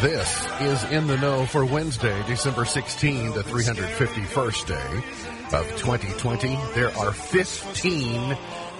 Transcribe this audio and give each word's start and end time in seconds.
This 0.00 0.46
is 0.62 0.82
In 0.90 1.06
the 1.08 1.18
Know 1.18 1.44
for 1.44 1.66
Wednesday, 1.66 2.22
December 2.26 2.64
16, 2.64 3.32
the 3.32 3.42
351st 3.42 4.66
day 4.66 5.56
of 5.58 5.68
2020. 5.76 6.58
There 6.74 6.90
are 6.96 7.12
15 7.12 8.38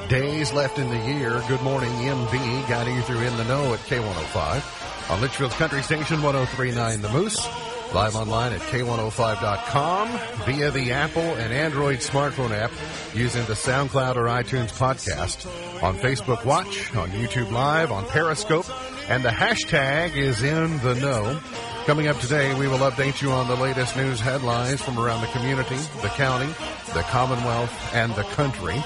days 0.08 0.50
left 0.54 0.78
in 0.78 0.88
the 0.88 0.96
year. 0.96 1.42
Good 1.46 1.60
morning, 1.60 1.90
MB, 1.90 2.68
guiding 2.70 2.96
you 2.96 3.02
through 3.02 3.20
In 3.20 3.36
the 3.36 3.44
Know 3.44 3.74
at 3.74 3.80
K105 3.80 5.10
on 5.10 5.20
Litchfield's 5.20 5.54
Country 5.56 5.82
Station 5.82 6.22
1039 6.22 7.02
The 7.02 7.10
Moose. 7.10 7.46
Live 7.92 8.16
online 8.16 8.54
at 8.54 8.60
K105.com 8.60 10.08
via 10.46 10.70
the 10.70 10.92
Apple 10.92 11.22
and 11.22 11.52
Android 11.52 11.98
smartphone 11.98 12.52
app 12.52 12.70
using 13.14 13.44
the 13.44 13.52
SoundCloud 13.52 14.16
or 14.16 14.24
iTunes 14.24 14.72
podcast, 14.72 15.44
on 15.82 15.96
Facebook 15.96 16.46
Watch, 16.46 16.94
on 16.94 17.10
YouTube 17.10 17.50
Live, 17.50 17.90
on 17.90 18.06
Periscope, 18.06 18.66
and 19.10 19.24
the 19.24 19.28
hashtag 19.28 20.16
is 20.16 20.40
in 20.40 20.78
the 20.78 20.94
know. 20.94 21.40
Coming 21.84 22.06
up 22.06 22.16
today, 22.20 22.54
we 22.54 22.68
will 22.68 22.78
update 22.78 23.20
you 23.20 23.32
on 23.32 23.48
the 23.48 23.56
latest 23.56 23.96
news 23.96 24.20
headlines 24.20 24.80
from 24.80 25.00
around 25.00 25.20
the 25.20 25.26
community, 25.28 25.76
the 26.00 26.08
county, 26.10 26.46
the 26.94 27.02
Commonwealth, 27.10 27.72
and 27.92 28.14
the 28.14 28.22
country. 28.22 28.76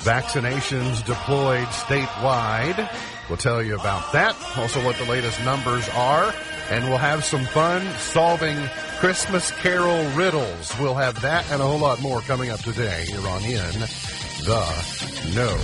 Vaccinations 0.00 1.02
deployed 1.06 1.66
statewide. 1.68 2.86
We'll 3.30 3.38
tell 3.38 3.62
you 3.62 3.76
about 3.76 4.12
that. 4.12 4.36
Also 4.58 4.84
what 4.84 4.96
the 4.96 5.06
latest 5.06 5.42
numbers 5.42 5.88
are. 5.94 6.34
And 6.70 6.84
we'll 6.90 6.98
have 6.98 7.24
some 7.24 7.46
fun 7.46 7.82
solving 7.98 8.58
Christmas 8.98 9.50
Carol 9.52 10.04
riddles. 10.10 10.78
We'll 10.78 10.96
have 10.96 11.22
that 11.22 11.50
and 11.50 11.62
a 11.62 11.64
whole 11.64 11.78
lot 11.78 12.02
more 12.02 12.20
coming 12.20 12.50
up 12.50 12.60
today 12.60 13.06
here 13.08 13.26
on 13.26 13.42
In 13.42 14.21
the 14.44 15.32
Know. 15.36 15.56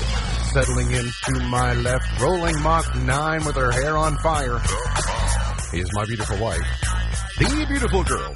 Settling 0.53 0.93
into 0.93 1.49
my 1.49 1.75
left, 1.75 2.21
rolling 2.21 2.61
Mach 2.63 2.95
9 2.97 3.45
with 3.45 3.57
her 3.57 3.73
hair 3.73 3.97
on 3.97 4.17
fire 4.19 4.61
is 5.73 5.91
my 5.95 6.05
beautiful 6.05 6.39
wife, 6.39 6.63
the 7.39 7.67
beautiful 7.69 8.05
girl. 8.05 8.33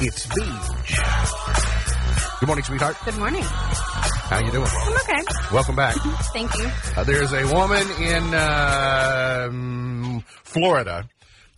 It's 0.00 0.26
Beach. 0.26 0.98
Good 2.40 2.46
morning, 2.46 2.64
sweetheart. 2.64 2.96
Good 3.04 3.18
morning. 3.18 3.42
How 3.42 4.40
you 4.40 4.50
doing? 4.50 4.66
I'm 4.66 4.94
okay. 4.94 5.22
Welcome 5.52 5.76
back. 5.76 5.94
Thank 6.32 6.56
you. 6.56 6.70
Uh, 6.96 7.04
there's 7.04 7.32
a 7.32 7.44
woman 7.54 7.86
in 8.00 8.34
uh, 8.34 9.50
Florida 10.44 11.08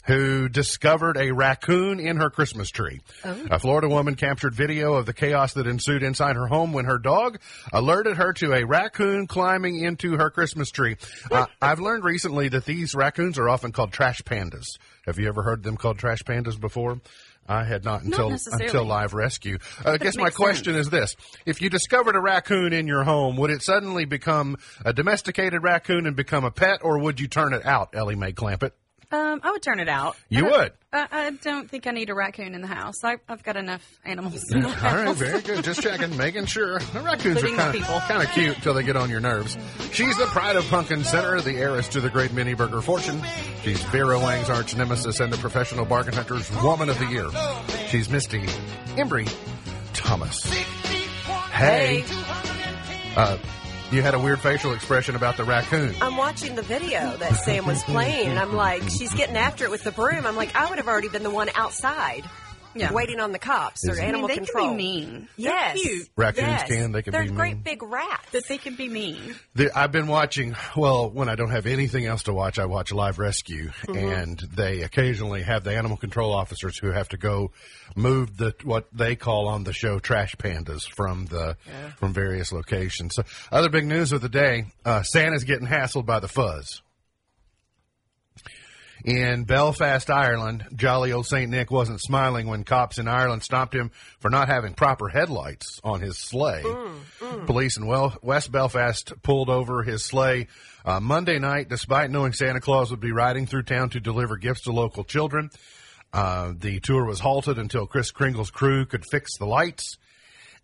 who 0.07 0.49
discovered 0.49 1.17
a 1.17 1.33
raccoon 1.33 1.99
in 1.99 2.17
her 2.17 2.31
Christmas 2.31 2.71
tree. 2.71 3.01
A 3.25 3.59
Florida 3.59 3.89
woman 3.89 4.15
captured 4.15 4.55
video 4.55 4.95
of 4.95 5.07
the 5.07 5.15
chaos 5.15 5.55
that 5.55 5.67
ensued 5.67 6.03
inside 6.03 6.37
her 6.37 6.47
home 6.47 6.73
when 6.73 6.85
her 6.85 6.99
dog 6.99 7.39
alerted 7.73 8.17
her 8.17 8.33
to 8.35 8.53
a 8.53 8.65
raccoon 8.65 9.27
climbing 9.27 9.83
into 9.83 10.17
her 10.17 10.31
Christmas 10.31 10.71
tree. 10.71 10.97
Uh, 11.31 11.47
I've 11.63 11.81
learned 11.81 12.05
recently 12.05 12.49
that 12.49 12.65
these 12.65 12.95
raccoons 12.95 13.39
are 13.39 13.49
often 13.49 13.73
called 13.73 13.93
trash 13.93 14.23
pandas. 14.23 14.67
Have 15.07 15.19
you 15.19 15.29
ever 15.29 15.43
heard 15.43 15.63
them 15.63 15.77
called 15.77 15.99
trash 15.99 16.23
pandas 16.23 16.59
before? 16.59 17.01
I 17.47 17.65
had 17.65 17.85
not 17.85 18.03
until 18.03 18.31
necessarily. 18.31 18.67
until 18.67 18.85
live 18.87 19.13
rescue. 19.13 19.59
Uh, 19.85 19.93
I 19.93 19.99
guess 19.99 20.17
my 20.17 20.31
question 20.31 20.75
is 20.77 20.89
this: 20.89 21.15
If 21.45 21.61
you 21.61 21.69
discovered 21.69 22.17
a 22.17 22.21
raccoon 22.21 22.73
in 22.73 22.87
your 22.87 23.05
home, 23.05 23.37
would 23.37 23.51
it 23.51 23.63
suddenly 23.63 24.07
become 24.07 24.57
a 24.83 24.95
domesticated 24.95 25.63
raccoon 25.63 26.07
and 26.07 26.17
become 26.17 26.45
a 26.45 26.51
pet, 26.51 26.81
or 26.83 26.99
would 27.01 27.21
you 27.21 27.29
turn 27.29 27.53
it 27.53 27.67
out, 27.67 27.91
Ellie 27.95 28.17
Mae 28.17 28.33
Clampett? 28.33 28.71
Um, 29.15 29.41
I 29.45 29.51
would 29.53 29.63
turn 29.63 29.79
it 29.79 29.89
out. 29.89 30.17
You 30.29 30.49
I 30.49 30.51
would? 30.51 30.73
I, 30.93 31.07
I 31.11 31.31
don't 31.31 31.71
think 31.71 31.87
I 31.87 31.93
need 31.93 32.11
a 32.11 32.15
raccoon 32.15 32.55
in 32.55 32.61
the 32.63 32.67
house. 32.67 33.05
I, 33.05 33.17
I've 33.29 33.43
got 33.45 33.57
enough 33.57 33.83
animals 34.05 34.43
in 34.51 34.61
the 34.63 34.69
house. 34.71 34.93
right, 35.07 35.17
very 35.17 35.41
good. 35.41 35.63
Just 35.63 35.83
checking, 35.83 36.17
making 36.17 36.47
sure. 36.47 36.79
The 36.81 37.01
raccoons 37.01 37.37
Including 37.37 37.61
are 37.61 37.73
the 37.73 37.79
people. 37.79 38.01
kind 38.01 38.23
of 38.23 38.31
cute 38.31 38.57
until 38.57 38.75
they 38.75 38.83
get 38.83 38.97
on 38.97 39.11
your 39.11 39.21
nerves. 39.21 39.57
She's 39.93 40.17
the 40.17 40.27
pride 40.27 40.57
of 40.57 40.65
Pumpkin 40.69 41.05
Center, 41.05 41.41
the 41.41 41.57
heiress 41.57 41.89
to 41.89 42.01
the 42.01 42.11
great 42.11 42.33
mini 42.33 42.55
burger 42.55 42.81
fortune. 42.81 43.23
She's 43.63 43.81
Vera 43.85 44.19
Wang's 44.19 44.51
arch 44.51 44.75
nemesis 44.77 45.21
and 45.21 45.33
the 45.33 45.39
professional 45.39 45.85
bargain 45.85 46.15
hunter's 46.15 46.51
woman 46.63 46.89
of 46.89 46.99
the 46.99 47.07
year. 47.07 47.29
She's 47.89 48.09
Misty 48.11 48.41
Embry 48.97 49.33
Thomas. 49.93 50.43
Hey. 51.53 52.05
Uh, 53.17 53.39
you 53.95 54.03
had 54.03 54.15
a 54.15 54.19
weird 54.19 54.41
facial 54.41 54.73
expression 54.73 55.15
about 55.15 55.37
the 55.37 55.45
raccoon. 55.45 55.95
I'm 56.01 56.17
watching 56.17 56.57
the 56.57 56.63
video 56.63 57.17
that 57.19 57.37
Sam 57.37 57.65
was 57.67 57.83
playing, 57.85 58.29
and 58.29 58.39
I'm 58.39 58.53
like, 58.55 58.83
she's 58.91 59.15
getting 59.15 59.37
after 59.37 59.65
it 59.65 59.71
with 59.71 59.85
the 59.85 59.93
broom. 59.93 60.27
I'm 60.27 60.35
like, 60.37 60.55
I 60.57 60.69
would 60.69 60.79
have 60.79 60.89
already 60.89 61.09
been 61.09 61.23
the 61.23 61.31
one 61.31 61.49
outside, 61.55 62.25
Yeah. 62.75 62.93
waiting 62.93 63.21
on 63.21 63.33
the 63.33 63.39
cops 63.39 63.87
or 63.89 63.93
Isn't 63.93 64.05
it? 64.05 64.09
I 64.09 64.13
mean, 64.13 64.27
they 64.27 64.35
control. 64.37 64.69
can 64.69 64.77
be 64.77 64.83
mean. 64.83 65.29
Yes, 65.37 65.75
They're 65.75 65.83
cute. 65.93 66.09
Raccoons 66.17 66.47
yes. 66.49 66.69
can, 66.69 66.93
they 66.93 67.03
can 67.03 67.13
They're 67.13 67.23
be 67.25 67.31
great 67.31 67.65
big 67.65 67.83
rats. 67.83 68.31
That 68.33 68.47
they 68.49 68.59
can 68.59 68.75
be 68.75 68.89
mean. 68.89 69.35
The, 69.55 69.77
I've 69.77 69.93
been 69.93 70.07
watching. 70.07 70.57
Well, 70.77 71.11
when 71.11 71.29
I 71.29 71.35
don't 71.35 71.51
have 71.51 71.67
anything 71.67 72.05
else 72.07 72.25
to 72.25 72.33
watch, 72.33 72.59
I 72.59 72.67
watch 72.67 72.93
Live 72.93 73.19
Rescue, 73.19 73.71
and 73.89 74.39
they 74.39 74.83
occasionally 74.83 75.43
have 75.43 75.65
the 75.65 75.77
animal 75.77 75.97
control 75.97 76.33
officers 76.33 76.77
who 76.79 76.91
have 76.91 77.09
to 77.11 77.17
go 77.17 77.53
move 77.97 78.37
the 78.37 78.55
what 78.65 78.89
they 78.93 79.15
call 79.17 79.49
on 79.49 79.65
the 79.65 79.73
show 79.73 79.99
trash 79.99 80.35
pandas 80.37 80.83
from 80.97 81.27
the 81.27 81.57
from 81.99 82.13
various 82.13 82.53
locations. 82.53 83.15
So, 83.15 83.23
other 83.53 83.69
big 83.69 83.87
news 83.87 84.13
of 84.13 84.21
the 84.21 84.29
day: 84.29 84.67
uh, 84.85 85.03
Santa's 85.03 85.45
getting 85.45 85.67
hassled 85.67 86.07
by 86.07 86.21
the 86.21 86.29
fuzz. 86.29 86.83
In 89.05 89.45
Belfast, 89.45 90.09
Ireland, 90.09 90.65
jolly 90.75 91.13
old 91.13 91.27
St. 91.27 91.51
Nick 91.51 91.71
wasn't 91.71 92.01
smiling 92.01 92.47
when 92.47 92.65
cops 92.65 92.99
in 92.99 93.07
Ireland 93.07 93.43
stopped 93.43 93.75
him 93.75 93.91
for 94.19 94.31
not 94.31 94.49
having 94.49 94.73
proper 94.73 95.09
headlights 95.09 95.79
on 95.85 96.01
his 96.01 96.17
sleigh. 96.17 96.65
Police 97.45 97.77
in 97.77 97.87
well, 97.87 98.17
West 98.23 98.51
Belfast 98.51 99.13
pulled 99.23 99.51
over 99.51 99.83
his 99.83 100.03
sleigh 100.03 100.47
uh, 100.87 101.01
Monday 101.01 101.39
night, 101.39 101.69
despite 101.69 102.11
knowing 102.11 102.33
Santa 102.33 102.61
Claus 102.61 102.91
would 102.91 103.01
be 103.01 103.13
riding 103.13 103.45
through 103.45 103.65
town 103.65 103.91
to 103.91 104.01
deliver 104.01 104.39
gifts 104.39 104.63
to 104.63 104.73
local 104.73 105.05
children. 105.05 105.51
Uh, 106.15 106.55
the 106.57 106.81
tour 106.81 107.05
was 107.05 107.21
halted 107.21 107.59
until 107.59 107.87
Kris 107.87 108.11
Kringle's 108.11 108.51
crew 108.51 108.87
could 108.87 109.05
fix 109.11 109.37
the 109.37 109.45
lights, 109.45 109.99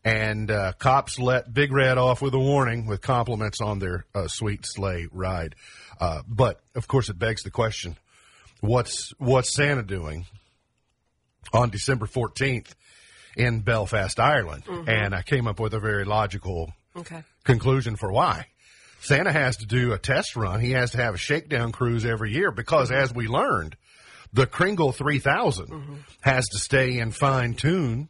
and 0.03 0.51
uh, 0.51 0.73
cops 0.79 1.19
let 1.19 1.53
Big 1.53 1.73
Red 1.73 1.99
off 1.99 2.23
with 2.23 2.33
a 2.33 2.39
warning 2.39 2.87
with 2.87 3.03
compliments 3.03 3.61
on 3.61 3.81
their 3.81 4.07
uh, 4.15 4.29
sweet 4.29 4.65
sleigh 4.65 5.09
ride. 5.13 5.57
Uh, 6.01 6.23
but 6.27 6.61
of 6.75 6.89
course, 6.89 7.11
it 7.11 7.19
begs 7.19 7.43
the 7.43 7.51
question: 7.51 7.97
What's 8.61 9.13
what's 9.19 9.55
Santa 9.55 9.83
doing 9.83 10.27
on 11.53 11.71
December 11.71 12.07
fourteenth 12.07 12.75
in 13.37 13.61
Belfast, 13.61 14.19
Ireland? 14.19 14.65
Mm-hmm. 14.65 14.89
And 14.89 15.15
I 15.15 15.23
came 15.23 15.47
up 15.47 15.61
with 15.61 15.75
a 15.75 15.81
very 15.81 16.05
logical 16.05 16.73
okay. 16.97 17.23
conclusion 17.45 17.97
for 17.97 18.13
why. 18.13 18.47
Santa 19.01 19.33
has 19.33 19.57
to 19.59 19.67
do 19.67 19.93
a 19.93 19.99
test 19.99 20.37
run. 20.37 20.61
He 20.61 20.73
has 20.73 20.91
to 20.91 20.99
have 20.99 21.15
a 21.15 21.19
shakedown 21.19 21.73
cruise 21.73 22.05
every 22.05 22.33
year 22.33 22.51
because, 22.51 22.91
mm-hmm. 22.91 23.03
as 23.03 23.15
we 23.15 23.27
learned, 23.29 23.77
the 24.33 24.47
Kringle 24.47 24.93
3000 24.93 25.67
mm-hmm. 25.67 25.95
has 26.21 26.47
to 26.49 26.59
stay 26.59 26.99
in 26.99 27.11
fine 27.11 27.55
tune. 27.55 28.09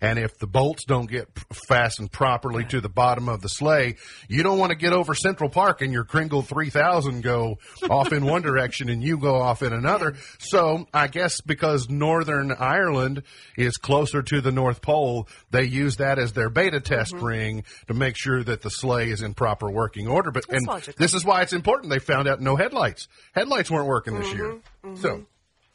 And 0.00 0.18
if 0.18 0.38
the 0.38 0.46
bolts 0.46 0.84
don't 0.84 1.10
get 1.10 1.28
fastened 1.68 2.12
properly 2.12 2.64
to 2.66 2.80
the 2.80 2.88
bottom 2.88 3.28
of 3.28 3.40
the 3.40 3.48
sleigh, 3.48 3.96
you 4.28 4.42
don't 4.42 4.58
want 4.58 4.70
to 4.70 4.76
get 4.76 4.92
over 4.92 5.14
Central 5.14 5.50
Park 5.50 5.80
and 5.80 5.92
your 5.92 6.04
Kringle 6.04 6.42
3000 6.42 7.22
go 7.22 7.58
off 7.88 8.12
in 8.12 8.24
one 8.24 8.42
direction 8.42 8.88
and 8.88 9.02
you 9.02 9.18
go 9.18 9.36
off 9.36 9.62
in 9.62 9.72
another. 9.72 10.14
So 10.38 10.86
I 10.92 11.08
guess 11.08 11.40
because 11.40 11.88
Northern 11.88 12.52
Ireland 12.52 13.22
is 13.56 13.76
closer 13.76 14.22
to 14.22 14.40
the 14.40 14.52
North 14.52 14.82
Pole, 14.82 15.28
they 15.50 15.64
use 15.64 15.96
that 15.96 16.18
as 16.18 16.32
their 16.32 16.50
beta 16.50 16.80
test 16.80 17.14
mm-hmm. 17.14 17.24
ring 17.24 17.64
to 17.88 17.94
make 17.94 18.16
sure 18.16 18.42
that 18.42 18.62
the 18.62 18.70
sleigh 18.70 19.10
is 19.10 19.22
in 19.22 19.34
proper 19.34 19.70
working 19.70 20.06
order. 20.06 20.30
But 20.30 20.44
and 20.50 20.66
logical. 20.66 20.94
this 20.98 21.14
is 21.14 21.24
why 21.24 21.42
it's 21.42 21.52
important. 21.52 21.90
They 21.90 21.98
found 21.98 22.28
out 22.28 22.40
no 22.40 22.56
headlights. 22.56 23.08
Headlights 23.32 23.70
weren't 23.70 23.88
working 23.88 24.18
this 24.18 24.32
year. 24.32 24.52
Mm-hmm, 24.52 24.88
mm-hmm. 24.88 25.02
So 25.02 25.26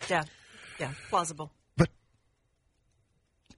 Yeah. 0.10 0.24
Yeah. 0.80 0.92
Plausible. 1.10 1.52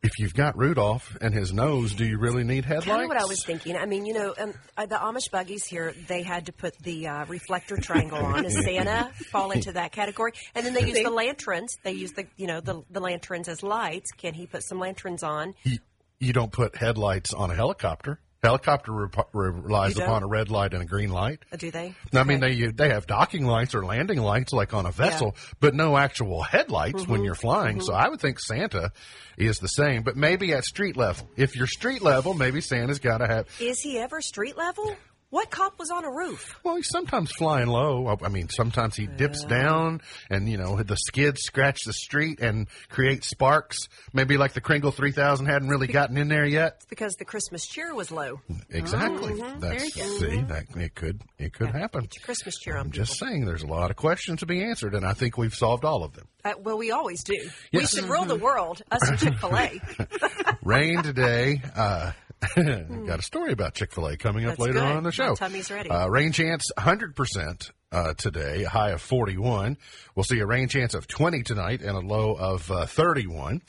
But 0.07 0.13
if 0.13 0.19
you've 0.19 0.33
got 0.33 0.57
Rudolph 0.57 1.17
and 1.19 1.33
his 1.33 1.51
nose, 1.51 1.93
do 1.93 2.05
you 2.05 2.17
really 2.17 2.45
need 2.45 2.63
headlights? 2.63 2.85
Kind 2.85 3.03
of 3.03 3.09
what 3.09 3.21
I 3.21 3.25
was 3.25 3.43
thinking. 3.43 3.75
I 3.75 3.85
mean, 3.85 4.05
you 4.05 4.13
know, 4.13 4.33
um, 4.39 4.53
uh, 4.77 4.85
the 4.85 4.95
Amish 4.95 5.29
buggies 5.31 5.65
here, 5.65 5.93
they 6.07 6.23
had 6.23 6.45
to 6.45 6.53
put 6.53 6.77
the 6.79 7.07
uh, 7.07 7.25
reflector 7.25 7.75
triangle 7.75 8.19
on. 8.19 8.43
Does 8.43 8.53
Santa 8.63 9.11
fall 9.31 9.51
into 9.51 9.73
that 9.73 9.91
category? 9.91 10.31
And 10.55 10.65
then 10.65 10.73
they 10.73 10.85
use 10.85 11.03
the 11.03 11.09
lanterns. 11.09 11.75
They 11.83 11.91
use 11.91 12.13
the, 12.13 12.25
you 12.37 12.47
know, 12.47 12.61
the, 12.61 12.83
the 12.89 13.01
lanterns 13.01 13.49
as 13.49 13.63
lights. 13.63 14.11
Can 14.11 14.33
he 14.33 14.47
put 14.47 14.63
some 14.63 14.79
lanterns 14.79 15.23
on? 15.23 15.55
You, 15.63 15.79
you 16.19 16.31
don't 16.31 16.51
put 16.51 16.77
headlights 16.77 17.33
on 17.33 17.51
a 17.51 17.55
helicopter. 17.55 18.19
Helicopter 18.47 18.91
rep- 18.91 19.29
relies 19.33 19.97
upon 19.97 20.23
a 20.23 20.27
red 20.27 20.49
light 20.49 20.73
and 20.73 20.81
a 20.81 20.85
green 20.85 21.09
light. 21.11 21.39
Uh, 21.51 21.57
Do 21.57 21.69
they? 21.69 21.93
I 22.13 22.23
mean, 22.23 22.43
Okay. 22.43 22.55
they 22.61 22.71
they 22.71 22.89
have 22.89 23.05
docking 23.07 23.45
lights 23.45 23.75
or 23.75 23.83
landing 23.85 24.19
lights 24.19 24.53
like 24.53 24.73
on 24.73 24.85
a 24.85 24.91
vessel, 24.91 25.35
but 25.59 25.75
no 25.75 25.97
actual 25.97 26.41
headlights 26.43 27.01
Mm-hmm. 27.03 27.11
when 27.11 27.23
you're 27.23 27.35
flying. 27.35 27.81
So 27.81 27.93
I 27.93 28.07
would 28.07 28.19
think 28.21 28.39
Santa 28.39 28.91
is 29.37 29.59
the 29.59 29.67
same, 29.67 30.03
but 30.03 30.15
maybe 30.15 30.53
at 30.53 30.63
street 30.63 30.95
level. 30.95 31.29
If 31.35 31.55
you're 31.55 31.67
street 31.67 32.01
level, 32.01 32.33
maybe 32.33 32.61
Santa's 32.61 32.99
got 32.99 33.17
to 33.19 33.27
have. 33.27 33.47
Is 33.59 33.79
he 33.81 33.97
ever 33.99 34.21
street 34.21 34.57
level? 34.57 34.95
What 35.29 35.49
cop 35.51 35.77
was 35.77 35.91
on 35.91 36.05
a 36.05 36.09
roof? 36.09 36.57
Well, 36.63 36.77
he's 36.77 36.87
sometimes 36.89 37.31
flying 37.33 37.67
low. 37.67 38.17
I 38.23 38.29
mean, 38.29 38.47
sometimes 38.47 38.95
he 38.95 39.07
dips 39.07 39.43
down, 39.43 39.99
and 40.29 40.49
you 40.49 40.57
know 40.57 40.81
the 40.81 40.95
skids 40.95 41.41
scratch 41.41 41.79
the 41.85 41.91
street 41.91 42.39
and 42.39 42.67
create 42.89 43.25
sparks. 43.25 43.89
Maybe 44.13 44.37
like 44.37 44.53
the 44.53 44.61
Kringle 44.61 44.91
3000 44.91 45.45
hadn't 45.45 45.67
really 45.67 45.87
gotten 45.87 46.17
in 46.17 46.29
there 46.29 46.45
yet. 46.45 46.75
It's 46.77 46.85
because 46.85 47.15
the 47.15 47.25
Christmas 47.25 47.67
cheer 47.67 47.93
was 47.93 48.09
low. 48.09 48.39
Exactly. 48.69 49.33
Mm-hmm. 49.33 49.59
That's 49.59 49.93
see 49.93 50.41
that 50.43 50.63
it 50.77 50.95
could 50.95 51.21
it 51.37 51.51
could 51.51 51.71
happen. 51.71 52.03
Get 52.03 52.23
Christmas 52.23 52.57
cheer. 52.57 52.77
I'm 52.77 52.91
just 52.91 53.17
saying, 53.19 53.45
there's 53.45 53.63
a 53.63 53.67
lot 53.67 53.91
of 53.91 53.97
questions 53.97 54.39
to 54.39 54.45
be 54.45 54.63
answered, 54.63 54.95
and 54.95 55.05
I 55.05 55.11
think 55.11 55.37
we've 55.37 55.53
solved 55.55 55.83
all 55.83 56.05
of 56.05 56.13
them. 56.13 56.27
Uh, 56.45 56.53
well, 56.63 56.77
we 56.77 56.91
always 56.91 57.21
do. 57.25 57.33
We 57.73 57.79
Yes. 57.81 57.93
should 57.93 58.05
rule 58.05 58.23
the 58.23 58.37
world. 58.37 58.81
Us 58.89 59.09
and 59.09 59.19
Chick 59.19 59.37
Fil 59.39 59.57
A. 59.57 59.81
Rain 60.63 61.03
today. 61.03 61.61
Uh, 61.75 62.13
got 62.55 63.19
a 63.19 63.23
story 63.23 63.51
about 63.51 63.73
Chick 63.73 63.91
Fil 63.93 64.07
A 64.07 64.17
coming 64.17 64.45
up 64.45 64.51
That's 64.51 64.59
later 64.59 64.73
good. 64.79 64.83
on 64.83 65.03
the 65.03 65.11
show. 65.11 65.29
My 65.29 65.35
tummy's 65.35 65.71
ready. 65.71 65.89
Uh, 65.89 66.07
rain 66.07 66.31
chance 66.31 66.69
100 66.75 67.15
percent 67.15 67.71
uh, 67.91 68.13
today, 68.13 68.63
a 68.63 68.69
high 68.69 68.91
of 68.91 69.01
41. 69.01 69.77
We'll 70.15 70.23
see 70.23 70.39
a 70.39 70.45
rain 70.45 70.67
chance 70.67 70.93
of 70.93 71.07
20 71.07 71.43
tonight 71.43 71.81
and 71.81 71.97
a 71.97 71.99
low 71.99 72.33
of 72.33 72.69
uh, 72.71 72.85
31. 72.85 73.61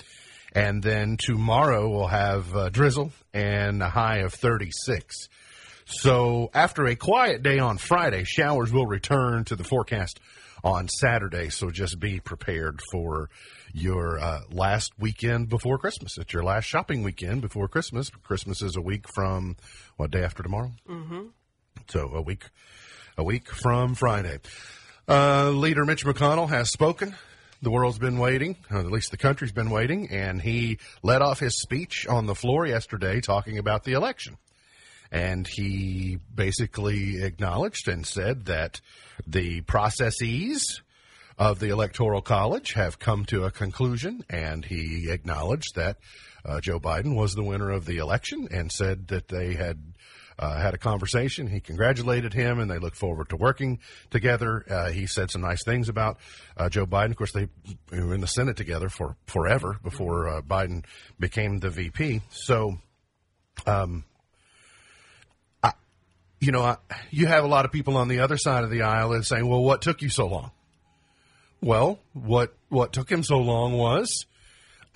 And 0.52 0.82
then 0.82 1.16
tomorrow 1.18 1.88
we'll 1.88 2.06
have 2.08 2.54
uh, 2.54 2.68
drizzle 2.70 3.12
and 3.32 3.82
a 3.82 3.88
high 3.88 4.18
of 4.18 4.34
36. 4.34 5.28
So 5.86 6.50
after 6.52 6.86
a 6.86 6.96
quiet 6.96 7.42
day 7.42 7.58
on 7.58 7.78
Friday, 7.78 8.24
showers 8.24 8.72
will 8.72 8.86
return 8.86 9.44
to 9.44 9.56
the 9.56 9.64
forecast 9.64 10.20
on 10.64 10.88
Saturday. 10.88 11.50
So 11.50 11.70
just 11.70 12.00
be 12.00 12.20
prepared 12.20 12.80
for 12.92 13.30
your 13.72 14.18
uh, 14.18 14.40
last 14.50 14.92
weekend 14.98 15.48
before 15.48 15.78
Christmas. 15.78 16.18
It's 16.18 16.32
your 16.32 16.42
last 16.42 16.64
shopping 16.64 17.02
weekend 17.02 17.40
before 17.40 17.68
Christmas. 17.68 18.10
Christmas 18.10 18.62
is 18.62 18.76
a 18.76 18.80
week 18.80 19.08
from 19.08 19.56
what 19.96 20.10
day 20.10 20.22
after 20.22 20.42
tomorrow? 20.42 20.72
Mm-hmm. 20.88 21.26
So 21.88 22.10
a 22.14 22.22
week, 22.22 22.44
a 23.16 23.24
week 23.24 23.48
from 23.48 23.94
Friday. 23.94 24.38
Uh, 25.08 25.50
Leader 25.50 25.84
Mitch 25.84 26.04
McConnell 26.04 26.48
has 26.48 26.70
spoken. 26.70 27.14
The 27.60 27.70
world's 27.70 27.98
been 27.98 28.18
waiting, 28.18 28.56
or 28.70 28.78
at 28.78 28.90
least 28.90 29.10
the 29.10 29.16
country's 29.16 29.52
been 29.52 29.70
waiting, 29.70 30.10
and 30.10 30.40
he 30.40 30.78
led 31.02 31.22
off 31.22 31.40
his 31.40 31.60
speech 31.60 32.06
on 32.08 32.26
the 32.26 32.34
floor 32.34 32.66
yesterday 32.66 33.20
talking 33.20 33.58
about 33.58 33.84
the 33.84 33.94
election 33.94 34.36
and 35.10 35.46
he 35.46 36.18
basically 36.34 37.22
acknowledged 37.22 37.88
and 37.88 38.06
said 38.06 38.46
that 38.46 38.80
the 39.26 39.60
processes 39.62 40.82
of 41.38 41.60
the 41.60 41.68
electoral 41.68 42.20
college 42.20 42.72
have 42.72 42.98
come 42.98 43.24
to 43.26 43.44
a 43.44 43.50
conclusion 43.50 44.24
and 44.28 44.64
he 44.64 45.08
acknowledged 45.10 45.76
that 45.76 45.98
uh, 46.44 46.60
Joe 46.60 46.80
Biden 46.80 47.16
was 47.16 47.34
the 47.34 47.44
winner 47.44 47.70
of 47.70 47.84
the 47.84 47.98
election 47.98 48.48
and 48.50 48.72
said 48.72 49.08
that 49.08 49.28
they 49.28 49.54
had 49.54 49.78
uh, 50.38 50.60
had 50.60 50.72
a 50.72 50.78
conversation. 50.78 51.48
He 51.48 51.58
congratulated 51.58 52.32
him, 52.32 52.60
and 52.60 52.70
they 52.70 52.78
look 52.78 52.94
forward 52.94 53.28
to 53.30 53.36
working 53.36 53.80
together. 54.10 54.64
Uh, 54.70 54.90
he 54.90 55.06
said 55.06 55.32
some 55.32 55.42
nice 55.42 55.64
things 55.64 55.88
about 55.88 56.18
uh, 56.56 56.68
Joe 56.68 56.86
Biden. 56.86 57.10
Of 57.10 57.16
course, 57.16 57.32
they 57.32 57.48
were 57.90 58.14
in 58.14 58.20
the 58.20 58.28
Senate 58.28 58.56
together 58.56 58.88
for 58.88 59.16
forever 59.26 59.78
before 59.82 60.28
uh, 60.28 60.42
Biden 60.42 60.84
became 61.18 61.58
the 61.58 61.70
VP. 61.70 62.22
So, 62.30 62.78
um, 63.66 64.04
you 66.40 66.52
know, 66.52 66.62
I, 66.62 66.76
you 67.10 67.26
have 67.26 67.42
a 67.42 67.48
lot 67.48 67.64
of 67.64 67.72
people 67.72 67.96
on 67.96 68.06
the 68.06 68.20
other 68.20 68.36
side 68.36 68.62
of 68.62 68.70
the 68.70 68.82
aisle 68.82 69.10
that 69.10 69.24
saying, 69.24 69.46
"Well, 69.46 69.62
what 69.62 69.82
took 69.82 70.02
you 70.02 70.08
so 70.08 70.28
long?" 70.28 70.52
Well, 71.60 71.98
what 72.12 72.54
what 72.68 72.92
took 72.92 73.10
him 73.10 73.22
so 73.22 73.38
long 73.38 73.72
was, 73.72 74.26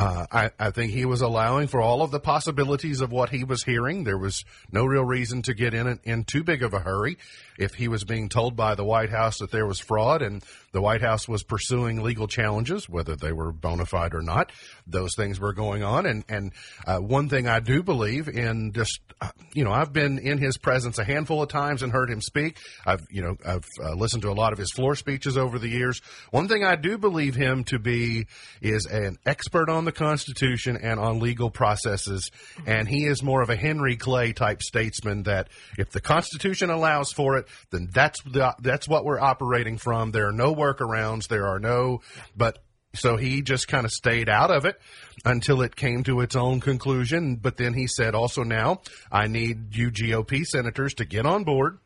uh, 0.02 0.26
I, 0.32 0.50
I 0.58 0.70
think 0.70 0.92
he 0.92 1.04
was 1.04 1.20
allowing 1.20 1.68
for 1.68 1.80
all 1.80 2.02
of 2.02 2.10
the 2.10 2.18
possibilities 2.18 3.00
of 3.00 3.12
what 3.12 3.30
he 3.30 3.44
was 3.44 3.62
hearing. 3.62 4.02
There 4.02 4.18
was 4.18 4.44
no 4.72 4.84
real 4.84 5.04
reason 5.04 5.42
to 5.42 5.54
get 5.54 5.74
in 5.74 6.00
in 6.02 6.24
too 6.24 6.42
big 6.42 6.62
of 6.62 6.74
a 6.74 6.80
hurry. 6.80 7.18
If 7.58 7.74
he 7.74 7.86
was 7.86 8.02
being 8.02 8.28
told 8.28 8.56
by 8.56 8.74
the 8.74 8.84
White 8.84 9.10
House 9.10 9.38
that 9.38 9.52
there 9.52 9.66
was 9.66 9.78
fraud 9.78 10.22
and 10.22 10.42
the 10.72 10.80
White 10.80 11.02
House 11.02 11.28
was 11.28 11.44
pursuing 11.44 12.02
legal 12.02 12.26
challenges, 12.26 12.88
whether 12.88 13.14
they 13.14 13.32
were 13.32 13.52
bona 13.52 13.86
fide 13.86 14.14
or 14.14 14.22
not, 14.22 14.50
those 14.86 15.14
things 15.14 15.38
were 15.38 15.52
going 15.52 15.84
on. 15.84 16.06
And 16.06 16.24
and 16.28 16.52
uh, 16.86 16.98
one 16.98 17.28
thing 17.28 17.46
I 17.46 17.60
do 17.60 17.82
believe 17.82 18.26
in, 18.28 18.72
just 18.72 19.00
uh, 19.20 19.30
you 19.52 19.64
know, 19.64 19.70
I've 19.70 19.92
been 19.92 20.18
in 20.18 20.38
his 20.38 20.56
presence 20.56 20.98
a 20.98 21.04
handful 21.04 21.42
of 21.42 21.48
times 21.48 21.82
and 21.82 21.92
heard 21.92 22.10
him 22.10 22.20
speak. 22.20 22.56
I've 22.84 23.06
you 23.10 23.22
know 23.22 23.36
I've 23.46 23.68
uh, 23.80 23.94
listened 23.94 24.22
to 24.22 24.30
a 24.30 24.34
lot 24.34 24.52
of 24.52 24.58
his 24.58 24.72
floor 24.72 24.96
speeches 24.96 25.36
over 25.36 25.58
the 25.58 25.68
years. 25.68 26.00
One 26.30 26.48
thing 26.48 26.64
I 26.64 26.74
do 26.74 26.98
believe 26.98 27.36
him 27.36 27.64
to 27.64 27.78
be 27.78 28.26
is 28.60 28.86
an 28.86 29.18
expert 29.26 29.68
on 29.68 29.84
the 29.84 29.91
Constitution 29.92 30.76
and 30.80 30.98
on 30.98 31.18
legal 31.18 31.50
processes, 31.50 32.30
and 32.66 32.88
he 32.88 33.04
is 33.06 33.22
more 33.22 33.42
of 33.42 33.50
a 33.50 33.56
Henry 33.56 33.96
Clay 33.96 34.32
type 34.32 34.62
statesman 34.62 35.24
that 35.24 35.48
if 35.78 35.90
the 35.90 36.00
Constitution 36.00 36.70
allows 36.70 37.12
for 37.12 37.36
it, 37.36 37.46
then 37.70 37.88
that's 37.92 38.22
the, 38.22 38.54
that's 38.60 38.88
what 38.88 39.04
we're 39.04 39.20
operating 39.20 39.78
from. 39.78 40.10
There 40.10 40.28
are 40.28 40.32
no 40.32 40.54
workarounds. 40.54 41.28
There 41.28 41.46
are 41.46 41.58
no, 41.58 42.00
but 42.36 42.58
so 42.94 43.16
he 43.16 43.42
just 43.42 43.68
kind 43.68 43.84
of 43.84 43.90
stayed 43.90 44.28
out 44.28 44.50
of 44.50 44.64
it 44.64 44.78
until 45.24 45.62
it 45.62 45.76
came 45.76 46.04
to 46.04 46.20
its 46.20 46.36
own 46.36 46.60
conclusion. 46.60 47.36
But 47.36 47.56
then 47.56 47.74
he 47.74 47.86
said, 47.86 48.14
also 48.14 48.42
now 48.42 48.82
I 49.10 49.28
need 49.28 49.74
you 49.74 49.90
GOP 49.90 50.44
senators 50.44 50.94
to 50.94 51.04
get 51.04 51.26
on 51.26 51.44
board 51.44 51.78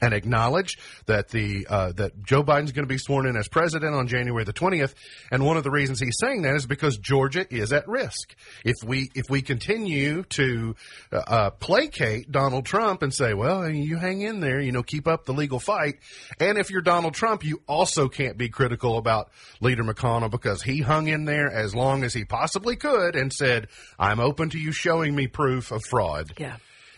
and 0.00 0.12
acknowledge 0.14 0.78
that 1.06 1.28
the 1.28 1.66
uh, 1.68 1.92
that 1.92 2.22
Joe 2.24 2.42
Biden's 2.42 2.72
going 2.72 2.86
to 2.86 2.92
be 2.92 2.98
sworn 2.98 3.26
in 3.26 3.36
as 3.36 3.48
president 3.48 3.94
on 3.94 4.08
January 4.08 4.44
the 4.44 4.52
20th. 4.52 4.94
And 5.30 5.44
one 5.44 5.56
of 5.56 5.64
the 5.64 5.70
reasons 5.70 6.00
he's 6.00 6.18
saying 6.18 6.42
that 6.42 6.54
is 6.54 6.66
because 6.66 6.98
Georgia 6.98 7.46
is 7.50 7.72
at 7.72 7.88
risk. 7.88 8.34
If 8.64 8.76
we 8.86 9.10
if 9.14 9.24
we 9.30 9.42
continue 9.42 10.22
to 10.24 10.74
uh, 11.12 11.16
uh, 11.16 11.50
placate 11.50 12.30
Donald 12.30 12.66
Trump 12.66 13.02
and 13.02 13.12
say, 13.12 13.34
well, 13.34 13.68
you 13.68 13.96
hang 13.96 14.20
in 14.20 14.40
there, 14.40 14.60
you 14.60 14.72
know, 14.72 14.82
keep 14.82 15.06
up 15.08 15.24
the 15.24 15.32
legal 15.32 15.60
fight, 15.60 15.96
and 16.40 16.58
if 16.58 16.70
you're 16.70 16.82
Donald 16.82 17.14
Trump, 17.14 17.44
you 17.44 17.62
also 17.66 18.08
can't 18.08 18.36
be 18.36 18.48
critical 18.48 18.98
about 18.98 19.30
Leader 19.60 19.84
McConnell 19.84 20.30
because 20.30 20.62
he 20.62 20.80
hung 20.80 21.08
in 21.08 21.24
there 21.24 21.50
as 21.50 21.74
long 21.74 22.04
as 22.04 22.14
he 22.14 22.24
possibly 22.24 22.76
could 22.76 23.16
and 23.16 23.32
said, 23.32 23.68
I'm 23.98 24.20
open 24.20 24.50
to 24.50 24.58
you 24.58 24.72
showing 24.72 25.14
me 25.14 25.26
proof 25.26 25.70
of 25.70 25.82
fraud. 25.84 26.32
Yeah. 26.38 26.56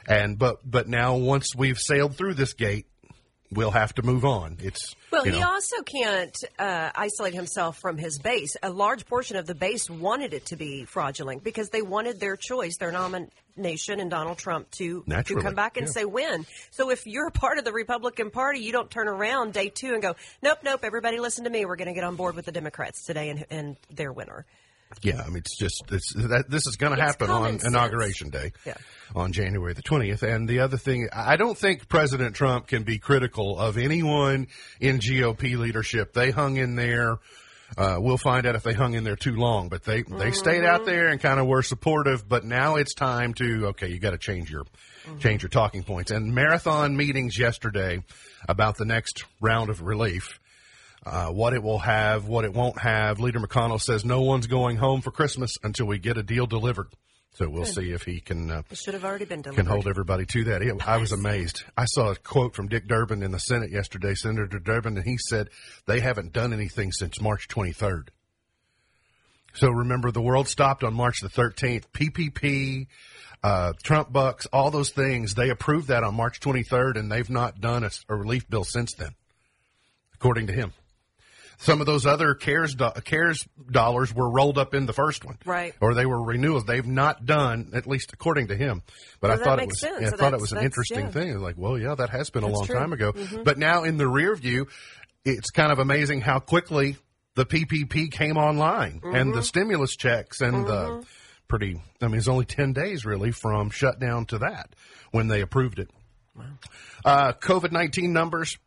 And 0.09 0.39
but 0.39 0.59
but 0.69 0.89
now 0.89 1.17
once 1.17 1.55
we've 1.55 1.79
sailed 1.79 2.17
through 2.17 2.35
this 2.35 2.55
gate, 2.55 2.87
we'll 3.53 3.71
have 3.71 3.95
to 3.95 4.03
move 4.03 4.25
on. 4.25 4.57
It's 4.61 4.97
Well, 5.11 5.27
you 5.27 5.33
he 5.33 5.43
also 5.43 5.83
can't 5.83 6.37
uh, 6.59 6.91
isolate 6.95 7.35
himself 7.35 7.79
from 7.79 7.99
his 7.99 8.19
base. 8.19 8.57
A 8.63 8.71
large 8.71 9.07
portion 9.07 9.37
of 9.37 9.47
the 9.47 9.55
base 9.55 9.89
wanted 9.89 10.35
it 10.35 10.47
to 10.47 10.57
be 10.57 10.85
fraudulent 10.85 11.45
because 11.45 11.71
they 11.71 11.83
wanted 11.83 12.21
their 12.21 12.37
choice, 12.37 12.77
their 12.79 12.93
nomination, 12.93 14.01
and 14.01 14.11
Donald 14.11 14.39
Trump 14.39 14.71
to, 14.73 15.05
to 15.25 15.37
come 15.37 15.55
back 15.55 15.77
and 15.77 15.87
yeah. 15.87 15.93
say 15.93 16.05
win. 16.05 16.47
So 16.71 16.91
if 16.91 17.07
you're 17.07 17.29
a 17.29 17.33
part 17.33 17.59
of 17.59 17.65
the 17.65 17.73
Republican 17.73 18.31
Party, 18.31 18.61
you 18.61 18.73
don't 18.73 18.91
turn 18.91 19.09
around 19.09 19.53
day 19.53 19.69
two 19.69 19.93
and 19.93 20.03
go, 20.03 20.17
nope, 20.43 20.59
nope, 20.65 20.81
everybody 20.83 21.19
listen 21.21 21.45
to 21.45 21.51
me. 21.51 21.65
We're 21.65 21.77
going 21.77 21.89
to 21.89 21.95
get 21.95 22.05
on 22.05 22.17
board 22.17 22.35
with 22.35 22.47
the 22.47 22.53
Democrats 22.53 23.05
today 23.05 23.31
and, 23.31 23.45
and 23.51 23.77
their 23.91 24.13
winner. 24.13 24.47
Yeah, 25.03 25.23
I 25.23 25.27
mean, 25.29 25.39
it's 25.39 25.57
just 25.57 25.83
it's 25.91 26.13
that 26.15 26.47
this 26.49 26.67
is 26.67 26.77
going 26.77 26.97
to 26.97 27.03
happen 27.03 27.31
on 27.31 27.51
sense. 27.61 27.67
inauguration 27.67 28.31
day, 28.31 28.53
Yeah. 28.65 28.75
on 29.15 29.33
January 29.33 29.75
the 29.75 29.83
twentieth. 29.83 30.23
And 30.23 30.49
the 30.49 30.61
other 30.61 30.77
thing, 30.77 31.09
I 31.13 31.37
don't 31.37 31.57
think 31.57 31.89
President 31.89 32.35
Trump 32.35 32.67
can 32.69 32.83
be 32.85 32.99
critical 32.99 33.59
of 33.59 33.77
anyone 33.79 34.49
in 34.81 34.99
GOP 34.99 35.57
leadership. 35.59 36.13
They 36.15 36.31
hung 36.31 36.57
in 36.57 36.75
there. 36.75 37.19
Uh, 37.77 37.97
we'll 38.01 38.17
find 38.17 38.47
out 38.47 38.55
if 38.55 38.63
they 38.63 38.73
hung 38.73 38.95
in 38.95 39.05
there 39.05 39.15
too 39.15 39.37
long, 39.37 39.69
but 39.69 39.85
they 39.85 40.03
they 40.03 40.33
stayed 40.33 40.65
out 40.65 40.87
there 40.87 41.09
and 41.09 41.21
kind 41.21 41.39
of 41.39 41.47
were 41.47 41.63
supportive. 41.63 42.27
But 42.27 42.45
now 42.45 42.77
it's 42.77 42.95
time 42.95 43.35
to 43.35 43.67
okay, 43.69 43.89
you 43.89 43.99
got 43.99 44.13
to 44.13 44.19
change 44.19 44.51
your 44.51 44.65
change 45.21 45.43
your 45.43 45.51
talking 45.51 45.83
points. 45.83 46.11
And 46.11 46.35
marathon 46.35 46.97
meetings 46.97 47.39
yesterday 47.39 48.03
about 48.49 48.79
the 48.79 48.87
next 48.87 49.25
round 49.41 49.69
of 49.69 49.83
relief 49.83 50.41
uh, 51.09 51.33
what 51.33 51.55
it 51.55 51.63
will 51.63 51.79
have, 51.79 52.27
what 52.27 52.45
it 52.45 52.53
won't 52.53 52.79
have. 52.81 53.19
Leader 53.21 53.41
McConnell 53.41 53.81
says 53.81 54.05
no 54.05 54.23
one's 54.23 54.47
going 54.47 54.77
home 54.77 55.01
for 55.01 55.11
Christmas 55.11 55.57
until 55.63 55.87
we 55.87 55.99
get 55.99 56.17
a 56.19 56.23
deal 56.23 56.47
delivered. 56.47 56.89
So 57.35 57.49
we'll 57.49 57.67
see 57.67 57.93
if 57.93 58.03
he 58.03 58.21
can 58.21 58.51
uh, 58.51 58.63
It 58.71 58.79
should 58.79 58.95
have 58.95 59.05
already 59.05 59.25
been 59.25 59.43
delivered. 59.43 59.63
can 59.63 59.71
hold 59.71 59.87
everybody 59.87 60.27
to 60.27 60.45
that. 60.45 60.61
It- 60.63 60.87
I 60.89 60.97
was 60.97 61.13
amazed. 61.13 61.63
I 61.77 61.85
saw 61.85 62.11
a 62.11 62.17
quote 62.17 62.55
from 62.57 62.67
Dick 62.69 62.89
Durbin 62.89 63.23
in 63.23 63.31
the 63.31 63.39
Senate 63.39 63.71
yesterday, 63.71 64.15
Senator 64.15 64.59
Durbin, 64.59 64.97
and 64.97 65.07
he 65.07 65.17
said 65.19 65.49
they 65.87 66.01
haven't 66.01 66.33
done 66.33 66.53
anything 66.53 66.91
since 66.91 67.21
March 67.21 67.47
23rd. 67.49 68.09
So 69.55 69.69
remember, 69.71 70.11
the 70.11 70.21
world 70.21 70.49
stopped 70.49 70.83
on 70.85 70.95
March 70.95 71.21
the 71.21 71.29
13th. 71.29 71.85
PPP, 71.93 72.87
uh, 73.43 73.73
Trump 73.83 74.13
bucks, 74.13 74.47
all 74.53 74.71
those 74.71 74.91
things, 74.91 75.35
they 75.35 75.51
approved 75.51 75.89
that 75.89 76.03
on 76.05 76.15
March 76.15 76.41
23rd, 76.41 76.97
and 76.97 77.11
they've 77.11 77.31
not 77.31 77.61
done 77.61 77.85
a, 77.85 77.91
a 78.09 78.17
relief 78.17 78.49
bill 78.49 78.65
since 78.65 78.95
then, 78.95 79.15
according 80.15 80.49
to 80.49 80.53
him. 80.53 80.73
Some 81.61 81.81
of 81.81 81.87
those 81.87 82.07
other 82.07 82.35
CARES, 82.35 82.77
do- 82.77 82.91
CARES 83.05 83.47
dollars 83.71 84.15
were 84.15 84.31
rolled 84.31 84.59
up 84.59 84.75
in 84.75 84.87
the 84.87 84.93
first 84.93 85.25
one. 85.25 85.39
Right. 85.45 85.75
Or 85.81 85.93
they 85.93 86.07
were 86.07 86.23
renewals. 86.23 86.65
They've 86.65 86.87
not 86.87 87.27
done, 87.27 87.73
at 87.75 87.87
least 87.87 88.13
according 88.13 88.49
to 88.49 88.57
him. 88.57 88.83
But 89.21 89.31
Well, 89.31 89.41
I 89.41 89.45
thought 89.45 89.59
it 89.63 89.67
was, 89.67 89.83
yeah, 89.83 90.09
I 90.09 90.11
thought 90.17 90.35
it 90.35 90.41
was 90.41 90.53
an 90.53 90.63
interesting 90.65 91.07
yeah. 91.07 91.11
thing. 91.11 91.39
Like, 91.41 91.57
well, 91.59 91.77
yeah, 91.77 91.97
that 91.97 92.11
has 92.11 92.31
been 92.31 92.45
a 92.45 92.47
long 92.49 92.65
true. 92.65 92.77
Mm-hmm. 92.77 92.83
time 92.83 92.93
ago. 92.93 93.13
But 93.45 93.59
now 93.59 93.83
in 93.83 93.97
the 93.97 94.07
rear 94.07 94.37
view, 94.37 94.69
it's 95.25 95.51
kind 95.51 95.73
of 95.73 95.81
amazing 95.81 96.21
how 96.21 96.39
quickly 96.39 96.97
the 97.35 97.45
PPP 97.45 98.13
came 98.13 98.37
online 98.37 99.01
and 99.03 99.13
Mm-hmm. 99.13 99.33
the 99.33 99.43
stimulus 99.43 99.97
checks 99.97 100.41
and 100.41 100.65
the 100.67 101.05
pretty, 101.49 101.81
I 102.01 102.07
mean, 102.07 102.19
it's 102.19 102.29
only 102.29 102.45
10 102.45 102.73
days 102.73 103.05
really 103.05 103.33
from 103.33 103.71
shutdown 103.71 104.27
to 104.27 104.39
that 104.39 104.75
when 105.11 105.27
they 105.29 105.41
approved 105.41 105.81
it. 105.81 105.91
Uh, 107.05 107.33
COVID 107.33 107.73
19 107.73 108.13
numbers. 108.13 108.59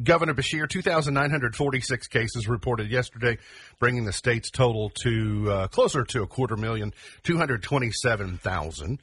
Governor 0.00 0.34
Beshear, 0.34 0.68
2,946 0.68 2.06
cases 2.06 2.48
reported 2.48 2.90
yesterday, 2.90 3.38
bringing 3.80 4.04
the 4.04 4.12
state's 4.12 4.50
total 4.50 4.90
to 5.02 5.50
uh, 5.50 5.66
closer 5.68 6.04
to 6.04 6.22
a 6.22 6.26
quarter 6.26 6.56
million, 6.56 6.94
227,000. 7.24 9.00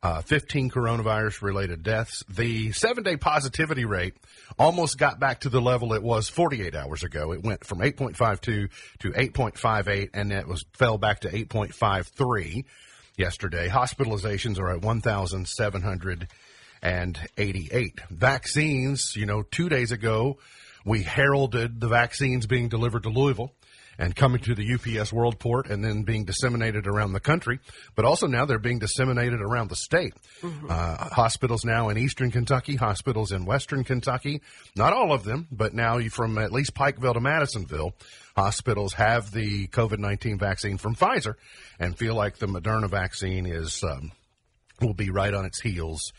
Uh, 0.00 0.22
15 0.22 0.70
coronavirus 0.70 1.42
related 1.42 1.82
deaths. 1.82 2.22
The 2.28 2.70
seven 2.70 3.02
day 3.02 3.16
positivity 3.16 3.84
rate 3.84 4.14
almost 4.56 4.96
got 4.96 5.18
back 5.18 5.40
to 5.40 5.48
the 5.48 5.60
level 5.60 5.92
it 5.92 6.04
was 6.04 6.28
48 6.28 6.76
hours 6.76 7.02
ago. 7.02 7.32
It 7.32 7.42
went 7.42 7.64
from 7.64 7.80
8.52 7.80 8.40
to 8.40 8.70
8.58 9.10 10.10
and 10.14 10.32
it 10.32 10.46
was 10.46 10.64
fell 10.72 10.98
back 10.98 11.22
to 11.22 11.28
8.53 11.28 12.64
yesterday. 13.16 13.68
Hospitalizations 13.68 14.60
are 14.60 14.70
at 14.70 14.82
1,788. 16.82 18.00
Vaccines, 18.10 19.16
you 19.16 19.26
know, 19.26 19.42
two 19.42 19.68
days 19.68 19.92
ago, 19.92 20.38
we 20.84 21.02
heralded 21.02 21.80
the 21.80 21.88
vaccines 21.88 22.46
being 22.46 22.68
delivered 22.68 23.02
to 23.02 23.08
Louisville 23.08 23.52
and 24.00 24.14
coming 24.14 24.40
to 24.40 24.54
the 24.54 24.74
UPS 24.74 25.12
World 25.12 25.40
Port 25.40 25.68
and 25.68 25.84
then 25.84 26.04
being 26.04 26.24
disseminated 26.24 26.86
around 26.86 27.12
the 27.12 27.20
country. 27.20 27.58
But 27.96 28.04
also 28.04 28.28
now 28.28 28.44
they're 28.44 28.60
being 28.60 28.78
disseminated 28.78 29.40
around 29.40 29.70
the 29.70 29.76
state. 29.76 30.14
Uh, 30.68 31.08
hospitals 31.10 31.64
now 31.64 31.88
in 31.88 31.98
eastern 31.98 32.30
Kentucky, 32.30 32.76
hospitals 32.76 33.32
in 33.32 33.44
western 33.44 33.82
Kentucky, 33.82 34.40
not 34.76 34.92
all 34.92 35.12
of 35.12 35.24
them, 35.24 35.48
but 35.50 35.74
now 35.74 35.98
from 36.10 36.38
at 36.38 36.52
least 36.52 36.74
Pikeville 36.74 37.14
to 37.14 37.20
Madisonville, 37.20 37.92
hospitals 38.36 38.92
have 38.94 39.32
the 39.32 39.66
COVID 39.66 39.98
19 39.98 40.38
vaccine 40.38 40.78
from 40.78 40.94
Pfizer 40.94 41.34
and 41.80 41.98
feel 41.98 42.14
like 42.14 42.38
the 42.38 42.46
Moderna 42.46 42.88
vaccine 42.88 43.46
is. 43.46 43.82
Um, 43.82 44.12
will 44.80 44.94
be 44.94 45.10
right 45.10 45.34
on 45.34 45.44
its 45.44 45.60
heels 45.60 46.12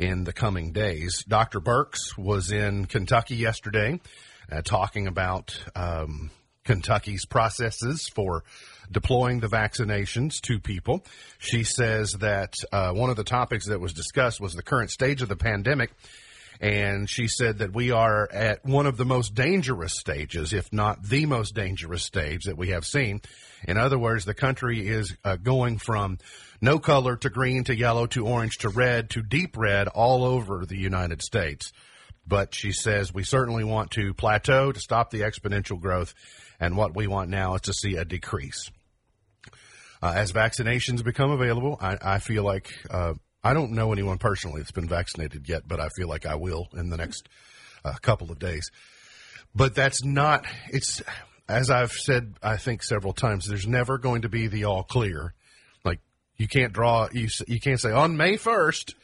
in 0.00 0.24
the 0.24 0.32
coming 0.32 0.72
days. 0.72 1.22
Dr. 1.28 1.60
Birx 1.60 2.16
was 2.16 2.50
in 2.50 2.86
Kentucky 2.86 3.36
yesterday 3.36 4.00
uh, 4.50 4.62
talking 4.62 5.06
about 5.06 5.62
um, 5.76 6.30
Kentucky's 6.64 7.26
processes 7.26 8.08
for 8.08 8.42
deploying 8.90 9.40
the 9.40 9.46
vaccinations 9.46 10.40
to 10.40 10.58
people. 10.58 11.04
She 11.38 11.64
says 11.64 12.12
that 12.20 12.54
uh, 12.72 12.92
one 12.92 13.10
of 13.10 13.16
the 13.16 13.24
topics 13.24 13.66
that 13.66 13.78
was 13.78 13.92
discussed 13.92 14.40
was 14.40 14.54
the 14.54 14.62
current 14.62 14.90
stage 14.90 15.20
of 15.20 15.28
the 15.28 15.36
pandemic. 15.36 15.90
And 16.60 17.08
she 17.08 17.26
said 17.26 17.58
that 17.58 17.72
we 17.72 17.90
are 17.90 18.30
at 18.30 18.66
one 18.66 18.86
of 18.86 18.98
the 18.98 19.06
most 19.06 19.34
dangerous 19.34 19.98
stages, 19.98 20.52
if 20.52 20.70
not 20.72 21.02
the 21.02 21.24
most 21.24 21.54
dangerous 21.54 22.04
stage 22.04 22.44
that 22.44 22.58
we 22.58 22.68
have 22.68 22.84
seen. 22.84 23.22
In 23.66 23.78
other 23.78 23.98
words, 23.98 24.26
the 24.26 24.34
country 24.34 24.86
is 24.86 25.16
uh, 25.24 25.36
going 25.36 25.78
from 25.78 26.18
no 26.60 26.78
color 26.78 27.16
to 27.16 27.30
green 27.30 27.64
to 27.64 27.74
yellow 27.74 28.06
to 28.08 28.26
orange 28.26 28.58
to 28.58 28.68
red 28.68 29.08
to 29.10 29.22
deep 29.22 29.56
red 29.56 29.88
all 29.88 30.22
over 30.22 30.66
the 30.66 30.76
United 30.76 31.22
States. 31.22 31.72
But 32.26 32.54
she 32.54 32.72
says 32.72 33.12
we 33.12 33.24
certainly 33.24 33.64
want 33.64 33.92
to 33.92 34.12
plateau 34.12 34.70
to 34.70 34.80
stop 34.80 35.10
the 35.10 35.22
exponential 35.22 35.80
growth. 35.80 36.14
And 36.60 36.76
what 36.76 36.94
we 36.94 37.06
want 37.06 37.30
now 37.30 37.54
is 37.54 37.62
to 37.62 37.72
see 37.72 37.96
a 37.96 38.04
decrease. 38.04 38.70
Uh, 40.02 40.12
as 40.14 40.32
vaccinations 40.32 41.02
become 41.02 41.30
available, 41.30 41.78
I, 41.80 41.96
I 42.02 42.18
feel 42.18 42.42
like 42.42 42.74
uh, 42.90 43.14
I 43.42 43.54
don't 43.54 43.72
know 43.72 43.92
anyone 43.92 44.18
personally 44.18 44.60
that's 44.60 44.72
been 44.72 44.88
vaccinated 44.88 45.48
yet, 45.48 45.66
but 45.66 45.80
I 45.80 45.88
feel 45.88 46.08
like 46.08 46.26
I 46.26 46.34
will 46.34 46.68
in 46.74 46.90
the 46.90 46.96
next 46.96 47.28
uh, 47.84 47.94
couple 48.02 48.30
of 48.30 48.38
days. 48.38 48.70
But 49.54 49.74
that's 49.74 50.04
not. 50.04 50.44
It's 50.68 51.02
as 51.48 51.68
I've 51.68 51.92
said, 51.92 52.34
I 52.42 52.56
think 52.56 52.82
several 52.82 53.12
times. 53.12 53.46
There's 53.46 53.66
never 53.66 53.98
going 53.98 54.22
to 54.22 54.28
be 54.28 54.46
the 54.46 54.64
all 54.64 54.84
clear. 54.84 55.34
Like 55.84 55.98
you 56.36 56.46
can't 56.46 56.72
draw. 56.72 57.08
You 57.12 57.28
you 57.48 57.60
can't 57.60 57.80
say 57.80 57.90
on 57.90 58.16
May 58.16 58.36
first. 58.36 58.94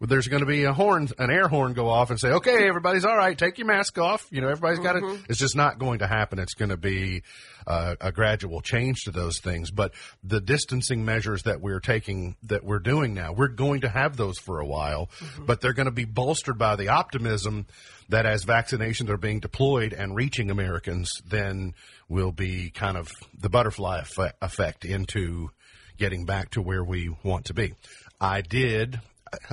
There's 0.00 0.28
going 0.28 0.40
to 0.40 0.46
be 0.46 0.62
a 0.64 0.72
horn, 0.72 1.08
an 1.18 1.30
air 1.30 1.48
horn 1.48 1.72
go 1.72 1.88
off 1.88 2.10
and 2.10 2.20
say, 2.20 2.28
okay, 2.28 2.68
everybody's 2.68 3.04
all 3.04 3.16
right. 3.16 3.36
Take 3.36 3.58
your 3.58 3.66
mask 3.66 3.98
off. 3.98 4.26
You 4.30 4.40
know, 4.40 4.48
everybody's 4.48 4.78
got 4.78 4.94
it. 4.96 5.02
It's 5.28 5.40
just 5.40 5.56
not 5.56 5.78
going 5.80 5.98
to 5.98 6.06
happen. 6.06 6.38
It's 6.38 6.54
going 6.54 6.68
to 6.68 6.76
be 6.76 7.22
uh, 7.66 7.96
a 8.00 8.12
gradual 8.12 8.60
change 8.60 9.00
to 9.06 9.10
those 9.10 9.40
things. 9.40 9.72
But 9.72 9.92
the 10.22 10.40
distancing 10.40 11.04
measures 11.04 11.42
that 11.42 11.60
we're 11.60 11.80
taking, 11.80 12.36
that 12.44 12.62
we're 12.62 12.78
doing 12.78 13.12
now, 13.12 13.32
we're 13.32 13.48
going 13.48 13.80
to 13.80 13.88
have 13.88 14.16
those 14.16 14.38
for 14.38 14.60
a 14.60 14.66
while, 14.66 15.10
but 15.40 15.60
they're 15.60 15.72
going 15.72 15.86
to 15.86 15.92
be 15.92 16.04
bolstered 16.04 16.58
by 16.58 16.76
the 16.76 16.88
optimism 16.88 17.66
that 18.08 18.24
as 18.24 18.44
vaccinations 18.44 19.10
are 19.10 19.18
being 19.18 19.40
deployed 19.40 19.92
and 19.92 20.14
reaching 20.14 20.50
Americans, 20.50 21.10
then 21.26 21.74
will 22.08 22.32
be 22.32 22.70
kind 22.70 22.96
of 22.96 23.10
the 23.38 23.50
butterfly 23.50 24.02
effect 24.40 24.84
into 24.84 25.50
getting 25.98 26.24
back 26.24 26.50
to 26.50 26.62
where 26.62 26.84
we 26.84 27.14
want 27.24 27.46
to 27.46 27.54
be. 27.54 27.74
I 28.20 28.40
did. 28.40 29.00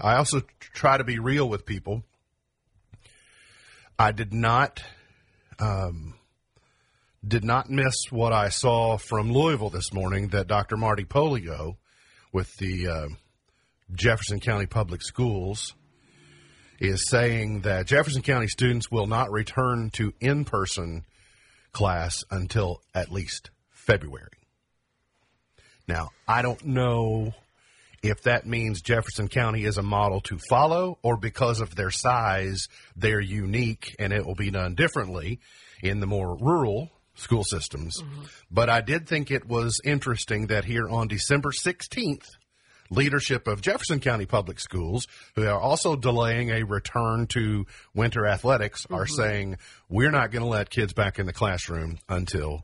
I 0.02 0.16
also 0.16 0.42
try 0.60 0.98
to 0.98 1.04
be 1.04 1.20
real 1.20 1.48
with 1.48 1.66
people. 1.66 2.04
I 3.98 4.12
did 4.12 4.34
not 4.34 4.84
um, 5.60 6.16
did 7.26 7.44
not 7.44 7.70
miss 7.70 7.96
what 8.12 8.34
I 8.34 8.50
saw 8.50 8.98
from 8.98 9.32
Louisville 9.32 9.70
this 9.70 9.94
morning 9.94 10.30
that 10.30 10.48
Dr. 10.48 10.78
Marty 10.78 11.06
Pollio 11.06 11.78
with 12.32 12.54
the 12.58 12.88
uh, 12.88 13.08
Jefferson 13.94 14.40
County 14.40 14.66
Public 14.66 15.02
Schools 15.02 15.74
is 16.80 17.10
saying 17.10 17.62
that 17.62 17.88
Jefferson 17.88 18.22
County 18.22 18.48
students 18.48 18.92
will 18.92 19.08
not 19.08 19.32
return 19.32 19.90
to 19.92 20.14
in 20.20 20.44
person 20.44 21.06
class 21.72 22.24
until 22.30 22.82
at 22.94 23.12
least 23.12 23.50
February. 23.70 24.30
Now, 25.88 26.12
I 26.28 26.42
don't 26.42 26.66
know 26.66 27.34
if 28.08 28.24
that 28.24 28.46
means 28.46 28.82
Jefferson 28.82 29.28
County 29.28 29.66
is 29.66 29.78
a 29.78 29.84
model 29.84 30.22
to 30.22 30.38
follow 30.50 30.98
or 31.02 31.18
because 31.18 31.62
of 31.62 31.76
their 31.76 31.92
size, 31.92 32.68
they're 32.96 33.22
unique 33.22 33.96
and 34.00 34.14
it 34.14 34.26
will 34.26 34.36
be 34.36 34.52
done 34.52 34.76
differently 34.76 35.40
in 35.82 36.00
the 36.00 36.08
more 36.08 36.38
rural 36.38 36.92
school 37.16 37.44
systems. 37.44 38.02
But 38.52 38.70
I 38.70 38.82
did 38.82 39.08
think 39.08 39.32
it 39.32 39.48
was 39.48 39.80
interesting 39.84 40.48
that 40.48 40.66
here 40.66 40.88
on 40.90 41.08
December 41.08 41.52
16th, 41.52 42.26
leadership 42.90 43.48
of 43.48 43.62
Jefferson 43.62 44.00
County 44.00 44.26
Public 44.26 44.60
Schools, 44.60 45.08
who 45.36 45.48
are 45.48 45.60
also 45.60 45.96
delaying 45.96 46.52
a 46.52 46.64
return 46.64 47.28
to 47.28 47.66
winter 47.94 48.28
athletics, 48.28 48.86
are 48.92 49.08
saying 49.08 49.58
we're 49.90 50.12
not 50.12 50.32
going 50.32 50.44
to 50.44 50.50
let 50.50 50.70
kids 50.70 50.94
back 50.94 51.20
in 51.20 51.26
the 51.26 51.34
classroom 51.34 51.98
until 52.10 52.64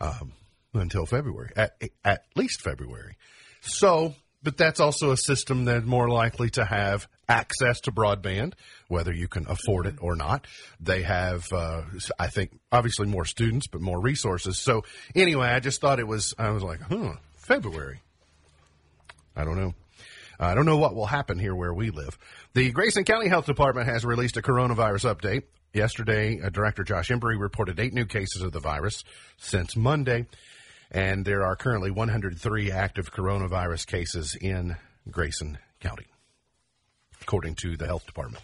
um, 0.00 0.32
until 0.72 1.04
February, 1.04 1.50
at 1.56 1.76
at 2.04 2.24
least 2.34 2.62
February. 2.62 3.16
So, 3.60 4.14
but 4.42 4.56
that's 4.56 4.80
also 4.80 5.10
a 5.12 5.16
system 5.16 5.64
that's 5.64 5.84
more 5.84 6.08
likely 6.08 6.50
to 6.50 6.64
have 6.64 7.08
access 7.28 7.80
to 7.82 7.92
broadband, 7.92 8.54
whether 8.88 9.12
you 9.12 9.28
can 9.28 9.46
afford 9.48 9.86
it 9.86 9.96
or 10.00 10.16
not. 10.16 10.46
They 10.80 11.02
have, 11.02 11.44
uh, 11.52 11.82
I 12.18 12.28
think, 12.28 12.58
obviously 12.72 13.06
more 13.06 13.24
students, 13.24 13.66
but 13.66 13.80
more 13.80 14.00
resources. 14.00 14.58
So 14.58 14.84
anyway, 15.14 15.48
I 15.48 15.60
just 15.60 15.80
thought 15.80 16.00
it 16.00 16.06
was, 16.06 16.34
I 16.38 16.50
was 16.50 16.62
like, 16.62 16.80
huh, 16.80 17.14
February. 17.36 18.00
I 19.36 19.44
don't 19.44 19.56
know. 19.56 19.74
I 20.40 20.54
don't 20.54 20.66
know 20.66 20.78
what 20.78 20.94
will 20.94 21.06
happen 21.06 21.38
here 21.38 21.54
where 21.54 21.74
we 21.74 21.90
live. 21.90 22.18
The 22.54 22.70
Grayson 22.72 23.04
County 23.04 23.28
Health 23.28 23.46
Department 23.46 23.88
has 23.88 24.04
released 24.04 24.38
a 24.38 24.42
coronavirus 24.42 25.14
update. 25.14 25.42
Yesterday, 25.72 26.40
uh, 26.42 26.48
Director 26.48 26.82
Josh 26.82 27.10
Embry 27.10 27.38
reported 27.38 27.78
eight 27.78 27.92
new 27.92 28.06
cases 28.06 28.42
of 28.42 28.50
the 28.50 28.58
virus 28.58 29.04
since 29.36 29.76
Monday, 29.76 30.26
and 30.90 31.24
there 31.24 31.44
are 31.44 31.56
currently 31.56 31.90
103 31.90 32.72
active 32.72 33.12
coronavirus 33.12 33.86
cases 33.86 34.36
in 34.40 34.76
Grayson 35.10 35.58
County, 35.80 36.06
according 37.22 37.54
to 37.56 37.76
the 37.76 37.86
health 37.86 38.06
department. 38.06 38.42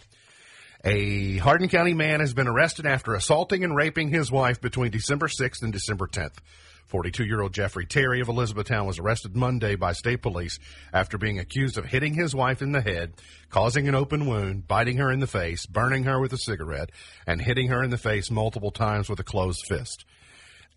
A 0.83 1.37
Hardin 1.37 1.69
County 1.69 1.93
man 1.93 2.19
has 2.19 2.33
been 2.33 2.47
arrested 2.47 2.85
after 2.85 3.15
assaulting 3.15 3.63
and 3.63 3.75
raping 3.75 4.09
his 4.09 4.31
wife 4.31 4.61
between 4.61 4.91
December 4.91 5.27
6th 5.27 5.63
and 5.63 5.73
December 5.73 6.07
10th. 6.07 6.37
42 6.85 7.25
year 7.25 7.41
old 7.41 7.53
Jeffrey 7.53 7.85
Terry 7.85 8.21
of 8.21 8.29
Elizabethtown 8.29 8.87
was 8.87 8.97
arrested 8.97 9.35
Monday 9.35 9.75
by 9.75 9.91
state 9.91 10.21
police 10.21 10.57
after 10.93 11.17
being 11.17 11.37
accused 11.37 11.77
of 11.77 11.83
hitting 11.83 12.13
his 12.13 12.33
wife 12.33 12.61
in 12.61 12.71
the 12.71 12.79
head, 12.81 13.13
causing 13.49 13.89
an 13.89 13.95
open 13.95 14.25
wound, 14.25 14.67
biting 14.67 14.95
her 14.97 15.11
in 15.11 15.19
the 15.19 15.27
face, 15.27 15.65
burning 15.65 16.05
her 16.05 16.19
with 16.19 16.31
a 16.31 16.37
cigarette, 16.37 16.91
and 17.25 17.41
hitting 17.41 17.67
her 17.67 17.83
in 17.83 17.89
the 17.89 17.97
face 17.97 18.31
multiple 18.31 18.71
times 18.71 19.09
with 19.09 19.19
a 19.19 19.23
closed 19.23 19.65
fist. 19.67 20.05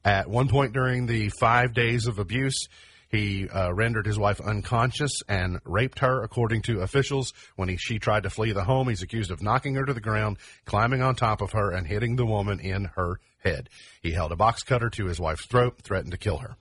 At 0.04 0.28
one 0.28 0.48
point 0.48 0.72
during 0.72 1.06
the 1.06 1.28
five 1.40 1.74
days 1.74 2.06
of 2.06 2.18
abuse, 2.18 2.68
he 3.10 3.48
uh, 3.48 3.72
rendered 3.74 4.06
his 4.06 4.18
wife 4.18 4.40
unconscious 4.40 5.10
and 5.28 5.60
raped 5.64 5.98
her, 5.98 6.22
according 6.22 6.62
to 6.62 6.80
officials. 6.80 7.32
When 7.56 7.68
he, 7.68 7.76
she 7.76 7.98
tried 7.98 8.22
to 8.22 8.30
flee 8.30 8.52
the 8.52 8.64
home, 8.64 8.88
he's 8.88 9.02
accused 9.02 9.30
of 9.30 9.42
knocking 9.42 9.74
her 9.74 9.84
to 9.84 9.92
the 9.92 10.00
ground, 10.00 10.38
climbing 10.64 11.02
on 11.02 11.16
top 11.16 11.42
of 11.42 11.52
her, 11.52 11.72
and 11.72 11.86
hitting 11.86 12.16
the 12.16 12.24
woman 12.24 12.60
in 12.60 12.84
her 12.96 13.18
head. 13.38 13.68
He 14.00 14.12
held 14.12 14.30
a 14.30 14.36
box 14.36 14.62
cutter 14.62 14.88
to 14.90 15.06
his 15.06 15.18
wife's 15.18 15.46
throat, 15.46 15.78
threatened 15.82 16.12
to 16.12 16.18
kill 16.18 16.38
her. 16.38 16.56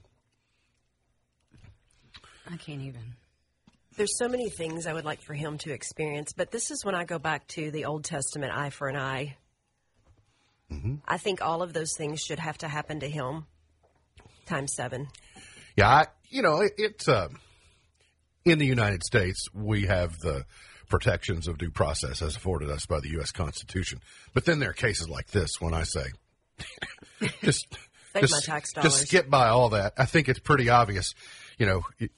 I 2.50 2.56
can't 2.56 2.82
even. 2.82 3.14
There's 3.96 4.18
so 4.18 4.28
many 4.28 4.50
things 4.50 4.86
I 4.86 4.92
would 4.92 5.04
like 5.04 5.22
for 5.22 5.34
him 5.34 5.56
to 5.58 5.72
experience, 5.72 6.32
but 6.32 6.50
this 6.50 6.70
is 6.72 6.84
when 6.84 6.96
I 6.96 7.04
go 7.04 7.18
back 7.18 7.46
to 7.48 7.70
the 7.70 7.84
Old 7.84 8.04
Testament 8.04 8.52
eye 8.52 8.70
for 8.70 8.88
an 8.88 8.96
eye. 8.96 9.36
I 11.06 11.18
think 11.18 11.42
all 11.42 11.62
of 11.62 11.72
those 11.72 11.94
things 11.96 12.20
should 12.20 12.38
have 12.38 12.58
to 12.58 12.68
happen 12.68 13.00
to 13.00 13.08
him 13.08 13.46
times 14.46 14.74
seven. 14.74 15.08
Yeah, 15.76 15.88
I, 15.88 16.06
you 16.28 16.42
know, 16.42 16.60
it, 16.60 16.72
it's 16.78 17.08
uh, 17.08 17.28
in 18.44 18.58
the 18.58 18.66
United 18.66 19.02
States 19.04 19.48
we 19.52 19.86
have 19.86 20.18
the 20.18 20.44
protections 20.88 21.48
of 21.48 21.58
due 21.58 21.70
process 21.70 22.20
as 22.22 22.36
afforded 22.36 22.70
us 22.70 22.86
by 22.86 23.00
the 23.00 23.10
U.S. 23.10 23.30
Constitution. 23.30 24.00
But 24.34 24.44
then 24.44 24.58
there 24.58 24.70
are 24.70 24.74
cases 24.74 25.08
like 25.08 25.28
this 25.28 25.60
when 25.60 25.72
I 25.72 25.84
say, 25.84 26.04
just 27.42 27.66
just, 28.18 28.32
my 28.32 28.40
tax 28.44 28.72
just 28.82 29.06
skip 29.06 29.30
by 29.30 29.48
all 29.48 29.70
that. 29.70 29.94
I 29.96 30.04
think 30.04 30.28
it's 30.28 30.40
pretty 30.40 30.68
obvious. 30.68 31.14
You 31.58 31.66
know, 31.66 32.08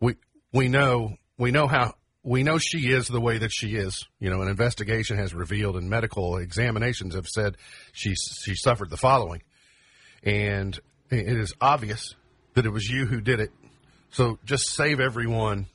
we 0.00 0.16
we 0.52 0.68
know 0.68 1.16
we 1.38 1.50
know 1.50 1.66
how 1.66 1.94
we 2.26 2.42
know 2.42 2.58
she 2.58 2.90
is 2.90 3.06
the 3.06 3.20
way 3.20 3.38
that 3.38 3.52
she 3.52 3.76
is. 3.76 4.04
You 4.18 4.30
know, 4.30 4.42
an 4.42 4.48
investigation 4.48 5.16
has 5.16 5.32
revealed 5.32 5.76
and 5.76 5.88
medical 5.88 6.36
examinations 6.38 7.14
have 7.14 7.28
said 7.28 7.56
she 7.92 8.14
she 8.16 8.56
suffered 8.56 8.90
the 8.90 8.96
following, 8.96 9.42
and 10.24 10.78
it 11.08 11.38
is 11.38 11.54
obvious 11.60 12.14
that 12.54 12.66
it 12.66 12.70
was 12.70 12.88
you 12.88 13.06
who 13.06 13.20
did 13.20 13.38
it. 13.38 13.52
So 14.10 14.38
just 14.44 14.74
save 14.74 14.98
everyone. 14.98 15.66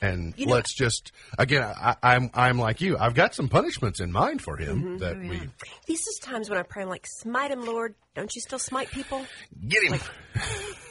And 0.00 0.32
You 0.36 0.46
know- 0.46 0.54
let's 0.54 0.76
just 0.76 1.10
again. 1.38 1.62
I, 1.62 1.96
I'm 2.02 2.30
I'm 2.34 2.58
like 2.58 2.80
you. 2.80 2.96
I've 2.98 3.14
got 3.14 3.34
some 3.34 3.48
punishments 3.48 3.98
in 3.98 4.12
mind 4.12 4.42
for 4.42 4.56
him 4.56 4.82
mm-hmm. 4.82 4.96
that 4.98 5.16
oh, 5.16 5.20
we 5.20 5.40
These 5.86 6.06
is 6.06 6.20
times 6.22 6.50
when 6.50 6.58
I 6.58 6.62
pray, 6.62 6.82
I'm 6.82 6.88
like, 6.88 7.06
smite 7.06 7.50
him, 7.50 7.64
Lord. 7.64 7.94
Don't 8.14 8.32
you 8.36 8.40
still 8.42 8.60
smite 8.60 8.90
people? 8.90 9.24
get 9.66 9.82
him. 9.82 9.92
Mean, 9.92 10.00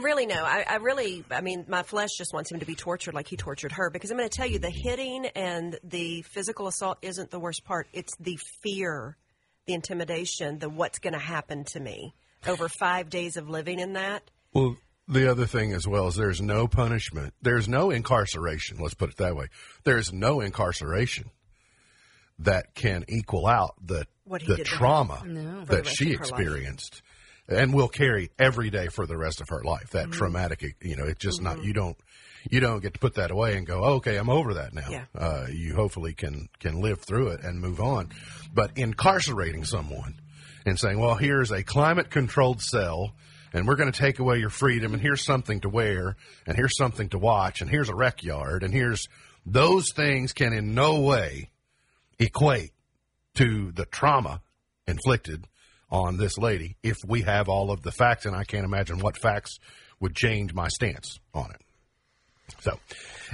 really, 0.00 0.26
no. 0.26 0.44
I, 0.44 0.64
I 0.68 0.76
really, 0.76 1.24
I 1.30 1.40
mean, 1.40 1.64
my 1.68 1.82
flesh 1.82 2.10
just 2.16 2.32
wants 2.32 2.50
him 2.50 2.60
to 2.60 2.66
be 2.66 2.74
tortured 2.74 3.14
like 3.14 3.28
he 3.28 3.36
tortured 3.36 3.72
her. 3.72 3.90
Because 3.90 4.10
I'm 4.10 4.16
going 4.16 4.28
to 4.28 4.36
tell 4.36 4.46
you, 4.46 4.58
the 4.58 4.70
hitting 4.70 5.26
and 5.26 5.78
the 5.82 6.22
physical 6.22 6.66
assault 6.66 6.98
isn't 7.02 7.30
the 7.30 7.38
worst 7.38 7.64
part. 7.64 7.88
It's 7.92 8.16
the 8.18 8.38
fear, 8.62 9.16
the 9.66 9.74
intimidation, 9.74 10.58
the 10.58 10.68
what's 10.68 10.98
going 10.98 11.14
to 11.14 11.18
happen 11.18 11.64
to 11.64 11.80
me 11.80 12.14
over 12.46 12.68
five 12.68 13.08
days 13.10 13.36
of 13.36 13.48
living 13.48 13.78
in 13.80 13.94
that. 13.94 14.30
Well, 14.52 14.76
the 15.08 15.30
other 15.30 15.46
thing 15.46 15.72
as 15.72 15.86
well 15.86 16.08
is 16.08 16.16
there's 16.16 16.40
no 16.40 16.66
punishment. 16.66 17.34
There's 17.42 17.68
no 17.68 17.90
incarceration. 17.90 18.78
Let's 18.78 18.94
put 18.94 19.10
it 19.10 19.16
that 19.18 19.36
way. 19.36 19.48
There's 19.84 20.12
no 20.12 20.40
incarceration 20.40 21.30
that 22.38 22.74
can 22.74 23.04
equal 23.08 23.46
out 23.46 23.74
the 23.84 24.06
What 24.24 24.42
he 24.42 24.48
the 24.48 24.56
did 24.56 24.66
trauma 24.66 25.18
For 25.18 25.26
the 25.26 25.66
that 25.66 25.86
she 25.86 26.14
of 26.14 26.20
life. 26.20 26.30
experienced, 26.30 27.02
and 27.48 27.74
will 27.74 27.88
carry 27.88 28.30
every 28.38 28.70
day 28.70 28.88
for 28.88 29.06
the 29.06 29.16
rest 29.16 29.40
of 29.40 29.48
her 29.50 29.62
life. 29.62 29.90
Mm-hmm. 29.90 30.10
That 30.10 30.16
traumatic, 30.16 30.76
you 30.82 30.96
know, 30.96 31.04
it's 31.04 31.20
just 31.20 31.42
not. 31.42 31.62
You 31.62 31.72
don't. 31.72 31.96
You 32.50 32.60
don't 32.60 32.80
get 32.80 32.92
to 32.92 33.00
put 33.00 33.14
that 33.14 33.30
away 33.30 33.56
and 33.56 33.66
go, 33.66 33.82
"Oh, 33.82 33.94
okay, 33.94 34.16
I'm 34.16 34.28
over 34.28 34.54
that 34.54 34.74
now. 34.74 34.90
Yeah. 34.90 35.04
Uh, 35.16 35.46
you 35.50 35.74
hopefully 35.74 36.12
can 36.12 36.50
can 36.60 36.80
live 36.82 37.00
through 37.00 37.28
it 37.28 37.42
and 37.42 37.58
move 37.58 37.80
on. 37.80 38.10
But 38.52 38.76
incarcerating 38.76 39.64
someone 39.64 40.20
and 40.66 40.78
saying, 40.78 40.98
well, 40.98 41.14
here's 41.14 41.50
a 41.50 41.62
climate 41.62 42.10
controlled 42.10 42.60
cell 42.60 43.14
and 43.52 43.66
we're 43.66 43.76
going 43.76 43.90
to 43.90 43.98
take 43.98 44.18
away 44.18 44.38
your 44.38 44.50
freedom 44.50 44.92
and 44.92 45.02
here's 45.02 45.24
something 45.24 45.60
to 45.60 45.68
wear 45.68 46.16
and 46.46 46.56
here's 46.56 46.76
something 46.76 47.08
to 47.10 47.18
watch 47.18 47.60
and 47.60 47.70
here's 47.70 47.88
a 47.88 47.94
rec 47.94 48.22
yard 48.22 48.62
and 48.62 48.72
here's 48.72 49.08
those 49.46 49.92
things 49.92 50.32
can 50.32 50.52
in 50.52 50.74
no 50.74 51.00
way 51.00 51.50
equate 52.18 52.72
to 53.34 53.72
the 53.72 53.84
trauma 53.86 54.40
inflicted 54.86 55.46
on 55.94 56.16
this 56.16 56.36
lady 56.36 56.76
if 56.82 56.98
we 57.06 57.22
have 57.22 57.48
all 57.48 57.70
of 57.70 57.82
the 57.82 57.92
facts 57.92 58.26
and 58.26 58.34
I 58.34 58.42
can't 58.42 58.64
imagine 58.64 58.98
what 58.98 59.16
facts 59.16 59.60
would 60.00 60.16
change 60.16 60.52
my 60.52 60.66
stance 60.66 61.20
on 61.32 61.52
it. 61.52 61.60
So, 62.60 62.78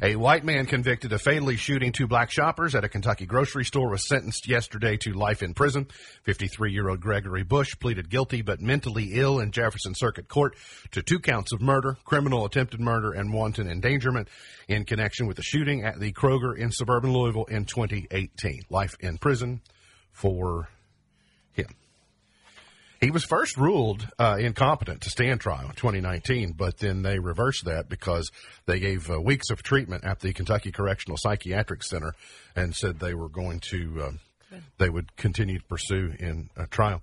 a 0.03 0.15
white 0.15 0.45
man 0.45 0.67
convicted 0.67 1.13
of 1.13 1.23
fatally 1.23 1.57
shooting 1.57 1.91
two 1.91 2.07
black 2.07 2.31
shoppers 2.31 2.75
at 2.75 2.85
a 2.85 2.89
Kentucky 2.89 3.27
grocery 3.27 3.65
store 3.65 3.89
was 3.89 4.07
sentenced 4.07 4.47
yesterday 4.47 4.97
to 4.99 5.15
life 5.15 5.43
in 5.43 5.55
prison. 5.55 5.89
53 6.25 6.71
year 6.71 6.89
old 6.89 7.01
Gregory 7.01 7.43
Bush 7.43 7.75
pleaded 7.81 8.11
guilty 8.11 8.43
but 8.43 8.61
mentally 8.61 9.15
ill 9.15 9.41
in 9.41 9.53
Jefferson 9.53 9.95
Circuit 9.95 10.29
Court 10.29 10.55
to 10.93 11.03
two 11.03 11.19
counts 11.19 11.53
of 11.53 11.63
murder, 11.63 11.97
criminal 12.05 12.45
attempted 12.45 12.79
murder, 12.79 13.13
and 13.13 13.33
wanton 13.33 13.69
endangerment 13.69 14.29
in 14.69 14.85
connection 14.85 15.27
with 15.27 15.39
the 15.39 15.43
shooting 15.43 15.83
at 15.83 15.99
the 15.99 16.13
Kroger 16.13 16.57
in 16.57 16.71
suburban 16.71 17.13
Louisville 17.13 17.47
in 17.47 17.65
2018. 17.65 18.65
Life 18.69 18.97
in 19.01 19.17
prison 19.17 19.63
for. 20.13 20.69
He 23.01 23.11
was 23.11 23.25
first 23.25 23.57
ruled 23.57 24.07
uh, 24.19 24.37
incompetent 24.39 25.01
to 25.03 25.11
stand 25.11 25.41
trial 25.41 25.65
in 25.65 25.75
2019, 25.75 26.53
but 26.53 26.77
then 26.77 27.01
they 27.01 27.19
reversed 27.19 27.65
that 27.65 27.89
because 27.89 28.31
they 28.67 28.79
gave 28.79 29.11
uh, 29.11 29.19
weeks 29.19 29.49
of 29.49 29.63
treatment 29.63 30.05
at 30.05 30.21
the 30.21 30.35
Kentucky 30.35 30.71
Correctional 30.71 31.17
Psychiatric 31.17 31.83
Center 31.83 32.15
and 32.55 32.75
said 32.75 32.99
they 32.99 33.15
were 33.15 33.31
going 33.31 33.61
to. 33.71 34.03
Um, 34.07 34.21
they 34.79 34.91
would 34.91 35.17
continue 35.17 35.59
to 35.59 35.65
pursue 35.65 36.13
in 36.19 36.51
a 36.57 36.67
trial. 36.67 37.03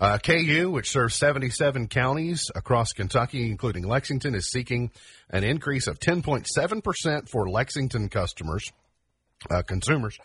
Uh, 0.00 0.16
KU, 0.16 0.70
which 0.70 0.90
serves 0.90 1.14
77 1.16 1.88
counties 1.88 2.50
across 2.54 2.92
Kentucky, 2.92 3.50
including 3.50 3.86
Lexington, 3.86 4.34
is 4.34 4.50
seeking 4.50 4.90
an 5.28 5.44
increase 5.44 5.88
of 5.88 6.00
10.7% 6.00 7.28
for 7.28 7.50
Lexington 7.50 8.08
customers, 8.08 8.72
uh, 9.50 9.60
consumers, 9.60 10.16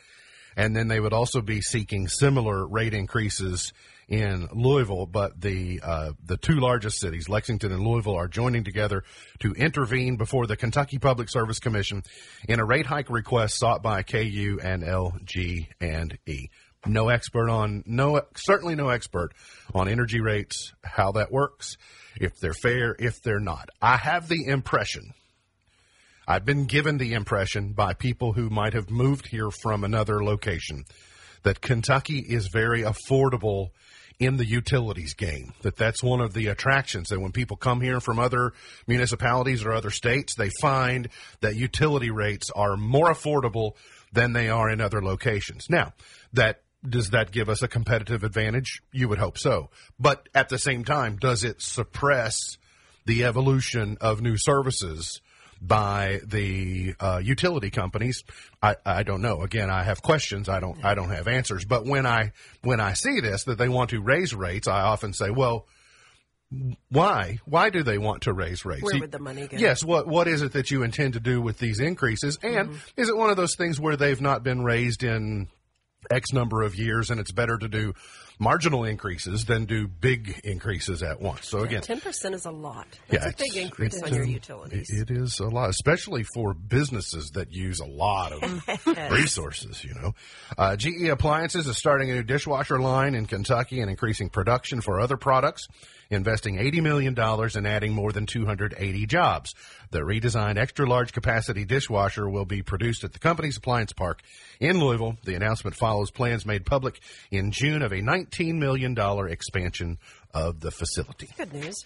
and 0.55 0.73
then 0.73 0.87
they 0.87 1.01
would 1.01 1.11
also 1.11 1.41
be 1.41 1.59
seeking 1.59 2.07
similar 2.07 2.65
rate 2.65 2.93
increases 2.93 3.73
in 4.07 4.47
Louisville. 4.53 5.05
But 5.05 5.39
the 5.39 5.81
uh, 5.83 6.11
the 6.23 6.37
two 6.37 6.59
largest 6.59 6.99
cities, 6.99 7.29
Lexington 7.29 7.71
and 7.71 7.83
Louisville, 7.83 8.15
are 8.15 8.27
joining 8.27 8.63
together 8.63 9.03
to 9.39 9.51
intervene 9.53 10.17
before 10.17 10.47
the 10.47 10.57
Kentucky 10.57 10.97
Public 10.97 11.29
Service 11.29 11.59
Commission 11.59 12.03
in 12.47 12.59
a 12.59 12.65
rate 12.65 12.85
hike 12.85 13.09
request 13.09 13.57
sought 13.57 13.81
by 13.81 14.03
KU 14.03 14.59
and 14.63 14.83
LG 14.83 15.67
and 15.79 16.17
E. 16.25 16.49
No 16.85 17.09
expert 17.09 17.49
on 17.49 17.83
no 17.85 18.21
certainly 18.35 18.75
no 18.75 18.89
expert 18.89 19.33
on 19.73 19.87
energy 19.87 20.19
rates, 20.19 20.73
how 20.83 21.11
that 21.13 21.31
works, 21.31 21.77
if 22.19 22.39
they're 22.39 22.53
fair, 22.53 22.95
if 22.97 23.21
they're 23.21 23.39
not. 23.39 23.69
I 23.81 23.97
have 23.97 24.27
the 24.27 24.47
impression 24.47 25.13
I've 26.27 26.45
been 26.45 26.65
given 26.65 26.97
the 26.97 27.13
impression 27.13 27.73
by 27.73 27.93
people 27.93 28.33
who 28.33 28.49
might 28.49 28.73
have 28.73 28.89
moved 28.89 29.27
here 29.27 29.49
from 29.51 29.83
another 29.83 30.23
location 30.23 30.85
that 31.43 31.61
Kentucky 31.61 32.19
is 32.19 32.47
very 32.47 32.83
affordable 32.83 33.71
in 34.19 34.37
the 34.37 34.45
utilities 34.45 35.15
game. 35.15 35.53
That 35.63 35.75
that's 35.75 36.03
one 36.03 36.21
of 36.21 36.33
the 36.33 36.47
attractions 36.47 37.09
that 37.09 37.19
when 37.19 37.31
people 37.31 37.57
come 37.57 37.81
here 37.81 37.99
from 37.99 38.19
other 38.19 38.53
municipalities 38.87 39.63
or 39.65 39.73
other 39.73 39.89
states, 39.89 40.35
they 40.35 40.51
find 40.61 41.09
that 41.41 41.55
utility 41.55 42.11
rates 42.11 42.51
are 42.55 42.77
more 42.77 43.09
affordable 43.09 43.73
than 44.13 44.33
they 44.33 44.47
are 44.47 44.69
in 44.69 44.79
other 44.79 45.01
locations. 45.01 45.69
Now, 45.69 45.93
that 46.33 46.61
does 46.87 47.11
that 47.11 47.31
give 47.31 47.49
us 47.49 47.61
a 47.61 47.67
competitive 47.67 48.23
advantage? 48.23 48.81
You 48.91 49.07
would 49.09 49.19
hope 49.19 49.37
so. 49.37 49.69
But 49.99 50.29
at 50.33 50.49
the 50.49 50.57
same 50.57 50.83
time, 50.83 51.17
does 51.17 51.43
it 51.43 51.61
suppress 51.61 52.57
the 53.05 53.23
evolution 53.23 53.97
of 54.01 54.21
new 54.21 54.37
services 54.37 55.21
by 55.61 56.19
the 56.25 56.95
uh, 56.99 57.21
utility 57.23 57.69
companies. 57.69 58.23
I, 58.61 58.75
I 58.85 59.03
don't 59.03 59.21
know. 59.21 59.41
Again, 59.43 59.69
I 59.69 59.83
have 59.83 60.01
questions. 60.01 60.49
I 60.49 60.59
don't 60.59 60.83
I 60.83 60.95
don't 60.95 61.09
have 61.09 61.27
answers. 61.27 61.65
But 61.65 61.85
when 61.85 62.05
I 62.05 62.31
when 62.63 62.79
I 62.79 62.93
see 62.93 63.19
this 63.21 63.43
that 63.43 63.57
they 63.57 63.69
want 63.69 63.91
to 63.91 64.01
raise 64.01 64.33
rates, 64.33 64.67
I 64.67 64.81
often 64.81 65.13
say, 65.13 65.29
well. 65.29 65.67
Why? 66.89 67.39
Why 67.45 67.69
do 67.69 67.81
they 67.81 67.97
want 67.97 68.23
to 68.23 68.33
raise 68.33 68.65
rates? 68.65 68.83
Where 68.83 68.99
would 68.99 69.13
the 69.13 69.19
money 69.19 69.47
go? 69.47 69.55
Yes. 69.55 69.85
What 69.85 70.05
What 70.05 70.27
is 70.27 70.41
it 70.41 70.51
that 70.51 70.69
you 70.69 70.83
intend 70.83 71.13
to 71.13 71.21
do 71.21 71.41
with 71.41 71.59
these 71.59 71.79
increases? 71.79 72.37
And 72.43 72.77
is 72.97 73.07
it 73.07 73.15
one 73.15 73.29
of 73.29 73.37
those 73.37 73.55
things 73.55 73.79
where 73.79 73.95
they've 73.95 74.19
not 74.19 74.43
been 74.43 74.61
raised 74.61 75.01
in 75.01 75.47
X 76.09 76.33
number 76.33 76.61
of 76.63 76.75
years, 76.75 77.09
and 77.09 77.19
it's 77.19 77.31
better 77.31 77.57
to 77.57 77.67
do 77.67 77.93
marginal 78.39 78.83
increases 78.83 79.45
than 79.45 79.65
do 79.65 79.87
big 79.87 80.41
increases 80.43 81.03
at 81.03 81.21
once? 81.21 81.47
So 81.47 81.59
again, 81.59 81.81
Ten 81.81 81.99
percent 81.99 82.33
is 82.33 82.45
a 82.45 82.51
lot. 82.51 82.87
That's 83.09 83.27
a 83.27 83.35
big 83.37 83.55
increase 83.55 84.01
on 84.01 84.13
your 84.13 84.25
utilities. 84.25 84.89
It, 84.89 85.11
it 85.11 85.17
is 85.17 85.39
a 85.39 85.47
lot, 85.47 85.69
especially 85.69 86.23
for 86.23 86.53
businesses 86.53 87.31
that 87.31 87.51
use 87.51 87.79
a 87.79 87.85
lot 87.85 88.31
of 88.31 88.67
resources. 89.11 89.83
You 89.83 89.93
know, 89.93 90.15
uh, 90.57 90.75
GE 90.75 91.07
Appliances 91.09 91.67
is 91.67 91.77
starting 91.77 92.09
a 92.09 92.15
new 92.15 92.23
dishwasher 92.23 92.79
line 92.79 93.13
in 93.15 93.25
Kentucky 93.27 93.81
and 93.81 93.89
increasing 93.89 94.29
production 94.29 94.81
for 94.81 94.99
other 94.99 95.17
products, 95.17 95.67
investing 96.11 96.59
eighty 96.59 96.81
million 96.81 97.13
dollars 97.13 97.55
and 97.55 97.65
adding 97.65 97.93
more 97.93 98.11
than 98.11 98.25
two 98.25 98.45
hundred 98.45 98.75
eighty 98.77 99.05
jobs. 99.05 99.55
The 99.89 99.99
redesigned 99.99 100.57
extra 100.57 100.87
large 100.87 101.13
capacity 101.13 101.65
dishwasher 101.65 102.29
will 102.29 102.45
be 102.45 102.61
produced 102.61 103.03
at 103.03 103.13
the 103.13 103.19
company's 103.19 103.57
appliance 103.57 103.93
park 103.93 104.21
in 104.59 104.79
Louisville. 104.79 105.17
The 105.23 105.35
announcement 105.35 105.75
follows 105.75 106.11
plans 106.11 106.45
made 106.45 106.65
public 106.65 106.99
in 107.31 107.51
June 107.51 107.81
of 107.81 107.91
a 107.91 108.01
nineteen 108.01 108.59
million 108.59 108.93
dollar 108.93 109.27
expansion 109.27 109.97
of 110.33 110.59
the 110.59 110.71
facility. 110.71 111.29
Good 111.35 111.53
news. 111.53 111.85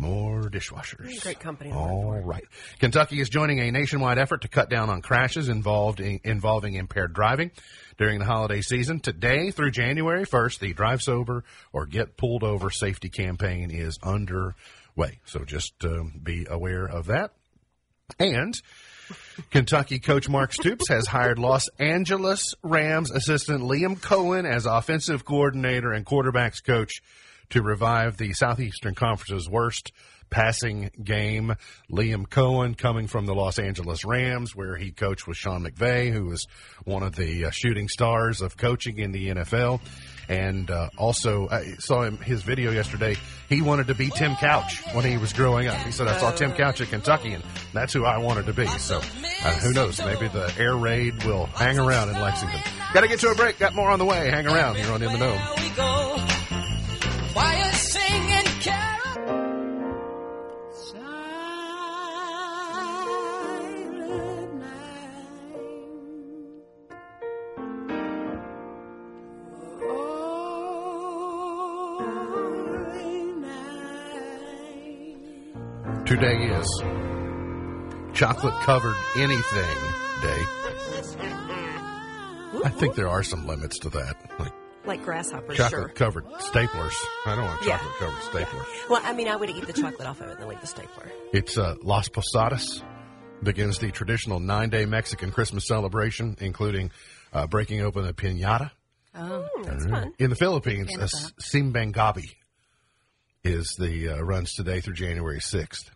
More 0.00 0.48
dishwashers. 0.48 1.22
Great 1.22 1.40
company 1.40 1.70
All 1.72 2.18
right. 2.24 2.44
Kentucky 2.78 3.20
is 3.20 3.28
joining 3.28 3.58
a 3.60 3.70
nationwide 3.70 4.16
effort 4.16 4.40
to 4.42 4.48
cut 4.48 4.70
down 4.70 4.88
on 4.88 5.02
crashes 5.02 5.50
involved 5.50 6.00
in, 6.00 6.20
involving 6.24 6.72
impaired 6.72 7.12
driving 7.12 7.50
during 7.98 8.18
the 8.18 8.24
holiday 8.24 8.62
season. 8.62 9.00
Today 9.00 9.50
through 9.50 9.72
January 9.72 10.24
1st, 10.24 10.60
the 10.60 10.72
Drive 10.72 11.02
Sober 11.02 11.44
or 11.74 11.84
Get 11.84 12.16
Pulled 12.16 12.42
Over 12.42 12.70
safety 12.70 13.10
campaign 13.10 13.70
is 13.70 13.98
underway. 14.02 15.18
So 15.26 15.44
just 15.44 15.74
um, 15.84 16.18
be 16.22 16.46
aware 16.48 16.86
of 16.86 17.08
that. 17.08 17.32
And 18.18 18.58
Kentucky 19.50 19.98
coach 19.98 20.30
Mark 20.30 20.54
Stoops 20.54 20.88
has 20.88 21.08
hired 21.08 21.38
Los 21.38 21.68
Angeles 21.78 22.54
Rams 22.62 23.10
assistant 23.10 23.64
Liam 23.64 24.00
Coen 24.00 24.50
as 24.50 24.64
offensive 24.64 25.26
coordinator 25.26 25.92
and 25.92 26.06
quarterbacks 26.06 26.64
coach 26.64 27.02
to 27.50 27.62
revive 27.62 28.16
the 28.16 28.32
Southeastern 28.32 28.94
Conference's 28.94 29.48
worst 29.48 29.92
passing 30.30 30.90
game. 31.02 31.54
Liam 31.90 32.26
Coen 32.26 32.76
coming 32.76 33.06
from 33.08 33.26
the 33.26 33.34
Los 33.34 33.58
Angeles 33.58 34.04
Rams, 34.04 34.54
where 34.54 34.76
he 34.76 34.92
coached 34.92 35.26
with 35.26 35.36
Sean 35.36 35.64
McVay, 35.64 36.12
who 36.12 36.26
was 36.26 36.46
one 36.84 37.02
of 37.02 37.16
the 37.16 37.46
uh, 37.46 37.50
shooting 37.50 37.88
stars 37.88 38.40
of 38.40 38.56
coaching 38.56 38.98
in 38.98 39.12
the 39.12 39.28
NFL. 39.30 39.80
And 40.28 40.70
uh, 40.70 40.90
also, 40.96 41.48
I 41.48 41.74
saw 41.80 42.02
him 42.02 42.16
his 42.18 42.42
video 42.42 42.70
yesterday. 42.70 43.16
He 43.48 43.62
wanted 43.62 43.88
to 43.88 43.96
be 43.96 44.10
Tim 44.10 44.36
Couch 44.36 44.80
when 44.94 45.04
he 45.04 45.18
was 45.18 45.32
growing 45.32 45.66
up. 45.66 45.76
He 45.78 45.90
said, 45.90 46.06
"I 46.06 46.16
saw 46.18 46.30
Tim 46.30 46.52
Couch 46.52 46.80
at 46.80 46.88
Kentucky, 46.88 47.32
and 47.32 47.42
that's 47.72 47.92
who 47.92 48.04
I 48.04 48.18
wanted 48.18 48.46
to 48.46 48.52
be." 48.52 48.66
So, 48.66 48.98
uh, 48.98 49.00
who 49.00 49.72
knows? 49.72 49.98
Maybe 49.98 50.28
the 50.28 50.54
air 50.56 50.76
raid 50.76 51.24
will 51.24 51.46
hang 51.46 51.80
around 51.80 52.10
in 52.10 52.20
Lexington. 52.20 52.60
Got 52.94 53.00
to 53.00 53.08
get 53.08 53.18
to 53.20 53.30
a 53.30 53.34
break. 53.34 53.58
Got 53.58 53.74
more 53.74 53.90
on 53.90 53.98
the 53.98 54.04
way. 54.04 54.30
Hang 54.30 54.46
around 54.46 54.76
here 54.76 54.92
on 54.92 55.02
In 55.02 55.10
the 55.12 55.18
Know. 55.18 56.29
Today 76.20 76.50
is 76.54 76.82
chocolate 78.12 78.52
covered 78.62 78.94
anything 79.16 79.78
day. 80.20 80.42
I 82.62 82.68
think 82.68 82.94
there 82.94 83.08
are 83.08 83.22
some 83.22 83.46
limits 83.46 83.78
to 83.78 83.88
that, 83.90 84.16
like 84.38 84.52
Like 84.84 85.02
grasshoppers, 85.02 85.56
chocolate 85.56 85.70
sure. 85.70 85.88
covered 85.88 86.26
staplers. 86.26 86.92
I 87.24 87.36
don't 87.36 87.44
want 87.46 87.62
Yeah. 87.64 87.78
chocolate 87.78 87.94
covered 87.98 88.22
stapler. 88.24 88.66
Well, 88.90 89.00
I 89.02 89.14
mean, 89.14 89.28
I 89.28 89.36
would 89.36 89.48
eat 89.48 89.66
the 89.66 89.72
chocolate 89.72 90.06
off 90.06 90.20
of 90.20 90.26
it 90.26 90.30
and 90.32 90.40
then 90.40 90.48
leave 90.48 90.60
the 90.60 90.66
stapler. 90.66 91.10
It's 91.32 91.56
uh, 91.56 91.76
Las 91.82 92.08
Posadas 92.10 92.82
begins 93.42 93.78
the 93.78 93.90
traditional 93.90 94.40
nine 94.40 94.68
day 94.68 94.84
Mexican 94.84 95.30
Christmas 95.30 95.66
celebration, 95.66 96.36
including 96.40 96.90
uh, 97.32 97.46
breaking 97.46 97.80
open 97.80 98.06
a 98.06 98.12
pinata. 98.12 98.72
Oh, 99.14 99.48
That's 99.64 99.86
fun. 99.86 100.12
In 100.18 100.28
the 100.28 100.36
Philippines, 100.36 100.94
a. 100.98 101.06
Simbang 101.40 101.94
Gabi 101.94 102.28
is 103.42 103.74
the 103.78 104.10
uh, 104.10 104.20
runs 104.20 104.52
today 104.52 104.80
through 104.82 104.94
January 104.94 105.40
6th. 105.40 105.88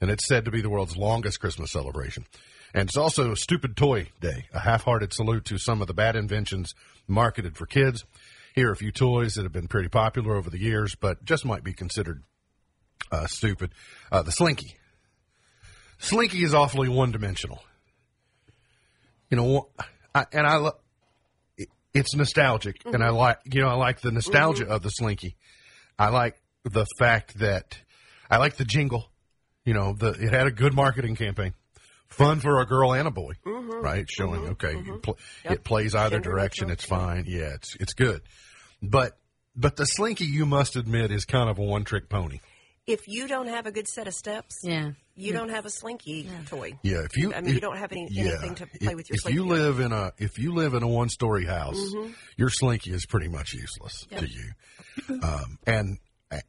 And 0.00 0.10
it's 0.10 0.26
said 0.26 0.44
to 0.44 0.50
be 0.50 0.60
the 0.60 0.70
world's 0.70 0.96
longest 0.96 1.40
Christmas 1.40 1.72
celebration. 1.72 2.26
And 2.74 2.88
it's 2.88 2.96
also 2.96 3.34
Stupid 3.34 3.76
Toy 3.76 4.10
Day, 4.20 4.46
a 4.52 4.60
half-hearted 4.60 5.12
salute 5.12 5.44
to 5.46 5.58
some 5.58 5.80
of 5.80 5.88
the 5.88 5.94
bad 5.94 6.16
inventions 6.16 6.74
marketed 7.06 7.56
for 7.56 7.66
kids. 7.66 8.04
Here 8.54 8.68
are 8.68 8.72
a 8.72 8.76
few 8.76 8.92
toys 8.92 9.34
that 9.34 9.44
have 9.44 9.52
been 9.52 9.68
pretty 9.68 9.88
popular 9.88 10.36
over 10.36 10.50
the 10.50 10.60
years, 10.60 10.94
but 10.94 11.24
just 11.24 11.44
might 11.44 11.64
be 11.64 11.72
considered 11.72 12.22
uh, 13.10 13.26
stupid. 13.26 13.72
Uh, 14.12 14.22
the 14.22 14.32
Slinky. 14.32 14.76
Slinky 15.98 16.44
is 16.44 16.54
awfully 16.54 16.88
one-dimensional. 16.88 17.62
You 19.30 19.36
know, 19.36 19.68
I, 20.14 20.26
and 20.32 20.46
I 20.46 20.56
lo- 20.56 20.78
it's 21.94 22.14
nostalgic, 22.14 22.76
and 22.86 23.02
I 23.02 23.10
like 23.10 23.38
you 23.44 23.60
know 23.60 23.68
I 23.68 23.74
like 23.74 24.00
the 24.00 24.12
nostalgia 24.12 24.66
of 24.66 24.82
the 24.82 24.90
Slinky. 24.90 25.36
I 25.98 26.08
like 26.08 26.40
the 26.64 26.86
fact 26.98 27.38
that 27.38 27.78
I 28.30 28.38
like 28.38 28.56
the 28.56 28.64
jingle. 28.64 29.10
You 29.68 29.74
know, 29.74 29.92
the 29.92 30.12
it 30.12 30.32
had 30.32 30.46
a 30.46 30.50
good 30.50 30.72
marketing 30.72 31.14
campaign, 31.14 31.52
fun 32.08 32.40
for 32.40 32.60
a 32.60 32.64
girl 32.66 32.94
and 32.94 33.06
a 33.06 33.10
boy, 33.10 33.32
right? 33.44 34.06
Showing 34.08 34.46
okay, 34.52 34.72
you 34.82 34.98
pl- 35.02 35.18
it 35.44 35.62
plays 35.62 35.94
either 35.94 36.16
Gender 36.16 36.30
direction. 36.30 36.68
neutral. 36.68 36.72
It's 36.72 36.86
fine. 36.86 37.24
Yeah, 37.28 37.54
it's 37.54 37.76
it's 37.78 37.92
good, 37.92 38.22
but 38.82 39.18
but 39.54 39.76
the 39.76 39.84
Slinky, 39.84 40.24
you 40.24 40.46
must 40.46 40.74
admit, 40.76 41.10
is 41.10 41.26
kind 41.26 41.50
of 41.50 41.58
a 41.58 41.62
one 41.62 41.84
trick 41.84 42.08
pony. 42.08 42.40
If 42.86 43.06
you 43.08 43.28
don't 43.28 43.48
have 43.48 43.66
a 43.66 43.70
good 43.70 43.86
set 43.86 44.06
of 44.08 44.14
steps, 44.14 44.54
yeah. 44.62 44.92
you 45.14 45.34
don't 45.34 45.50
have 45.50 45.66
a 45.66 45.70
slinky 45.70 46.26
toy. 46.48 46.78
Yeah, 46.82 47.02
if 47.04 47.18
you 47.18 47.34
I 47.34 47.42
mean, 47.42 47.52
you 47.54 47.60
don't 47.60 47.76
have 47.76 47.92
any, 47.92 48.08
yeah, 48.10 48.30
anything 48.30 48.54
to 48.54 48.66
play 48.66 48.92
if, 48.92 48.96
with 48.96 49.10
your 49.10 49.16
if 49.16 49.20
slinky. 49.20 49.34
you 49.34 49.44
with. 49.44 49.58
live 49.60 49.80
in 49.80 49.92
a 49.92 50.12
if 50.16 50.38
you 50.38 50.54
live 50.54 50.72
in 50.72 50.82
a 50.82 50.88
one 50.88 51.10
story 51.10 51.44
house, 51.44 51.76
Mm-hmm. 51.76 52.12
your 52.38 52.48
slinky 52.48 52.92
is 52.92 53.04
pretty 53.04 53.28
much 53.28 53.52
useless 53.52 54.06
to 54.16 54.26
you. 54.26 55.20
Um, 55.22 55.58
and 55.66 55.98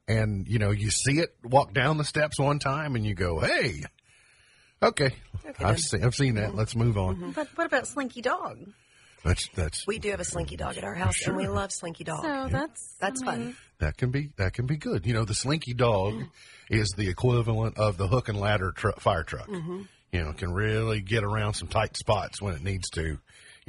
and 0.08 0.48
you 0.48 0.60
know 0.60 0.72
you 0.72 0.90
see 0.90 1.20
it 1.20 1.36
walk 1.44 1.74
down 1.74 1.98
the 1.98 2.04
steps 2.04 2.40
one 2.40 2.60
time, 2.60 2.96
and 2.96 3.06
you 3.06 3.16
go, 3.16 3.40
"Hey, 3.40 3.84
okay, 4.82 5.12
I've 5.60 5.80
seen 5.80 6.04
I've 6.04 6.16
seen 6.16 6.36
that. 6.36 6.56
Let's 6.56 6.76
move 6.76 6.98
on." 6.98 7.16
Mm-hmm. 7.16 7.32
But 7.32 7.48
what 7.56 7.68
about 7.68 7.88
Slinky 7.88 8.22
Dog? 8.22 8.60
That's 9.24 9.50
that's 9.54 9.86
we 9.86 10.00
do 10.00 10.12
have 10.12 10.22
a 10.22 10.26
slinky 10.26 10.56
dog 10.56 10.78
at 10.78 10.84
our 10.84 10.96
house, 10.96 11.28
and 11.28 11.36
we 11.36 11.48
love 11.48 11.72
slinky 11.74 12.06
dog. 12.06 12.22
So 12.24 12.48
that's 12.50 12.96
That's 13.00 13.22
I 13.22 13.26
mean, 13.38 13.46
fun. 13.48 13.58
that 13.80 13.98
can 13.98 14.12
be 14.12 14.30
that 14.38 14.54
can 14.54 14.66
be 14.66 14.78
good. 14.78 15.06
You 15.06 15.14
know, 15.14 15.26
the 15.26 15.34
slinky 15.36 15.74
dog 15.74 16.24
is 16.70 16.94
the 16.96 17.10
equivalent 17.10 17.78
of 17.78 17.98
the 17.98 18.08
hook 18.08 18.30
and 18.30 18.40
ladder 18.40 18.72
tr- 18.72 18.92
fire 19.00 19.24
truck. 19.24 19.48
Mm-hmm. 19.50 19.82
You 20.14 20.24
know, 20.24 20.34
can 20.34 20.54
really 20.54 21.02
get 21.02 21.24
around 21.24 21.54
some 21.56 21.68
tight 21.68 21.98
spots 21.98 22.42
when 22.42 22.56
it 22.56 22.64
needs 22.64 22.90
to. 22.92 23.20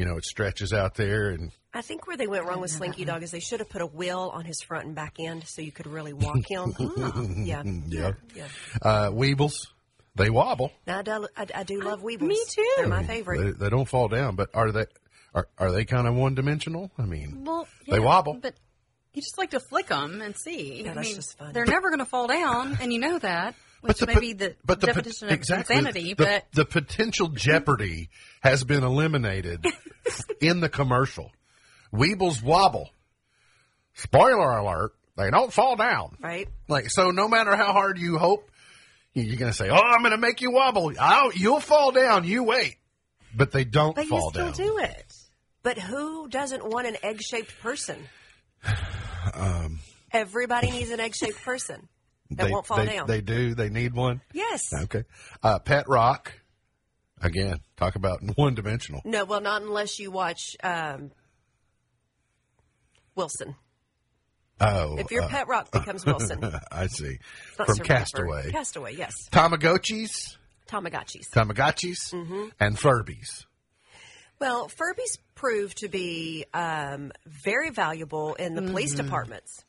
You 0.01 0.07
know, 0.07 0.17
it 0.17 0.25
stretches 0.25 0.73
out 0.73 0.95
there 0.95 1.29
and 1.29 1.51
I 1.75 1.83
think 1.83 2.07
where 2.07 2.17
they 2.17 2.27
went 2.27 2.47
wrong 2.47 2.63
with 2.63 2.71
Slinky 2.71 3.05
Dog 3.05 3.23
is 3.23 3.33
they 3.33 3.39
should 3.41 3.61
have 3.61 3.69
put 3.69 3.83
a 3.83 3.87
wheel 3.87 4.31
on 4.33 4.47
his 4.47 4.63
front 4.63 4.87
and 4.87 4.95
back 4.95 5.17
end 5.21 5.45
so 5.47 5.61
you 5.61 5.73
could 5.73 5.87
really 5.87 6.15
walk 6.15 6.49
him. 6.49 6.73
Ah, 6.79 7.23
yeah. 7.37 7.63
yeah. 7.87 8.13
Yeah. 8.35 8.49
Uh, 8.81 9.11
Weebles, 9.11 9.67
they 10.15 10.31
wobble. 10.31 10.73
Now, 10.87 11.01
I, 11.01 11.03
do, 11.03 11.29
I, 11.37 11.47
I 11.57 11.63
do 11.65 11.83
love 11.83 12.01
Weebles. 12.03 12.23
me 12.23 12.41
too. 12.49 12.67
They're 12.79 12.89
my 12.89 13.05
favorite. 13.05 13.59
They, 13.59 13.65
they 13.65 13.69
don't 13.69 13.85
fall 13.87 14.09
down, 14.09 14.37
but 14.37 14.49
are 14.55 14.73
they 14.73 14.87
are 15.35 15.47
are 15.59 15.71
they 15.71 15.85
kind 15.85 16.09
of 16.09 16.15
one 16.15 16.35
dimensional? 16.35 16.91
I 16.97 17.03
mean, 17.03 17.45
Well, 17.45 17.69
They 17.87 18.01
wobble. 18.01 18.39
but 18.41 18.55
you 19.13 19.21
just 19.21 19.37
like 19.37 19.51
to 19.51 19.61
flick 19.61 19.89
them 19.89 20.23
and 20.23 20.35
see. 20.35 20.83
Yeah, 20.83 20.93
I 20.93 20.95
that's 20.95 21.07
mean, 21.09 21.17
just 21.17 21.37
fun. 21.37 21.53
They're 21.53 21.67
never 21.67 21.91
going 21.91 21.99
to 22.01 22.07
fall 22.07 22.27
down, 22.27 22.79
and 22.81 22.91
you 22.91 23.01
know 23.01 23.19
that, 23.19 23.55
which 23.81 23.99
the 23.99 24.07
may 24.07 24.19
be 24.19 24.33
the 24.33 24.57
but 24.65 24.81
the 24.81 24.89
definition 24.89 25.29
of 25.29 25.35
exactly, 25.35 25.77
insanity. 25.77 26.15
the, 26.15 26.25
but 26.25 26.45
the 26.53 26.65
potential 26.65 27.29
jeopardy 27.29 28.11
has 28.41 28.65
been 28.65 28.85
eliminated 28.85 29.65
in 30.41 30.61
the 30.61 30.69
commercial. 30.69 31.31
Weebles 31.93 32.43
wobble. 32.43 32.91
Spoiler 33.95 34.59
alert: 34.59 34.93
they 35.17 35.31
don't 35.31 35.53
fall 35.53 35.77
down. 35.77 36.17
right? 36.21 36.49
Like 36.69 36.91
so, 36.91 37.11
no 37.11 37.29
matter 37.29 37.57
how 37.57 37.73
hard 37.73 37.99
you 37.99 38.19
hope, 38.19 38.51
you're 39.15 39.37
going 39.37 39.51
to 39.51 39.57
say, 39.57 39.69
"Oh, 39.71 39.75
I'm 39.77 40.01
going 40.01 40.13
to 40.13 40.19
make 40.19 40.41
you 40.41 40.51
wobble." 40.53 40.93
Oh, 40.99 41.33
you'll 41.35 41.61
fall 41.61 41.93
down. 41.93 42.25
You 42.25 42.45
wait, 42.45 42.77
but 43.35 43.51
they 43.51 43.65
don't 43.65 43.97
but 43.97 44.07
fall 44.07 44.31
still 44.31 44.47
down. 44.47 44.53
do 44.53 44.79
it. 44.79 45.13
But 45.63 45.79
who 45.79 46.29
doesn't 46.29 46.65
want 46.65 46.87
an 46.87 46.97
egg 47.03 47.21
shaped 47.23 47.59
person? 47.61 48.09
Um, 49.35 49.81
Everybody 50.13 50.71
needs 50.71 50.89
an 50.91 50.99
egg 50.99 51.15
shaped 51.15 51.43
person. 51.45 51.89
That 52.31 52.47
they, 52.47 52.53
won't 52.53 52.67
fall 52.67 52.79
they, 52.79 52.87
down. 52.87 53.07
They 53.07 53.21
do. 53.21 53.55
They 53.55 53.69
need 53.69 53.95
one. 53.95 54.21
yes. 54.33 54.73
Okay. 54.73 55.05
Uh, 55.43 55.59
Pet 55.59 55.89
Rock. 55.89 56.33
Again, 57.23 57.59
talk 57.77 57.97
about 57.97 58.21
one 58.37 58.55
dimensional. 58.55 59.03
No, 59.05 59.25
well, 59.27 59.41
not 59.43 59.61
unless 59.63 59.99
you 59.99 60.11
watch 60.11 60.57
um, 60.63 61.11
Wilson. 63.15 63.55
Oh, 64.61 64.97
If 64.99 65.11
your 65.11 65.23
uh, 65.25 65.29
pet 65.29 65.49
rock 65.49 65.71
becomes 65.71 66.05
Wilson, 66.05 66.43
I 66.73 66.87
see. 66.87 67.19
From 67.57 67.67
Survivor. 67.67 67.85
Castaway. 67.85 68.51
Castaway, 68.51 68.95
yes. 68.97 69.29
Tamagotchis, 69.31 70.37
Tamagotchis. 70.69 71.31
Tamagotchis, 71.31 72.13
Mm-hmm. 72.13 72.49
and 72.61 72.77
Furbies. 72.77 73.47
Well, 74.39 74.69
Furbies 74.69 75.19
proved 75.35 75.79
to 75.79 75.89
be 75.89 76.45
um, 76.53 77.11
very 77.27 77.71
valuable 77.71 78.35
in 78.35 78.55
the 78.55 78.63
police 78.63 78.95
Mm-hmm. 78.95 79.05
departments 79.05 79.65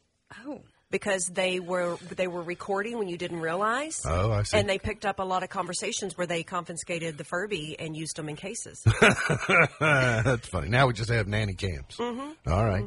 Oh. 0.46 0.62
Because 0.92 1.26
they 1.34 1.60
were 1.60 1.98
they 2.16 2.28
were 2.28 2.44
recording 2.44 2.98
when 3.00 3.08
you 3.08 3.18
didn't 3.18 3.40
realize. 3.40 4.00
Oh, 4.06 4.32
I 4.32 4.44
see. 4.44 4.58
And 4.58 4.70
they 4.70 4.78
picked 4.78 5.06
up 5.06 5.20
a 5.20 5.24
lot 5.24 5.44
of 5.44 5.50
conversations 5.50 6.18
where 6.18 6.28
they 6.28 6.44
confiscated 6.44 7.18
the 7.18 7.24
Furby 7.24 7.76
and 7.80 7.96
used 7.96 8.16
them 8.18 8.30
in 8.30 8.36
cases. 8.36 8.84
That's 9.80 10.48
funny. 10.48 10.70
Now 10.70 10.88
we 10.88 10.94
just 10.94 11.10
have 11.10 11.28
nanny 11.28 11.54
cams. 11.54 11.96
Mm-hmm. 11.98 12.52
All 12.52 12.66
right. 12.66 12.84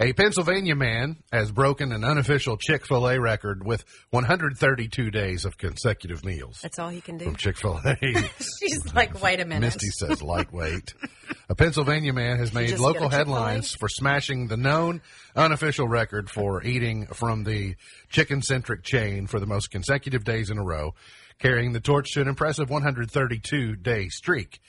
A 0.00 0.12
Pennsylvania 0.12 0.74
man 0.76 1.16
has 1.32 1.50
broken 1.52 1.92
an 1.92 2.04
unofficial 2.04 2.56
Chick 2.56 2.86
fil 2.86 3.08
A 3.08 3.18
record 3.20 3.64
with 3.66 3.84
132 4.10 5.10
days 5.10 5.44
of 5.44 5.56
consecutive 5.58 6.24
meals 6.24 6.58
That's 6.62 6.78
all 6.78 6.88
he 6.88 7.00
can 7.00 7.18
do. 7.18 7.26
from 7.26 7.36
Chick 7.36 7.56
fil 7.56 7.80
A. 7.84 7.96
She's 8.60 8.94
like, 8.94 9.22
wait 9.22 9.40
a 9.40 9.44
minute. 9.44 9.62
Misty 9.62 9.88
says 9.90 10.22
lightweight. 10.22 10.94
A 11.48 11.54
Pennsylvania 11.54 12.12
man 12.12 12.38
has 12.38 12.52
made 12.54 12.78
local 12.78 13.08
get 13.08 13.14
a 13.14 13.16
Chick-fil-A? 13.18 13.38
headlines 13.38 13.74
for 13.74 13.88
smashing 13.88 14.48
the 14.48 14.56
known 14.56 15.00
unofficial 15.34 15.86
record 15.88 16.30
for 16.30 16.62
eating 16.62 17.06
from 17.06 17.44
the 17.44 17.76
chicken 18.08 18.42
centric 18.42 18.82
chain 18.82 19.26
for 19.26 19.38
the 19.40 19.46
most 19.46 19.70
consecutive 19.70 20.24
days 20.24 20.50
in 20.50 20.58
a 20.58 20.62
row, 20.64 20.94
carrying 21.38 21.72
the 21.72 21.80
torch 21.80 22.12
to 22.14 22.20
an 22.20 22.28
impressive 22.28 22.68
132 22.70 23.76
day 23.76 24.08
streak. 24.08 24.60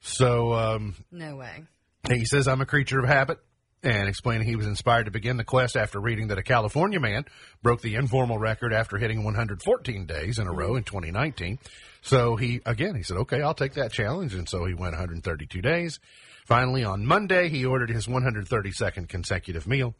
So, 0.00 0.52
um, 0.52 0.94
No 1.10 1.36
way. 1.36 1.64
he 2.08 2.24
says, 2.24 2.46
I'm 2.46 2.60
a 2.60 2.66
creature 2.66 2.98
of 2.98 3.06
habit. 3.06 3.38
And 3.84 4.08
explaining 4.08 4.48
he 4.48 4.56
was 4.56 4.66
inspired 4.66 5.04
to 5.04 5.10
begin 5.10 5.36
the 5.36 5.44
quest 5.44 5.76
after 5.76 6.00
reading 6.00 6.28
that 6.28 6.38
a 6.38 6.42
California 6.42 6.98
man 6.98 7.26
broke 7.62 7.82
the 7.82 7.96
informal 7.96 8.38
record 8.38 8.72
after 8.72 8.96
hitting 8.96 9.22
114 9.24 10.06
days 10.06 10.38
in 10.38 10.46
a 10.46 10.52
row 10.52 10.76
in 10.76 10.84
2019. 10.84 11.58
So 12.00 12.36
he, 12.36 12.62
again, 12.64 12.94
he 12.94 13.02
said, 13.02 13.18
okay, 13.18 13.42
I'll 13.42 13.52
take 13.52 13.74
that 13.74 13.92
challenge. 13.92 14.34
And 14.34 14.48
so 14.48 14.64
he 14.64 14.72
went 14.72 14.92
132 14.92 15.60
days. 15.60 16.00
Finally, 16.46 16.82
on 16.82 17.04
Monday, 17.04 17.50
he 17.50 17.66
ordered 17.66 17.90
his 17.90 18.06
132nd 18.06 19.06
consecutive 19.06 19.66
meal. 19.66 19.94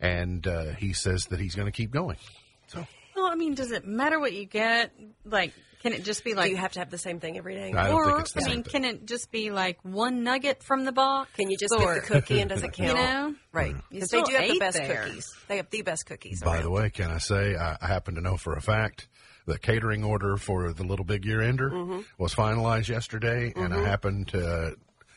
And 0.00 0.44
uh, 0.48 0.72
he 0.72 0.92
says 0.92 1.26
that 1.26 1.38
he's 1.38 1.54
going 1.54 1.66
to 1.66 1.72
keep 1.72 1.92
going. 1.92 2.16
So 2.66 2.84
Well, 3.14 3.26
I 3.26 3.36
mean, 3.36 3.54
does 3.54 3.70
it 3.70 3.86
matter 3.86 4.18
what 4.18 4.32
you 4.32 4.44
get? 4.44 4.92
Like, 5.24 5.52
can 5.80 5.92
it 5.92 6.04
just 6.04 6.22
be 6.24 6.30
do 6.32 6.36
like, 6.36 6.50
you 6.50 6.56
have 6.56 6.72
to 6.72 6.78
have 6.78 6.90
the 6.90 6.98
same 6.98 7.20
thing 7.20 7.36
every 7.38 7.54
day? 7.54 7.72
I 7.72 7.88
don't 7.88 7.94
or 7.94 8.06
think 8.06 8.20
it's 8.20 8.32
the 8.32 8.40
I 8.40 8.42
same 8.44 8.50
mean, 8.56 8.62
thing. 8.64 8.70
can 8.82 8.84
it 8.84 9.06
just 9.06 9.30
be 9.32 9.50
like 9.50 9.78
one 9.84 10.22
nugget 10.22 10.62
from 10.62 10.84
the 10.84 10.92
box? 10.92 11.30
Can 11.36 11.50
you 11.50 11.56
just 11.58 11.74
or, 11.74 11.94
pick 11.94 12.02
the 12.04 12.08
cookie 12.20 12.40
and 12.40 12.50
does 12.50 12.62
it 12.62 12.72
count? 12.74 12.88
You 12.90 12.94
know, 12.94 13.34
Right. 13.52 13.74
You 13.74 13.82
Because 13.90 14.10
they 14.10 14.22
do 14.22 14.32
have 14.34 14.48
the 14.50 14.58
best 14.58 14.76
there. 14.78 15.04
cookies. 15.04 15.26
They 15.48 15.56
have 15.56 15.70
the 15.70 15.82
best 15.82 16.06
cookies. 16.06 16.42
By 16.42 16.54
around. 16.56 16.62
the 16.64 16.70
way, 16.70 16.90
can 16.90 17.10
I 17.10 17.18
say 17.18 17.56
I, 17.56 17.76
I 17.80 17.86
happen 17.86 18.14
to 18.16 18.20
know 18.20 18.36
for 18.36 18.54
a 18.54 18.60
fact 18.60 19.08
the 19.46 19.58
catering 19.58 20.04
order 20.04 20.36
for 20.36 20.72
the 20.72 20.84
Little 20.84 21.04
Big 21.04 21.24
Year 21.24 21.40
Ender 21.40 21.70
Mm-hmm. 21.70 22.00
was 22.18 22.34
finalized 22.34 22.88
yesterday, 22.88 23.52
and 23.56 23.72
I 23.74 23.80
happened 23.82 24.28
to 24.28 24.76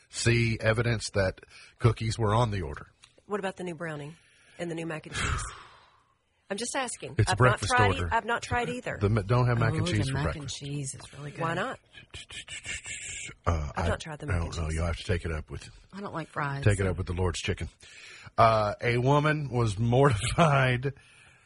see 0.09 0.57
evidence 0.61 1.09
that 1.11 1.41
cookies 1.79 2.17
were 2.17 2.33
on 2.33 2.51
the 2.51 2.61
order. 2.61 2.87
What 3.27 3.39
about 3.39 3.57
the 3.57 3.63
new 3.63 3.75
brownie 3.75 4.15
and 4.59 4.71
the 4.71 4.75
new 4.75 4.85
mac 4.85 5.05
and 5.07 5.15
cheese? 5.15 5.43
I'm 6.49 6.57
just 6.57 6.75
asking. 6.75 7.15
It's 7.17 7.29
a 7.29 7.31
I've 7.31 7.37
breakfast 7.37 7.71
not 7.71 7.77
tried 7.77 7.93
order. 7.95 8.07
E- 8.07 8.09
I've 8.11 8.25
not 8.25 8.41
tried 8.41 8.69
either. 8.69 8.97
The 8.99 9.09
don't 9.23 9.47
have 9.47 9.57
mac 9.59 9.73
Oh, 9.73 9.77
and 9.77 9.87
cheese 9.87 10.05
the 10.05 10.11
for 10.11 10.17
mac 10.17 10.23
breakfast. 10.33 10.61
and 10.61 10.69
cheese 10.71 10.93
is 10.95 11.13
really 11.17 11.31
good. 11.31 11.41
Why 11.41 11.53
not? 11.55 11.79
Uh, 13.47 13.69
I've 13.75 13.85
I 13.85 13.87
not 13.87 13.99
tried 13.99 14.19
the 14.19 14.25
I 14.25 14.29
mac 14.29 14.39
don't 14.41 14.47
and 14.49 14.57
know. 14.57 14.67
cheese. 14.67 14.75
You'll 14.75 14.85
have 14.85 14.97
to 14.97 15.03
take 15.03 15.25
it 15.25 15.31
up 15.31 15.49
with 15.49 15.69
I 15.93 16.01
don't 16.01 16.13
like 16.13 16.29
fries. 16.29 16.63
take 16.63 16.79
it 16.79 16.85
up 16.87 16.97
with 16.97 17.07
the 17.07 17.13
Lord's 17.13 17.39
chicken. 17.39 17.69
Uh, 18.37 18.73
a 18.81 18.97
woman 18.97 19.49
was 19.49 19.77
mortified 19.79 20.93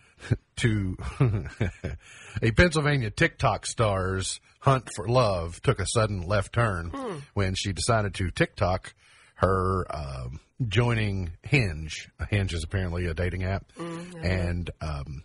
to 0.57 0.97
a 2.41 2.51
Pennsylvania 2.51 3.09
TikTok 3.11 3.65
star's 3.65 4.39
hunt 4.59 4.89
for 4.95 5.07
love 5.07 5.61
took 5.61 5.79
a 5.79 5.85
sudden 5.87 6.21
left 6.27 6.53
turn 6.53 6.91
when 7.33 7.53
she 7.55 7.71
decided 7.71 8.13
to 8.15 8.31
TikTok 8.31 8.93
her 9.35 9.85
um, 9.89 10.39
joining 10.65 11.31
Hinge. 11.43 12.09
Hinge 12.29 12.53
is 12.53 12.63
apparently 12.63 13.05
a 13.05 13.13
dating 13.13 13.43
app, 13.43 13.65
and 14.23 14.69
um, 14.81 15.23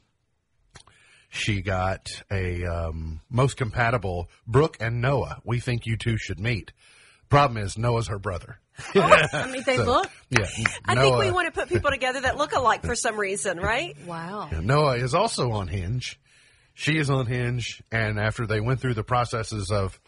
she 1.28 1.62
got 1.62 2.08
a 2.30 2.64
um, 2.64 3.20
most 3.30 3.56
compatible 3.56 4.28
Brooke 4.46 4.76
and 4.80 5.00
Noah. 5.00 5.40
We 5.44 5.60
think 5.60 5.86
you 5.86 5.96
two 5.96 6.16
should 6.16 6.40
meet. 6.40 6.72
Problem 7.28 7.62
is 7.62 7.78
Noah's 7.78 8.08
her 8.08 8.18
brother. 8.18 8.58
I 8.94 9.48
mean, 9.50 9.62
they 9.64 9.78
look. 9.84 10.10
Yeah, 10.30 10.46
I 10.86 10.94
Noah, 10.94 11.20
think 11.20 11.24
we 11.24 11.30
want 11.30 11.46
to 11.46 11.58
put 11.58 11.68
people 11.68 11.90
together 11.90 12.20
that 12.22 12.36
look 12.36 12.52
alike 12.52 12.82
for 12.84 12.94
some 12.94 13.18
reason, 13.18 13.58
right? 13.58 13.96
Wow. 14.06 14.50
Noah 14.50 14.96
is 14.96 15.14
also 15.14 15.52
on 15.52 15.68
Hinge. 15.68 16.18
She 16.74 16.96
is 16.98 17.10
on 17.10 17.26
Hinge, 17.26 17.82
and 17.90 18.18
after 18.18 18.46
they 18.46 18.60
went 18.60 18.80
through 18.80 18.94
the 18.94 19.04
processes 19.04 19.70
of, 19.70 19.98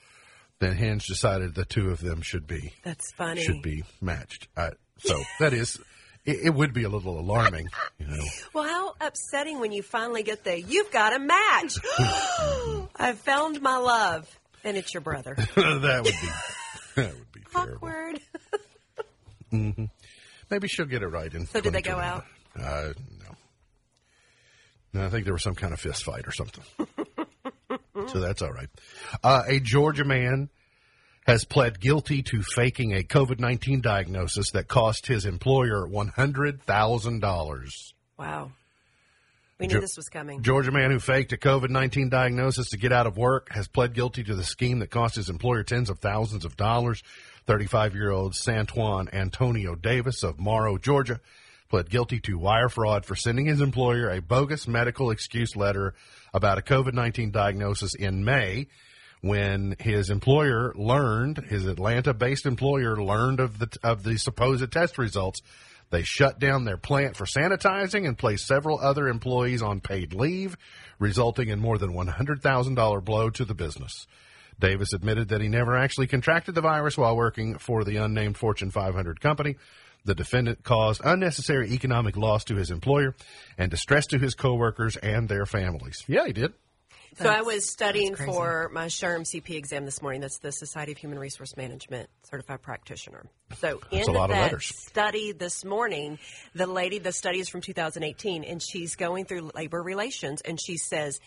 then 0.60 0.74
Hinge 0.76 1.04
decided 1.06 1.54
the 1.54 1.64
two 1.66 1.90
of 1.90 2.00
them 2.00 2.22
should 2.22 2.46
be 2.46 2.72
That's 2.84 3.12
funny. 3.12 3.42
should 3.42 3.60
be 3.62 3.84
matched. 4.00 4.48
Uh, 4.56 4.70
so 4.98 5.22
that 5.40 5.52
is, 5.52 5.78
it, 6.24 6.38
it 6.44 6.54
would 6.54 6.72
be 6.72 6.84
a 6.84 6.88
little 6.88 7.18
alarming, 7.18 7.68
you 7.98 8.06
know. 8.06 8.24
Well, 8.52 8.64
how 8.64 8.94
upsetting 9.00 9.60
when 9.60 9.72
you 9.72 9.82
finally 9.82 10.22
get 10.22 10.44
the 10.44 10.60
you've 10.60 10.90
got 10.90 11.14
a 11.14 11.18
match. 11.18 11.76
I've 12.96 13.18
found 13.18 13.60
my 13.60 13.76
love, 13.76 14.28
and 14.62 14.76
it's 14.76 14.94
your 14.94 15.00
brother. 15.00 15.34
that 15.54 16.00
would 16.02 16.04
be 16.04 17.02
that 17.02 17.14
would 17.14 17.32
be. 17.32 17.40
Awkward. 17.54 18.20
Maybe 20.50 20.68
she'll 20.68 20.86
get 20.86 21.02
it 21.02 21.08
right. 21.08 21.32
In 21.32 21.46
So 21.46 21.60
did 21.60 21.72
they 21.72 21.82
go 21.82 21.96
out? 21.98 22.24
Uh, 22.58 22.92
no. 23.20 23.36
No, 24.92 25.06
I 25.06 25.10
think 25.10 25.24
there 25.24 25.32
was 25.32 25.42
some 25.42 25.54
kind 25.54 25.72
of 25.72 25.80
fist 25.80 26.04
fight 26.04 26.26
or 26.26 26.32
something. 26.32 26.64
so 28.08 28.20
that's 28.20 28.42
all 28.42 28.52
right. 28.52 28.68
Uh, 29.22 29.42
a 29.46 29.60
Georgia 29.60 30.04
man 30.04 30.48
has 31.24 31.44
pled 31.44 31.80
guilty 31.80 32.22
to 32.22 32.42
faking 32.42 32.94
a 32.94 33.02
COVID 33.02 33.40
19 33.40 33.80
diagnosis 33.80 34.50
that 34.52 34.68
cost 34.68 35.06
his 35.06 35.24
employer 35.24 35.88
$100,000. 35.88 37.92
Wow. 38.18 38.52
We 39.58 39.68
knew 39.68 39.80
this 39.80 39.96
was 39.96 40.08
coming. 40.08 40.42
Georgia 40.42 40.72
man 40.72 40.90
who 40.90 40.98
faked 40.98 41.32
a 41.32 41.36
COVID 41.36 41.70
19 41.70 42.08
diagnosis 42.08 42.70
to 42.70 42.76
get 42.76 42.92
out 42.92 43.06
of 43.06 43.16
work 43.16 43.52
has 43.52 43.68
pled 43.68 43.94
guilty 43.94 44.24
to 44.24 44.34
the 44.34 44.44
scheme 44.44 44.80
that 44.80 44.90
cost 44.90 45.14
his 45.14 45.30
employer 45.30 45.62
tens 45.62 45.90
of 45.90 46.00
thousands 46.00 46.44
of 46.44 46.56
dollars. 46.56 47.02
35 47.46 47.94
year 47.94 48.10
old 48.10 48.32
Santwon 48.32 49.12
Antonio 49.14 49.74
Davis 49.74 50.22
of 50.22 50.40
Morrow, 50.40 50.78
Georgia, 50.78 51.20
pled 51.68 51.88
guilty 51.88 52.18
to 52.20 52.38
wire 52.38 52.68
fraud 52.68 53.04
for 53.04 53.14
sending 53.14 53.46
his 53.46 53.60
employer 53.60 54.10
a 54.10 54.20
bogus 54.20 54.66
medical 54.66 55.10
excuse 55.10 55.54
letter 55.54 55.94
about 56.32 56.58
a 56.58 56.62
COVID 56.62 56.92
19 56.92 57.30
diagnosis 57.30 57.94
in 57.94 58.24
May. 58.24 58.66
When 59.24 59.74
his 59.78 60.10
employer 60.10 60.74
learned, 60.76 61.38
his 61.48 61.66
Atlanta-based 61.66 62.44
employer 62.44 63.02
learned 63.02 63.40
of 63.40 63.58
the 63.58 63.74
of 63.82 64.02
the 64.02 64.18
supposed 64.18 64.70
test 64.70 64.98
results, 64.98 65.40
they 65.88 66.02
shut 66.02 66.38
down 66.38 66.66
their 66.66 66.76
plant 66.76 67.16
for 67.16 67.24
sanitizing 67.24 68.06
and 68.06 68.18
placed 68.18 68.46
several 68.46 68.78
other 68.78 69.08
employees 69.08 69.62
on 69.62 69.80
paid 69.80 70.12
leave, 70.12 70.58
resulting 70.98 71.48
in 71.48 71.58
more 71.58 71.78
than 71.78 71.94
$100,000 71.94 73.02
blow 73.02 73.30
to 73.30 73.46
the 73.46 73.54
business. 73.54 74.06
Davis 74.60 74.92
admitted 74.92 75.28
that 75.28 75.40
he 75.40 75.48
never 75.48 75.74
actually 75.74 76.06
contracted 76.06 76.54
the 76.54 76.60
virus 76.60 76.98
while 76.98 77.16
working 77.16 77.56
for 77.56 77.82
the 77.82 77.96
unnamed 77.96 78.36
Fortune 78.36 78.70
500 78.70 79.22
company. 79.22 79.56
The 80.04 80.14
defendant 80.14 80.64
caused 80.64 81.00
unnecessary 81.02 81.72
economic 81.72 82.18
loss 82.18 82.44
to 82.44 82.56
his 82.56 82.70
employer 82.70 83.14
and 83.56 83.70
distress 83.70 84.04
to 84.08 84.18
his 84.18 84.34
coworkers 84.34 84.98
and 84.98 85.30
their 85.30 85.46
families. 85.46 86.04
Yeah, 86.06 86.26
he 86.26 86.34
did. 86.34 86.52
So 87.16 87.28
I 87.28 87.42
was 87.42 87.68
studying 87.68 88.14
for 88.14 88.70
my 88.72 88.86
SHRM 88.86 89.22
CP 89.22 89.50
exam 89.56 89.84
this 89.84 90.02
morning. 90.02 90.20
That's 90.20 90.38
the 90.38 90.52
Society 90.52 90.92
of 90.92 90.98
Human 90.98 91.18
Resource 91.18 91.56
Management 91.56 92.10
Certified 92.28 92.62
Practitioner. 92.62 93.26
So 93.56 93.80
in 93.90 94.08
a 94.08 94.12
lot 94.12 94.30
of 94.30 94.36
that 94.36 94.60
study 94.62 95.32
this 95.32 95.64
morning, 95.64 96.18
the 96.54 96.66
lady, 96.66 96.98
the 96.98 97.12
study 97.12 97.38
is 97.38 97.48
from 97.48 97.60
2018, 97.60 98.44
and 98.44 98.60
she's 98.60 98.96
going 98.96 99.26
through 99.26 99.52
labor 99.54 99.82
relations, 99.82 100.40
and 100.40 100.60
she 100.60 100.76
says 100.76 101.20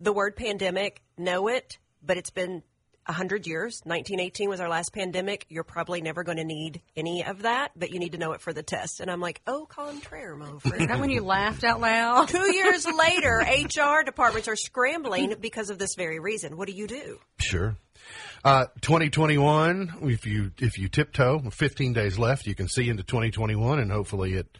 the 0.00 0.12
word 0.12 0.36
pandemic, 0.36 1.02
know 1.18 1.48
it, 1.48 1.78
but 2.02 2.16
it's 2.16 2.30
been 2.30 2.62
100 3.06 3.46
years. 3.46 3.80
1918 3.84 4.48
was 4.48 4.60
our 4.60 4.68
last 4.68 4.92
pandemic. 4.92 5.46
You're 5.48 5.64
probably 5.64 6.00
never 6.00 6.24
going 6.24 6.38
to 6.38 6.44
need 6.44 6.80
any 6.96 7.24
of 7.24 7.42
that, 7.42 7.72
but 7.76 7.90
you 7.90 7.98
need 7.98 8.12
to 8.12 8.18
know 8.18 8.32
it 8.32 8.40
for 8.40 8.52
the 8.52 8.62
test. 8.62 9.00
And 9.00 9.10
I'm 9.10 9.20
like, 9.20 9.40
oh, 9.46 9.66
contraire, 9.66 10.36
my 10.36 10.50
Is 10.56 10.62
friend. 10.62 10.90
that 10.90 11.00
when 11.00 11.10
you 11.10 11.22
laughed 11.22 11.64
out 11.64 11.80
loud? 11.80 12.28
Two 12.28 12.52
years 12.52 12.86
later, 12.98 13.44
HR 13.46 14.02
departments 14.04 14.48
are 14.48 14.56
scrambling 14.56 15.34
because 15.40 15.70
of 15.70 15.78
this 15.78 15.94
very 15.94 16.18
reason. 16.18 16.56
What 16.56 16.68
do 16.68 16.74
you 16.74 16.86
do? 16.86 17.18
Sure. 17.38 17.76
Uh, 18.44 18.66
2021, 18.82 19.94
if 20.02 20.26
you 20.26 20.52
if 20.58 20.78
you 20.78 20.88
tiptoe, 20.88 21.38
15 21.50 21.92
days 21.94 22.18
left, 22.18 22.46
you 22.46 22.54
can 22.54 22.68
see 22.68 22.88
into 22.90 23.02
2021, 23.02 23.78
and 23.78 23.90
hopefully 23.90 24.34
it 24.34 24.58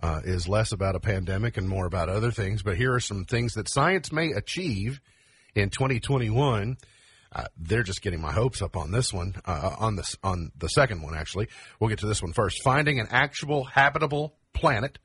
uh, 0.00 0.20
is 0.24 0.48
less 0.48 0.72
about 0.72 0.96
a 0.96 1.00
pandemic 1.00 1.56
and 1.56 1.68
more 1.68 1.86
about 1.86 2.08
other 2.08 2.30
things. 2.32 2.62
But 2.62 2.76
here 2.76 2.92
are 2.92 3.00
some 3.00 3.24
things 3.24 3.54
that 3.54 3.68
science 3.68 4.10
may 4.10 4.32
achieve 4.32 5.00
in 5.54 5.70
2021. 5.70 6.76
Uh, 7.34 7.46
they're 7.56 7.82
just 7.82 8.02
getting 8.02 8.20
my 8.20 8.32
hopes 8.32 8.62
up 8.62 8.76
on 8.76 8.92
this 8.92 9.12
one. 9.12 9.34
Uh, 9.44 9.74
on 9.78 9.96
this, 9.96 10.16
on 10.22 10.52
the 10.56 10.68
second 10.68 11.02
one, 11.02 11.14
actually, 11.14 11.48
we'll 11.80 11.90
get 11.90 11.98
to 11.98 12.06
this 12.06 12.22
one 12.22 12.32
first. 12.32 12.62
Finding 12.62 13.00
an 13.00 13.08
actual 13.10 13.64
habitable 13.64 14.36
planet, 14.52 14.98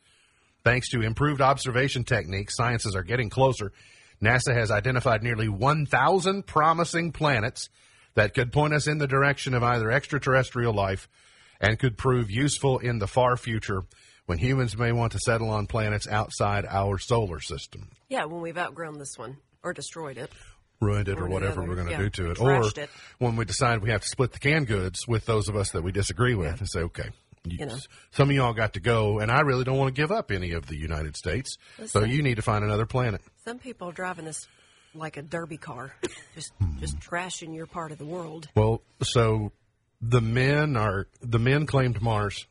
thanks 0.64 0.90
to 0.90 1.02
improved 1.02 1.42
observation 1.42 2.04
techniques, 2.04 2.56
sciences 2.56 2.96
are 2.96 3.04
getting 3.04 3.30
closer. 3.30 3.72
NASA 4.22 4.54
has 4.54 4.70
identified 4.70 5.24
nearly 5.24 5.50
1,000 5.50 6.46
promising 6.46 7.12
planets 7.12 7.70
that 8.16 8.34
could 8.34 8.52
point 8.52 8.74
us 8.74 8.88
in 8.88 8.98
the 8.98 9.08
direction 9.08 9.54
of 9.54 9.64
either 9.64 9.92
extraterrestrial 9.92 10.74
life 10.74 11.08
and 11.60 11.80
could 11.80 11.98
prove 11.98 12.30
useful 12.30 12.80
in 12.80 13.00
the 13.00 13.08
far 13.08 13.38
future 13.38 13.84
when 14.26 14.38
humans 14.38 14.78
may 14.78 14.92
want 14.92 15.14
to 15.14 15.20
settle 15.20 15.50
on 15.50 15.66
planets 15.68 16.08
outside 16.08 16.66
our 16.70 16.98
solar 17.00 17.40
system. 17.40 17.90
Yeah, 18.10 18.26
when 18.26 18.42
we've 18.42 18.58
outgrown 18.58 19.00
this 19.00 19.18
one 19.18 19.38
or 19.64 19.74
destroyed 19.74 20.18
it. 20.18 20.32
Ruined 20.82 21.08
it 21.10 21.20
or, 21.20 21.26
Or 21.26 21.28
whatever 21.30 21.62
we're 21.64 21.76
going 21.76 21.88
to 21.88 21.92
yeah, 21.94 21.98
do 22.00 22.10
to 22.12 22.32
it, 22.32 22.40
or 22.40 22.62
it. 22.64 22.90
when 23.18 23.36
we 23.36 23.46
decide 23.46 23.82
we 23.82 23.90
have 23.90 24.02
to 24.02 24.08
split 24.08 24.32
the 24.32 24.40
canned 24.40 24.68
goods 24.68 25.08
with 25.08 25.26
those 25.26 25.50
of 25.50 25.56
us 25.56 25.72
that 25.72 25.82
we 25.84 25.92
disagree 25.92 26.36
with, 26.36 26.60
and 26.60 26.70
say, 26.70 26.80
okay, 26.82 27.10
you, 27.44 27.58
You 27.60 27.66
know. 27.68 27.78
some 28.12 28.30
of 28.30 28.36
y'all 28.36 28.54
got 28.54 28.74
to 28.74 28.80
go, 28.80 29.20
and 29.20 29.32
I 29.32 29.42
really 29.42 29.64
don't 29.66 29.78
want 29.78 29.94
to 29.94 30.02
give 30.02 30.12
up 30.12 30.32
any 30.32 30.52
of 30.54 30.68
the 30.68 30.78
United 30.78 31.16
States, 31.18 31.58
so 31.88 32.04
you 32.04 32.22
need 32.24 32.36
to 32.36 32.42
find 32.42 32.64
another 32.64 32.86
planet. 32.86 33.22
Some 33.46 33.60
people 33.60 33.90
are 33.90 33.94
driving 33.94 34.26
this 34.26 34.48
like 34.96 35.18
a 35.18 35.22
derby 35.22 35.58
car, 35.58 35.94
just 36.36 36.52
Hmm. 36.60 36.80
just 36.80 36.98
trashing 37.00 37.54
your 37.56 37.66
part 37.68 37.92
of 37.92 37.98
the 37.98 38.06
world. 38.06 38.48
Well, 38.56 38.82
so 39.04 39.52
the 40.02 40.22
men 40.22 40.78
are 40.78 41.08
the 41.22 41.40
men 41.40 41.66
claimed 41.66 42.02
Mars, 42.02 42.46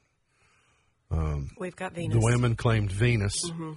We've 1.59 1.75
got 1.77 1.95
Venus. 1.95 2.15
the 2.15 2.21
women 2.21 2.55
claimed 2.57 2.93
Venus. 2.93 3.49
Mm-hmm. 3.51 3.73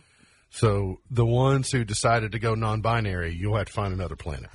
So 0.51 0.99
the 1.09 1.25
ones 1.25 1.71
who 1.71 1.83
decided 1.83 2.33
to 2.33 2.39
go 2.39 2.55
non-binary, 2.55 3.33
you'll 3.33 3.57
have 3.57 3.67
to 3.67 3.73
find 3.73 3.93
another 3.93 4.15
planet. 4.15 4.49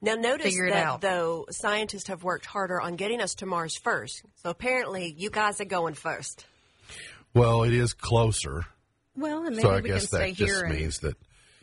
Now, 0.00 0.14
notice 0.14 0.46
Figure 0.46 0.70
that 0.70 0.84
out. 0.84 1.00
though 1.00 1.46
scientists 1.50 2.08
have 2.08 2.24
worked 2.24 2.44
harder 2.46 2.80
on 2.80 2.96
getting 2.96 3.20
us 3.20 3.36
to 3.36 3.46
Mars 3.46 3.76
first. 3.76 4.22
So 4.42 4.50
apparently, 4.50 5.14
you 5.16 5.30
guys 5.30 5.60
are 5.60 5.64
going 5.64 5.94
first. 5.94 6.44
Well, 7.34 7.62
it 7.62 7.72
is 7.72 7.92
closer, 7.92 8.64
Well, 9.16 9.46
and 9.46 9.56
maybe 9.56 9.62
so 9.62 9.70
I 9.70 9.80
we 9.80 9.88
guess 9.88 10.00
can 10.00 10.06
stay 10.08 10.30
that 10.30 10.36
just 10.36 10.50
here 10.50 10.68
means 10.68 10.98
that 11.00 11.16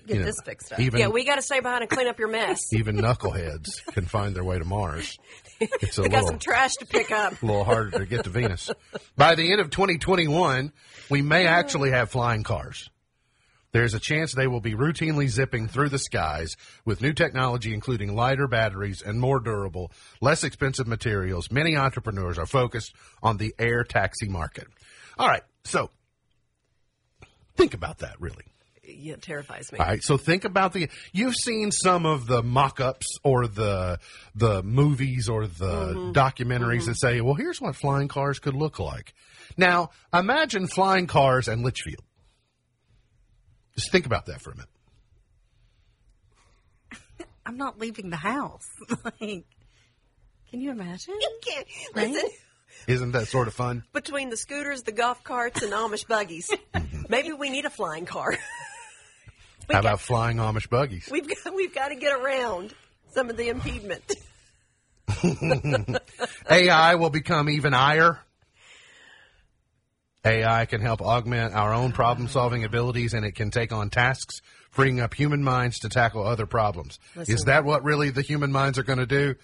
get 0.08 0.14
you 0.14 0.20
know, 0.22 0.26
this 0.26 0.40
fixed 0.46 0.72
up. 0.72 0.80
Even 0.80 1.00
yeah, 1.00 1.08
we 1.08 1.26
got 1.26 1.36
to 1.36 1.42
stay 1.42 1.60
behind 1.60 1.82
and 1.82 1.90
clean 1.90 2.08
up 2.08 2.18
your 2.18 2.30
mess. 2.30 2.60
even 2.74 2.96
knuckleheads 2.98 3.86
can 3.92 4.06
find 4.06 4.36
their 4.36 4.44
way 4.44 4.58
to 4.58 4.66
Mars. 4.66 5.18
It's 5.60 5.98
a 5.98 6.02
we 6.04 6.10
got 6.10 6.26
some 6.26 6.40
trash 6.40 6.76
to 6.76 6.86
pick 6.86 7.12
up. 7.12 7.42
a 7.42 7.46
little 7.46 7.64
harder 7.66 8.00
to 8.00 8.06
get 8.06 8.24
to 8.24 8.30
Venus. 8.30 8.72
By 9.18 9.36
the 9.36 9.52
end 9.52 9.60
of 9.60 9.70
2021, 9.70 10.72
we 11.10 11.22
may 11.22 11.46
actually 11.46 11.92
have 11.92 12.10
flying 12.10 12.44
cars. 12.44 12.90
There's 13.72 13.94
a 13.94 14.00
chance 14.00 14.34
they 14.34 14.48
will 14.48 14.62
be 14.62 14.74
routinely 14.74 15.28
zipping 15.28 15.68
through 15.68 15.90
the 15.90 16.00
skies 16.00 16.56
with 16.86 17.02
new 17.02 17.14
technology, 17.14 17.74
including 17.74 18.16
lighter 18.16 18.48
batteries 18.48 19.02
and 19.06 19.20
more 19.20 19.40
durable, 19.40 19.92
less 20.22 20.44
expensive 20.44 20.88
materials. 20.88 21.52
Many 21.52 21.76
entrepreneurs 21.78 22.40
are 22.40 22.48
focused 22.48 22.94
on 23.22 23.38
the 23.38 23.54
air 23.60 23.84
taxi 23.84 24.28
market. 24.28 24.68
All 25.20 25.28
right, 25.28 25.44
so 25.64 25.92
think 27.56 27.74
about 27.74 28.00
that 28.00 28.20
really. 28.20 28.46
Yeah, 28.84 29.14
it 29.14 29.22
terrifies 29.22 29.72
me. 29.72 29.78
All 29.78 29.86
right, 29.86 30.02
so 30.02 30.18
think 30.18 30.46
about 30.46 30.74
the. 30.74 30.90
You've 31.14 31.36
seen 31.36 31.72
some 31.72 32.08
of 32.08 32.26
the 32.26 32.42
mock-ups 32.42 33.20
or 33.24 33.46
the 33.48 34.00
the 34.34 34.64
movies 34.64 35.30
or 35.30 35.46
the 35.46 35.94
Mm-hmm. 35.94 36.12
documentaries 36.14 36.86
that 36.86 37.00
say, 37.00 37.22
"Well, 37.22 37.36
here's 37.36 37.62
what 37.62 37.76
flying 37.76 38.08
cars 38.08 38.40
could 38.40 38.56
look 38.56 38.80
like." 38.80 39.14
Now, 39.58 39.92
imagine 40.12 40.66
flying 40.66 41.06
cars 41.06 41.48
and 41.48 41.62
Litchfield. 41.62 42.04
Just 43.80 43.94
think 43.94 44.06
about 44.06 44.26
that 44.26 44.42
for 44.42 44.52
a 44.52 44.56
minute. 44.56 44.70
I'm 47.46 47.56
not 47.56 47.80
leaving 47.80 48.10
the 48.10 48.18
house. 48.18 48.68
like, 48.90 49.46
can 50.52 50.60
you 50.60 50.72
imagine? 50.72 51.14
Listen, 51.96 52.30
Isn't 52.88 53.12
that 53.14 53.30
sort 53.30 53.48
of 53.48 53.54
fun? 53.54 53.86
between 53.94 54.32
the 54.32 54.36
scooters, 54.36 54.84
the 54.84 54.92
golf 54.92 55.24
carts, 55.24 55.62
and 55.62 55.72
Amish 55.72 56.06
buggies, 56.06 56.50
mm-hmm. 56.74 57.04
maybe 57.08 57.32
we 57.32 57.50
need 57.50 57.64
a 57.64 57.70
flying 57.70 58.06
car. 58.06 58.34
How 58.34 59.76
got- 59.76 59.80
about 59.80 60.02
flying 60.02 60.36
Amish 60.40 60.70
buggies? 60.70 61.08
We've 61.10 61.26
got 61.26 61.56
we've 61.56 61.74
got 61.74 61.88
to 61.88 61.96
get 61.96 62.12
around 62.12 62.74
some 63.14 63.30
of 63.30 63.38
the 63.38 63.48
impediment. 63.48 64.04
AI 66.50 66.96
will 66.96 67.12
become 67.12 67.50
even 67.50 67.72
higher. 67.72 68.20
AI 70.26 70.66
can 70.66 70.82
help 70.82 71.02
augment 71.02 71.54
our 71.54 71.74
own 71.74 71.92
problem 71.92 72.28
solving 72.28 72.64
abilities 72.66 73.14
and 73.14 73.26
it 73.26 73.34
can 73.36 73.52
take 73.52 73.72
on 73.72 73.90
tasks, 73.90 74.42
freeing 74.70 75.00
up 75.00 75.14
human 75.14 75.44
minds 75.44 75.80
to 75.80 75.90
tackle 75.90 76.26
other 76.26 76.46
problems. 76.46 77.00
Is 77.16 77.44
that 77.46 77.64
what 77.64 77.84
really 77.84 78.10
the 78.10 78.22
human 78.22 78.52
minds 78.52 78.78
are 78.78 78.84
going 78.84 79.00
to 79.00 79.06
do? 79.06 79.36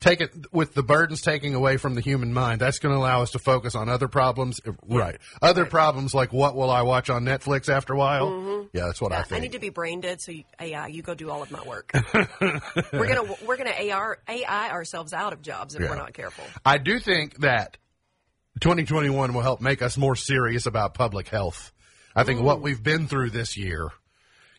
Take 0.00 0.20
it 0.20 0.32
with 0.52 0.74
the 0.74 0.84
burdens 0.84 1.22
taking 1.22 1.56
away 1.56 1.76
from 1.76 1.96
the 1.96 2.00
human 2.00 2.32
mind. 2.32 2.60
That's 2.60 2.78
going 2.78 2.94
to 2.94 2.98
allow 3.00 3.22
us 3.22 3.32
to 3.32 3.40
focus 3.40 3.74
on 3.74 3.88
other 3.88 4.06
problems. 4.06 4.60
Right. 4.88 5.18
Other 5.42 5.66
problems 5.66 6.14
like 6.14 6.32
what 6.32 6.54
will 6.54 6.70
I 6.70 6.82
watch 6.82 7.10
on 7.10 7.24
Netflix 7.24 7.68
after 7.68 7.94
a 7.94 7.96
while? 7.98 8.30
Mm-hmm. 8.30 8.66
Yeah, 8.72 8.86
that's 8.86 9.00
what 9.00 9.12
I 9.12 9.18
I 9.18 9.22
think. 9.24 9.38
I 9.38 9.42
need 9.42 9.52
to 9.52 9.58
be 9.58 9.70
brain 9.70 10.00
dead, 10.00 10.20
so 10.20 10.30
you, 10.30 10.44
AI, 10.60 10.86
you 10.86 11.02
go 11.02 11.14
do 11.16 11.30
all 11.30 11.42
of 11.42 11.50
my 11.50 11.62
work. 11.64 11.90
we're 12.92 13.08
gonna 13.12 13.34
we're 13.44 13.56
gonna 13.56 13.74
AR, 13.92 14.18
AI 14.28 14.70
ourselves 14.70 15.12
out 15.12 15.32
of 15.32 15.42
jobs 15.42 15.74
if 15.74 15.80
Yeah. 15.82 15.90
we're 15.90 15.96
not 15.96 16.12
careful. 16.14 16.44
I 16.64 16.78
do 16.78 17.00
think 17.00 17.38
that 17.38 17.76
2021 18.60 19.34
will 19.34 19.42
help 19.42 19.60
make 19.60 19.82
us 19.82 19.96
more 19.96 20.16
serious 20.16 20.66
about 20.66 20.94
public 20.94 21.28
health. 21.28 21.72
I 22.14 22.24
think 22.24 22.40
what 22.40 22.60
we've 22.60 22.82
been 22.82 23.06
through 23.06 23.30
this 23.30 23.56
year, 23.56 23.90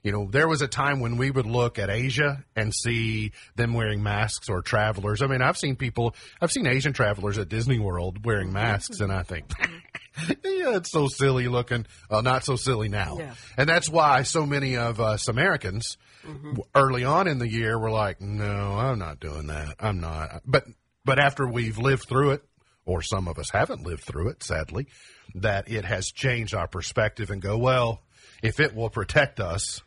you 0.02 0.14
know, 0.14 0.30
there 0.32 0.48
was 0.48 0.62
a 0.62 0.68
time 0.68 1.02
when 1.02 1.18
we 1.18 1.30
would 1.30 1.46
look 1.46 1.78
at 1.78 1.90
Asia 1.90 2.46
and 2.56 2.74
see 2.74 3.34
them 3.56 3.74
wearing 3.74 4.02
masks 4.02 4.48
or 4.48 4.62
travelers. 4.62 5.22
I 5.22 5.28
mean, 5.28 5.42
I've 5.42 5.58
seen 5.58 5.76
people, 5.76 6.16
I've 6.42 6.52
seen 6.52 6.68
Asian 6.68 6.94
travelers 6.94 7.38
at 7.38 7.50
Disney 7.50 7.80
World 7.80 8.26
wearing 8.26 8.54
masks, 8.54 9.02
and 9.02 9.12
I 9.12 9.24
think, 9.24 9.52
yeah, 10.28 10.78
it's 10.78 10.92
so 10.92 11.08
silly 11.08 11.50
looking. 11.50 11.86
Well, 12.10 12.22
not 12.22 12.46
so 12.46 12.56
silly 12.56 12.88
now. 12.88 13.18
Yeah. 13.20 13.34
And 13.58 13.68
that's 13.68 13.90
why 13.90 14.24
so 14.24 14.46
many 14.46 14.78
of 14.78 15.02
us 15.02 15.28
Americans 15.28 15.98
mm-hmm. 16.26 16.52
w- 16.52 16.64
early 16.74 17.04
on 17.04 17.28
in 17.28 17.40
the 17.40 17.50
year 17.50 17.78
were 17.78 17.92
like, 17.92 18.22
no, 18.22 18.78
I'm 18.80 19.00
not 19.00 19.20
doing 19.20 19.48
that. 19.48 19.76
I'm 19.82 20.00
not. 20.00 20.44
But, 20.46 20.66
but 21.04 21.20
after 21.20 21.46
we've 21.46 21.78
lived 21.78 22.08
through 22.08 22.32
it, 22.32 22.44
or 22.90 23.02
some 23.02 23.28
of 23.28 23.38
us 23.38 23.50
haven't 23.52 23.84
lived 23.86 24.04
through 24.04 24.30
it, 24.30 24.44
sadly, 24.44 24.88
that 25.36 25.70
it 25.70 25.86
has 25.86 26.08
changed 26.12 26.56
our 26.56 26.68
perspective 26.68 27.30
and 27.30 27.42
go, 27.42 27.58
well, 27.58 28.02
if 28.42 28.60
it 28.60 28.74
will 28.76 28.90
protect 28.90 29.40
us, 29.40 29.82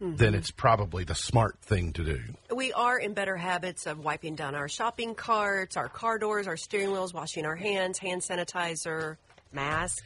then 0.00 0.34
it's 0.34 0.50
probably 0.50 1.04
the 1.04 1.14
smart 1.14 1.58
thing 1.62 1.92
to 1.92 2.04
do. 2.04 2.20
We 2.54 2.72
are 2.72 2.98
in 2.98 3.14
better 3.14 3.36
habits 3.36 3.86
of 3.86 3.98
wiping 3.98 4.34
down 4.36 4.54
our 4.54 4.68
shopping 4.68 5.14
carts, 5.14 5.76
our 5.76 5.88
car 5.88 6.18
doors, 6.18 6.46
our 6.46 6.56
steering 6.56 6.92
wheels, 6.92 7.12
washing 7.12 7.44
our 7.46 7.56
hands, 7.56 7.98
hand 7.98 8.22
sanitizer, 8.22 9.16
mask, 9.52 10.04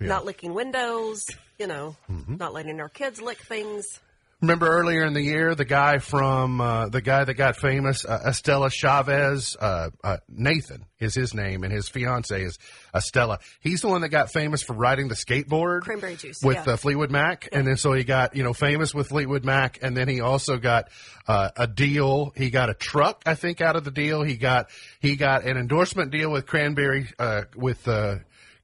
Yeah. 0.00 0.06
not 0.08 0.24
licking 0.24 0.54
windows. 0.54 1.26
You 1.58 1.66
know, 1.66 1.96
Mm-hmm. 2.10 2.36
not 2.36 2.54
letting 2.54 2.80
our 2.80 2.88
kids 2.88 3.20
lick 3.20 3.38
things. 3.38 4.00
Remember 4.40 4.66
earlier 4.66 5.04
in 5.04 5.12
the 5.12 5.20
year, 5.20 5.54
the 5.54 5.66
guy 5.66 5.98
from 5.98 6.62
uh, 6.62 6.88
the 6.88 7.02
guy 7.02 7.24
that 7.24 7.34
got 7.34 7.56
famous, 7.56 8.06
uh, 8.06 8.22
Estella 8.26 8.70
Chavez, 8.70 9.54
uh, 9.60 9.90
uh, 10.02 10.16
Nathan 10.30 10.86
is 10.98 11.14
his 11.14 11.34
name, 11.34 11.62
and 11.62 11.70
his 11.70 11.90
fiance 11.90 12.42
is 12.42 12.58
Estella. 12.94 13.38
He's 13.60 13.82
the 13.82 13.88
one 13.88 14.00
that 14.00 14.08
got 14.08 14.32
famous 14.32 14.62
for 14.62 14.72
riding 14.72 15.08
the 15.08 15.14
skateboard, 15.14 15.82
Cranberry 15.82 16.16
juice, 16.16 16.40
with 16.42 16.56
yeah. 16.66 16.72
uh, 16.72 16.76
Fleetwood 16.76 17.10
Mac, 17.10 17.50
and 17.52 17.66
then 17.66 17.76
so 17.76 17.92
he 17.92 18.02
got 18.02 18.34
you 18.34 18.42
know 18.42 18.54
famous 18.54 18.94
with 18.94 19.08
Fleetwood 19.08 19.44
Mac, 19.44 19.78
and 19.82 19.94
then 19.94 20.08
he 20.08 20.22
also 20.22 20.56
got 20.56 20.88
uh, 21.28 21.50
a 21.56 21.66
deal. 21.66 22.32
He 22.34 22.48
got 22.48 22.70
a 22.70 22.74
truck, 22.74 23.22
I 23.26 23.34
think, 23.34 23.60
out 23.60 23.76
of 23.76 23.84
the 23.84 23.90
deal. 23.90 24.22
He 24.22 24.38
got 24.38 24.70
he 25.00 25.16
got 25.16 25.44
an 25.44 25.58
endorsement 25.58 26.12
deal 26.12 26.30
with 26.30 26.46
Cranberry 26.46 27.08
uh, 27.18 27.42
with 27.56 27.86
uh, 27.86 28.16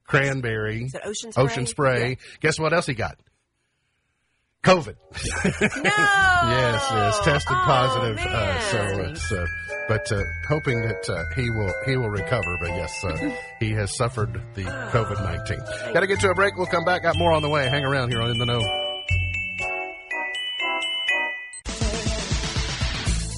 Cranberry 0.07 0.89
Ocean 1.03 1.31
Spray? 1.31 1.43
Ocean 1.43 1.67
Spray. 1.67 2.09
Yeah. 2.09 2.15
Guess 2.39 2.59
what 2.59 2.73
else 2.73 2.87
he 2.87 2.95
got? 2.95 3.19
COVID. 4.67 4.95
No. 5.77 5.91
Yes, 6.49 6.87
yes, 6.91 7.19
tested 7.23 7.57
Oh, 7.57 7.63
positive. 7.65 8.17
Uh, 8.19 8.59
so 8.59 9.01
it's, 9.01 9.31
uh, 9.31 9.45
but 9.87 10.11
uh, 10.11 10.21
hoping 10.47 10.81
that 10.81 11.09
uh, 11.09 11.23
he 11.35 11.49
will 11.49 11.73
he 11.85 11.95
will 11.97 12.09
recover. 12.09 12.57
But 12.59 12.69
yes, 12.69 13.03
uh, 13.03 13.17
he 13.59 13.71
has 13.71 13.95
suffered 13.95 14.33
the 14.55 14.63
COVID 14.63 15.23
nineteen. 15.23 15.59
Got 15.93 16.01
to 16.01 16.07
get 16.07 16.19
to 16.21 16.29
a 16.29 16.35
break. 16.35 16.55
We'll 16.57 16.67
come 16.67 16.85
back. 16.85 17.03
Got 17.03 17.17
more 17.17 17.31
on 17.31 17.41
the 17.41 17.49
way. 17.49 17.67
Hang 17.69 17.85
around 17.85 18.09
here 18.11 18.21
on 18.21 18.29
In 18.31 18.37
the 18.37 18.45
Know. 18.45 18.59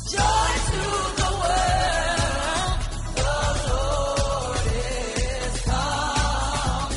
Joy 0.09 0.51
to 0.69 0.81
the 1.19 1.29
world, 1.39 2.79
the 3.15 3.33
Lord 3.69 4.65
is 4.75 5.61
come. 5.61 6.91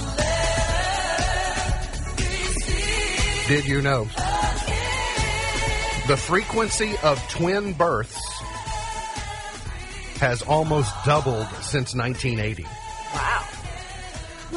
Let 2.08 2.18
me 2.18 2.32
see 2.62 3.48
Did 3.48 3.64
you 3.66 3.80
know 3.82 4.08
the 6.12 6.18
frequency 6.18 6.92
of 7.02 7.18
twin 7.30 7.72
births 7.72 8.20
has 10.20 10.42
almost 10.42 10.92
doubled 11.06 11.46
since 11.62 11.94
1980? 11.94 12.64
Wow. 13.14 13.48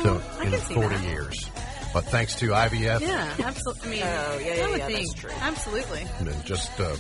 So 0.04 0.22
I 0.38 0.44
in 0.44 0.52
can 0.52 0.60
see 0.60 0.74
40 0.74 0.96
that. 0.98 1.04
years. 1.06 1.50
but 1.94 2.04
thanks 2.04 2.36
to 2.36 2.48
IVF 2.48 3.00
Yeah, 3.00 3.34
absolutely. 3.42 3.88
I 3.88 3.90
mean, 3.90 4.02
Oh, 4.04 4.06
yeah, 4.44 4.52
I 4.52 4.56
yeah, 4.58 4.68
would 4.70 4.80
yeah, 4.80 4.88
that's 4.90 4.94
think. 5.14 5.16
true. 5.16 5.32
Absolutely. 5.40 6.06
and 6.20 6.28
then 6.28 6.44
just 6.44 6.78
uh, 6.82 6.94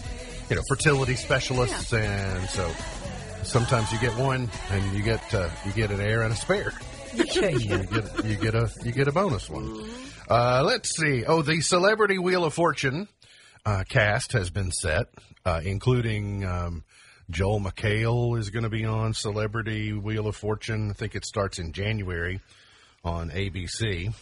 you 0.49 0.56
know 0.56 0.62
fertility 0.70 1.16
specialists, 1.18 1.91
and 1.93 2.47
so 2.49 2.72
sometimes 3.43 3.91
you 3.91 3.99
get 3.99 4.16
one 4.16 4.49
and 4.72 4.93
you 4.95 5.03
get 5.03 5.34
uh, 5.34 5.49
you 5.66 5.74
get 5.74 5.91
an 5.91 5.99
heir 5.99 6.22
and 6.22 6.32
a 6.32 6.36
spare. 6.38 6.72
you 7.14 7.26
get 7.26 7.62
you 8.24 8.36
get 8.38 8.56
a 8.56 8.72
you 8.86 8.93
get 8.93 9.10
a 9.10 9.12
bonus 9.12 9.49
one. 9.49 9.84
Uh, 10.30 10.64
let's 10.66 10.95
see. 10.95 11.26
Oh, 11.26 11.41
the 11.41 11.60
Celebrity 11.62 12.18
Wheel 12.18 12.45
of 12.45 12.53
Fortune 12.53 13.08
uh, 13.66 13.84
cast 13.88 14.34
has 14.34 14.49
been 14.49 14.72
set, 14.72 15.07
uh, 15.45 15.61
including 15.63 16.45
um, 16.45 16.84
Joel 17.30 17.59
McHale 17.59 18.38
is 18.38 18.49
going 18.49 18.63
to 18.63 18.70
be 18.70 18.86
on 18.86 19.13
Celebrity 19.13 19.93
Wheel 19.93 20.28
of 20.28 20.36
Fortune. 20.36 20.91
I 20.91 20.93
think 20.93 21.16
it 21.16 21.26
starts 21.26 21.59
in 21.59 21.72
January 21.72 22.41
on 23.03 23.32
ABC. 23.32 24.13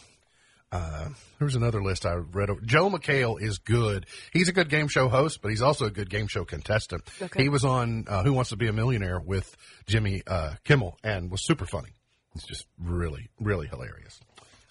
Uh, 0.71 1.09
there 1.37 1.45
was 1.45 1.55
another 1.55 1.83
list 1.83 2.05
I 2.05 2.15
read. 2.15 2.49
Joe 2.65 2.89
McHale 2.89 3.39
is 3.39 3.59
good. 3.59 4.07
He's 4.31 4.49
a 4.49 4.53
good 4.53 4.69
game 4.69 4.87
show 4.87 5.07
host, 5.07 5.39
but 5.41 5.49
he's 5.49 5.61
also 5.61 5.85
a 5.85 5.91
good 5.91 6.09
game 6.09 6.27
show 6.27 6.45
contestant. 6.45 7.03
Okay. 7.21 7.43
He 7.43 7.49
was 7.49 7.63
on 7.63 8.05
uh, 8.07 8.23
Who 8.23 8.33
Wants 8.33 8.49
to 8.49 8.55
Be 8.55 8.67
a 8.67 8.73
Millionaire 8.73 9.19
with 9.19 9.55
Jimmy 9.85 10.23
uh, 10.25 10.55
Kimmel 10.63 10.97
and 11.03 11.29
was 11.29 11.45
super 11.45 11.65
funny. 11.65 11.89
It's 12.35 12.47
just 12.47 12.65
really, 12.79 13.29
really 13.39 13.67
hilarious. 13.67 14.19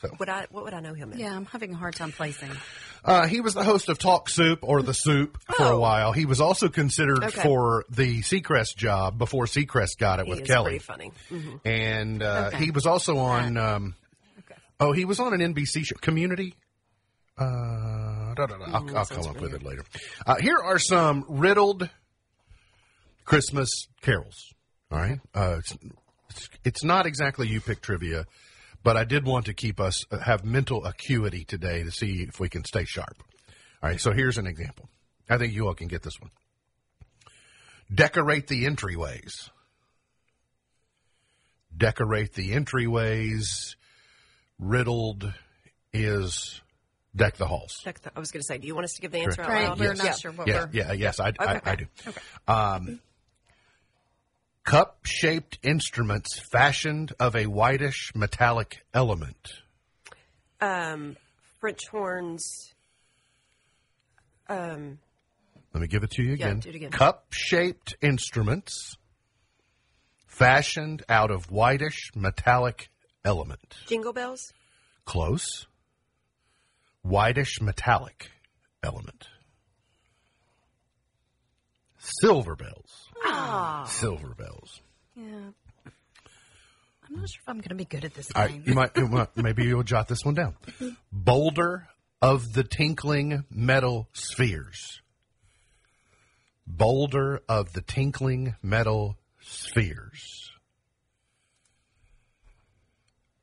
So 0.02 0.14
Would 0.18 0.28
I? 0.28 0.46
What 0.50 0.64
would 0.64 0.74
I 0.74 0.80
know 0.80 0.94
him 0.94 1.12
in? 1.12 1.18
Yeah, 1.20 1.34
I'm 1.34 1.46
having 1.46 1.72
a 1.72 1.76
hard 1.76 1.94
time 1.94 2.12
placing. 2.12 2.50
uh, 3.04 3.26
he 3.26 3.40
was 3.40 3.54
the 3.54 3.62
host 3.64 3.88
of 3.88 3.98
Talk 3.98 4.28
Soup 4.28 4.58
or 4.62 4.82
The 4.82 4.92
Soup 4.94 5.38
for 5.56 5.64
a 5.64 5.76
Oh. 5.76 5.78
while. 5.80 6.12
He 6.12 6.26
was 6.26 6.40
also 6.40 6.68
considered 6.68 7.22
Okay. 7.22 7.40
for 7.42 7.84
the 7.88 8.20
Seacrest 8.22 8.76
job 8.76 9.16
before 9.16 9.46
Seacrest 9.46 9.98
got 9.98 10.18
it 10.20 10.26
He 10.26 10.30
with 10.30 10.40
is 10.42 10.46
Kelly. 10.48 10.80
pretty 10.80 10.84
funny. 10.84 11.12
Mhm. 11.30 11.60
And 11.64 12.22
uh, 12.22 12.50
Okay. 12.52 12.64
he 12.64 12.70
was 12.72 12.84
also 12.86 13.16
on. 13.18 13.56
Um, 13.56 13.94
Oh, 14.80 14.90
he 14.90 15.04
was 15.04 15.20
on 15.20 15.32
an 15.32 15.40
NBC 15.54 15.84
show, 15.84 15.94
Community. 16.00 16.56
Uh, 17.38 18.34
da, 18.34 18.46
da, 18.46 18.56
da. 18.58 18.64
I'll, 18.66 18.96
I'll 18.98 19.06
come 19.06 19.26
up 19.28 19.40
with 19.40 19.54
it 19.54 19.62
later. 19.62 19.84
Uh, 20.26 20.34
here 20.36 20.58
are 20.58 20.80
some 20.80 21.24
riddled 21.28 21.88
Christmas 23.24 23.68
carols. 24.00 24.52
All 24.90 24.98
right, 24.98 25.20
uh, 25.34 25.56
it's, 25.60 25.76
it's 26.30 26.48
it's 26.64 26.84
not 26.84 27.06
exactly 27.06 27.46
you 27.48 27.60
pick 27.60 27.80
trivia, 27.80 28.26
but 28.82 28.96
I 28.96 29.04
did 29.04 29.24
want 29.24 29.46
to 29.46 29.54
keep 29.54 29.80
us 29.80 30.04
uh, 30.10 30.18
have 30.18 30.44
mental 30.44 30.84
acuity 30.84 31.44
today 31.44 31.82
to 31.84 31.90
see 31.90 32.22
if 32.22 32.38
we 32.40 32.48
can 32.48 32.64
stay 32.64 32.84
sharp. 32.84 33.22
All 33.82 33.88
right, 33.90 34.00
so 34.00 34.12
here's 34.12 34.38
an 34.38 34.46
example. 34.46 34.88
I 35.28 35.38
think 35.38 35.52
you 35.52 35.66
all 35.66 35.74
can 35.74 35.88
get 35.88 36.02
this 36.02 36.20
one. 36.20 36.30
Decorate 37.92 38.46
the 38.46 38.64
entryways. 38.64 39.50
Decorate 41.76 42.34
the 42.34 42.52
entryways. 42.52 43.74
Riddled 44.58 45.32
is 45.92 46.60
deck 47.16 47.36
the 47.36 47.46
halls. 47.46 47.80
Check 47.82 48.00
the- 48.00 48.12
I 48.14 48.20
was 48.20 48.30
going 48.30 48.40
to 48.42 48.46
say, 48.46 48.58
do 48.58 48.66
you 48.66 48.74
want 48.74 48.84
us 48.84 48.94
to 48.94 49.00
give 49.02 49.10
the 49.12 49.18
answer 49.20 49.42
out 49.42 49.48
Right, 49.48 49.68
loud? 49.68 49.78
we're 49.80 49.86
Yes. 49.86 49.98
not 49.98 50.06
Yeah. 50.06 50.12
sure 50.14 50.32
what 50.32 50.46
Yeah, 50.46 50.64
we're. 50.64 50.70
yeah, 50.72 50.92
yes, 50.92 51.20
I, 51.20 51.32
I, 51.38 51.56
Okay. 51.56 51.70
I 51.70 51.76
do. 51.76 51.86
Um, 52.48 53.00
cup 54.64 54.98
shaped 55.04 55.58
instruments 55.62 56.40
fashioned 56.50 57.12
of 57.18 57.34
a 57.36 57.46
whitish 57.46 58.12
metallic 58.14 58.84
element. 58.94 59.52
Um, 60.60 61.16
French 61.60 61.80
horns. 61.90 62.72
Um, 64.48 64.98
Let 65.72 65.80
me 65.80 65.86
give 65.86 66.02
it 66.04 66.10
to 66.12 66.22
you 66.22 66.34
Yeah, 66.34 66.54
do 66.54 66.68
it 66.68 66.74
again. 66.74 66.90
Cup 66.90 67.26
shaped 67.30 67.96
instruments 68.02 68.96
fashioned 70.26 71.02
out 71.08 71.30
of 71.30 71.50
whitish 71.50 72.10
metallic 72.14 72.90
element. 73.24 73.76
jingle 73.86 74.12
bells. 74.12 74.52
Close. 75.04 75.66
Whitish 77.02 77.60
metallic 77.60 78.30
element. 78.82 79.26
Silver 82.20 82.56
bells. 82.56 83.08
Ah. 83.24 83.84
Silver 83.88 84.34
bells. 84.34 84.80
Yeah. 85.16 85.24
I'm 85.84 87.16
not 87.16 87.28
sure 87.28 87.40
if 87.42 87.48
I'm 87.48 87.58
going 87.58 87.68
to 87.68 87.74
be 87.74 87.84
good 87.84 88.04
at 88.04 88.14
this 88.14 88.28
All 88.34 88.42
right, 88.42 88.50
game. 88.50 88.64
you 88.66 88.74
might, 88.74 88.96
you 88.96 89.06
might 89.06 89.36
maybe 89.36 89.64
you'll 89.64 89.82
jot 89.82 90.08
this 90.08 90.24
one 90.24 90.34
down. 90.34 90.56
Boulder 91.12 91.86
of 92.20 92.52
the 92.52 92.64
tinkling 92.64 93.44
metal 93.50 94.08
spheres. 94.12 95.00
Boulder 96.66 97.40
of 97.48 97.72
the 97.72 97.82
tinkling 97.82 98.54
metal 98.62 99.16
spheres. 99.40 100.50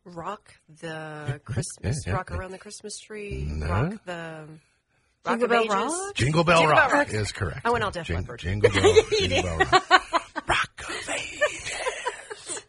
Rock 0.04 0.56
the 0.82 1.40
Christmas. 1.46 2.04
yeah, 2.08 2.14
rock 2.14 2.30
yeah. 2.32 2.38
around 2.38 2.52
the 2.52 2.58
Christmas 2.58 2.98
tree. 3.00 3.46
No. 3.48 3.68
Rock 3.68 3.94
the. 4.06 4.48
Rock 5.26 5.40
Jingle 5.40 5.44
of 5.46 5.50
Bell 5.50 5.64
Ages. 5.64 5.74
Rock? 5.74 6.16
Jingle 6.16 6.44
Bell 6.44 6.60
Jingle 6.60 6.76
Bell 6.76 6.84
Rock 6.90 6.94
Rock. 6.94 7.14
is 7.14 7.32
correct. 7.32 7.62
I 7.66 7.70
went 7.72 7.84
all 7.84 7.92
Def 7.92 8.08
Jing- 8.08 8.18
Leppard. 8.18 8.40
Jingle 8.40 8.70
Bell, 8.72 8.94
Jingle 9.20 9.42
Bell 9.44 9.58
Rock. 9.58 9.90
Rock 10.48 10.86
of 10.90 11.10
Ages. 11.10 12.62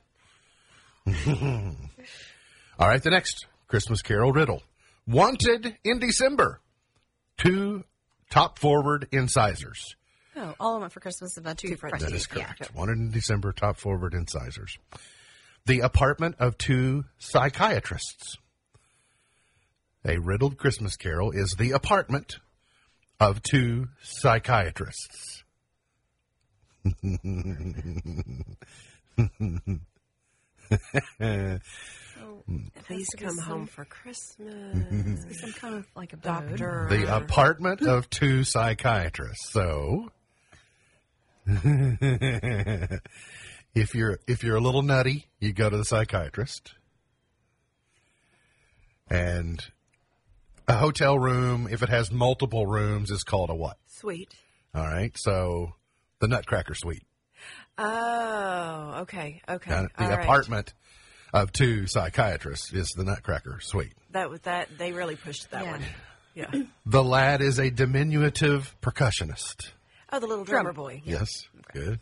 all 2.79 2.89
right, 2.89 3.03
the 3.03 3.11
next 3.11 3.47
Christmas 3.69 4.03
Carol 4.03 4.33
riddle. 4.33 4.63
Wanted 5.07 5.77
in 5.85 5.99
December. 5.99 6.61
Two 7.39 7.85
top 8.31 8.59
forward 8.59 9.09
incisors. 9.13 9.97
Oh, 10.37 10.55
all 10.61 10.77
I 10.77 10.79
want 10.81 10.93
for 10.93 11.01
Christmas 11.01 11.33
is 11.33 11.39
about 11.39 11.59
two, 11.59 11.77
friends. 11.77 12.03
That 12.03 12.13
is 12.13 12.27
correct. 12.27 12.71
Wanted 12.75 12.99
in 12.99 13.11
December, 13.11 13.53
top 13.53 13.77
forward 13.79 14.15
incisors. 14.15 14.77
The 15.67 15.81
apartment 15.81 16.37
of 16.39 16.57
two 16.59 17.05
psychiatrists. 17.19 18.37
A 20.05 20.19
riddled 20.19 20.57
Christmas 20.57 20.97
carol 20.97 21.31
is 21.31 21.55
the 21.59 21.73
apartment 21.73 22.39
of 23.19 23.43
two 23.43 23.89
psychiatrists. 24.03 25.43
Please 32.87 33.09
come 33.19 33.37
home 33.39 33.67
for 33.67 33.85
Christmas. 33.85 35.39
Some 35.39 35.53
kind 35.53 35.75
of 35.75 35.87
like 35.95 36.15
a 36.15 36.17
doctor. 36.17 36.57
Doctor. 36.57 36.87
The 36.89 37.15
apartment 37.15 37.83
of 37.83 38.09
two 38.09 38.45
psychiatrists. 38.45 39.53
So, 39.53 40.11
if 41.47 43.01
you're 43.95 44.19
if 44.27 44.43
you're 44.43 44.57
a 44.57 44.61
little 44.61 44.83
nutty, 44.83 45.27
you 45.41 45.53
go 45.53 45.69
to 45.69 45.77
the 45.77 45.85
psychiatrist. 45.85 46.73
And 49.11 49.63
a 50.71 50.79
hotel 50.79 51.19
room, 51.19 51.69
if 51.71 51.83
it 51.83 51.89
has 51.89 52.11
multiple 52.13 52.67
rooms, 52.67 53.11
is 53.11 53.25
called 53.25 53.51
a 53.51 53.55
what? 53.55 53.77
Sweet. 53.87 54.33
All 54.75 54.87
right. 54.87 55.13
So, 55.19 55.75
the 56.21 56.29
Nutcracker 56.29 56.75
Suite. 56.75 57.03
Oh, 57.79 58.99
okay, 59.03 59.41
okay. 59.49 59.73
Uh, 59.73 59.87
the 59.97 60.05
all 60.05 60.11
right. 60.11 60.21
apartment 60.23 60.75
of 61.33 61.53
two 61.53 61.87
psychiatrists 61.87 62.73
is 62.73 62.89
the 62.91 63.05
Nutcracker 63.05 63.59
Suite. 63.63 63.95
That 64.11 64.29
was 64.31 64.41
that. 64.43 64.69
They 64.79 64.93
really 64.93 65.17
pushed 65.17 65.51
that 65.51 65.65
Yeah. 65.65 65.71
one. 65.71 65.83
Yeah. 66.35 66.63
The 66.87 67.03
lad 67.05 67.41
is 67.41 67.59
a 67.59 67.71
diminutive 67.71 68.75
percussionist. 68.83 69.71
Oh, 70.13 70.21
the 70.21 70.27
little 70.27 70.45
drummer 70.45 70.73
boy. 70.73 71.03
Yeah. 71.05 71.19
Yes, 71.21 71.47
good. 71.73 72.01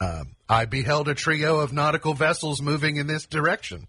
Um, 0.00 0.36
I 0.48 0.64
beheld 0.66 1.08
a 1.08 1.14
trio 1.14 1.58
of 1.60 1.72
nautical 1.72 2.14
vessels 2.14 2.62
moving 2.62 2.96
in 2.96 3.06
this 3.08 3.26
direction. 3.26 3.88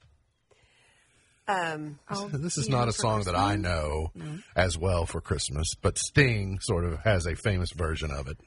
Um, 1.50 1.98
this 2.32 2.58
is 2.60 2.70
not 2.70 2.88
a 2.88 2.92
for 2.92 3.02
song 3.02 3.24
that 3.24 3.36
I 3.36 3.56
know 3.56 4.12
as 4.56 4.78
well 4.78 5.06
for 5.08 5.20
Christmas, 5.20 5.68
but 5.82 5.98
Sting 5.98 6.60
sort 6.62 6.86
of 6.86 7.00
has 7.00 7.26
a 7.26 7.36
famous 7.36 7.72
version 7.72 8.12
of 8.12 8.28
it. 8.28 8.38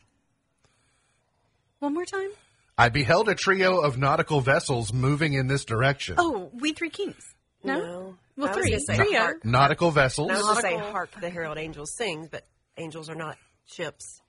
One 1.80 1.94
more 1.94 2.04
time. 2.04 2.30
I 2.78 2.88
beheld 2.88 3.28
a 3.28 3.34
trio 3.34 3.80
of 3.80 3.98
nautical 3.98 4.40
vessels 4.40 4.92
moving 4.92 5.32
in 5.34 5.46
this 5.46 5.64
direction. 5.64 6.14
Oh, 6.18 6.50
we 6.54 6.72
three 6.72 6.90
kings. 6.90 7.22
No. 7.64 7.78
no. 7.78 8.14
Well, 8.36 8.48
I 8.50 8.52
three. 8.54 8.70
gonna 8.70 8.80
say 8.80 8.96
Trio. 8.96 9.18
hark- 9.20 9.44
Nautical 9.44 9.90
vessels. 9.90 10.30
I 10.30 10.34
was 10.36 10.42
going 10.42 10.56
to 10.56 10.62
say 10.62 10.76
hark 10.90 11.10
the 11.20 11.28
herald 11.30 11.58
angels 11.58 11.94
sing, 11.96 12.28
but 12.30 12.46
angels 12.78 13.10
are 13.10 13.14
not 13.14 13.36
ships. 13.66 14.20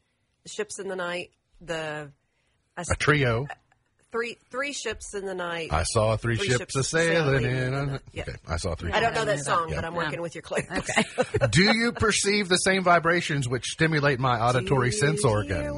The 0.44 0.50
ships 0.50 0.78
in 0.80 0.88
the 0.88 0.96
night. 0.96 1.30
The 1.62 2.12
I 2.76 2.82
s- 2.82 2.92
A 2.92 2.96
trio. 2.96 3.48
Three 4.14 4.38
three 4.50 4.72
ships 4.72 5.14
in 5.14 5.26
the 5.26 5.34
night. 5.34 5.74
I 5.74 5.84
saw 5.84 6.16
three, 6.16 6.38
Three 6.38 6.48
ships, 6.48 6.60
ships 6.60 6.76
a 6.78 6.84
sailing 6.86 7.42
sailing 7.42 7.46
in. 7.58 7.74
in 7.74 7.92
the- 7.94 8.02
yeah. 8.14 8.24
Okay, 8.24 8.38
I 8.48 8.56
saw 8.56 8.76
three. 8.76 8.94
I 8.94 9.02
don't 9.02 9.14
know 9.14 9.26
that 9.26 9.42
song, 9.42 9.68
Yeah. 9.70 9.76
but 9.76 9.86
I'm 9.86 9.96
working 9.96 10.14
Yeah. 10.14 10.20
with 10.22 10.36
your 10.36 10.42
clues. 10.44 10.64
Okay. 10.72 11.04
Do 11.52 11.64
you 11.76 11.92
perceive 11.92 12.48
the 12.48 12.56
same 12.58 12.84
vibrations 12.84 13.50
which 13.50 13.66
stimulate 13.66 14.20
my 14.22 14.40
auditory 14.40 14.92
sense 14.94 15.24
Hear 15.24 15.32
organ? 15.32 15.76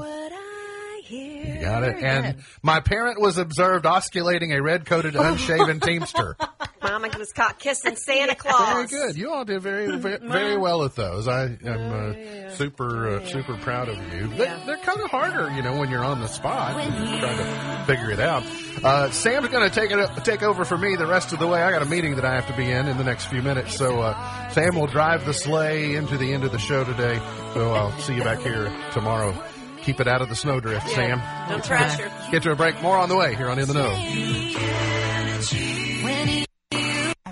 Hear. 1.05 1.55
You 1.55 1.61
got 1.61 1.83
it. 1.83 2.03
And 2.03 2.35
good. 2.35 2.43
my 2.61 2.79
parent 2.79 3.21
was 3.21 3.37
observed 3.37 3.85
osculating 3.85 4.53
a 4.53 4.61
red 4.61 4.85
coated, 4.85 5.15
unshaven 5.15 5.79
teamster. 5.79 6.35
Mama 6.81 7.09
was 7.17 7.31
caught 7.33 7.59
kissing 7.59 7.95
Santa 7.95 8.35
Claus. 8.35 8.89
Very 8.89 9.07
good. 9.07 9.17
You 9.17 9.31
all 9.31 9.43
did 9.43 9.61
very, 9.61 9.97
very, 9.97 10.17
very 10.21 10.57
well 10.57 10.83
at 10.83 10.95
those. 10.95 11.27
I 11.27 11.57
am 11.63 11.65
uh, 11.65 12.49
super, 12.49 13.15
uh, 13.15 13.25
super 13.25 13.57
proud 13.57 13.89
of 13.89 13.97
you. 14.13 14.27
They, 14.27 14.53
They're 14.65 14.77
kind 14.77 15.01
of 15.01 15.09
harder, 15.09 15.51
you 15.51 15.61
know, 15.61 15.77
when 15.77 15.89
you're 15.89 16.03
on 16.03 16.19
the 16.19 16.27
spot 16.27 16.73
trying 16.73 17.37
to 17.37 17.83
figure 17.87 18.11
it 18.11 18.19
out. 18.19 18.43
Uh, 18.83 19.09
Sam's 19.11 19.47
going 19.49 19.67
to 19.67 19.73
take 19.73 19.91
it, 19.91 20.25
take 20.25 20.43
over 20.43 20.63
for 20.63 20.77
me 20.77 20.95
the 20.95 21.07
rest 21.07 21.33
of 21.33 21.39
the 21.39 21.47
way. 21.47 21.61
I 21.61 21.71
got 21.71 21.81
a 21.81 21.85
meeting 21.85 22.15
that 22.15 22.25
I 22.25 22.35
have 22.35 22.47
to 22.47 22.55
be 22.55 22.69
in 22.69 22.87
in 22.87 22.97
the 22.97 23.03
next 23.03 23.25
few 23.25 23.41
minutes, 23.41 23.75
so 23.75 24.01
uh, 24.01 24.49
Sam 24.49 24.75
will 24.75 24.87
drive 24.87 25.25
the 25.25 25.33
sleigh 25.33 25.95
into 25.95 26.17
the 26.17 26.33
end 26.33 26.43
of 26.43 26.51
the 26.51 26.59
show 26.59 26.83
today. 26.83 27.19
So 27.53 27.73
I'll 27.73 27.97
see 27.99 28.15
you 28.15 28.23
back 28.23 28.39
here 28.41 28.71
tomorrow. 28.93 29.33
Keep 29.85 29.99
it 29.99 30.07
out 30.07 30.21
of 30.21 30.29
the 30.29 30.35
snowdrift, 30.35 30.89
Sam. 30.89 31.21
Don't 31.47 31.63
trash 31.63 31.99
her. 31.99 32.31
Get 32.31 32.41
to 32.43 32.51
a 32.51 32.55
break. 32.55 32.81
More 32.81 32.97
on 32.97 33.07
the 33.07 33.15
way 33.15 33.35
here 33.35 33.49
on 33.49 33.59
In 33.59 33.67
the 33.67 33.73
Know. 33.75 33.91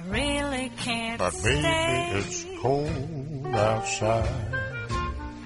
Really 0.07 0.71
But 1.17 1.33
baby, 1.43 1.67
it's 2.19 2.45
cold 2.61 3.47
outside. 3.55 4.29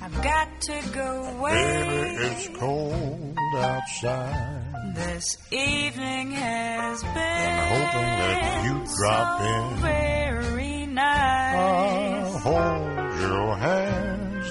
I've 0.01 0.21
got 0.23 0.61
to 0.61 0.81
go 0.93 1.23
Baby, 1.23 1.37
away. 1.37 2.15
it's 2.19 2.47
cold 2.57 3.37
outside. 3.55 4.93
This 4.95 5.37
evening 5.51 6.31
has 6.31 7.03
been 7.03 7.13
I'm 7.13 7.67
hoping 7.69 8.01
that 8.01 8.65
you 8.65 8.97
drop 8.97 9.39
so 9.39 9.45
in. 9.45 9.77
very 9.81 10.85
nice. 10.87 11.55
I'll 11.55 12.39
hold 12.39 13.19
your 13.21 13.55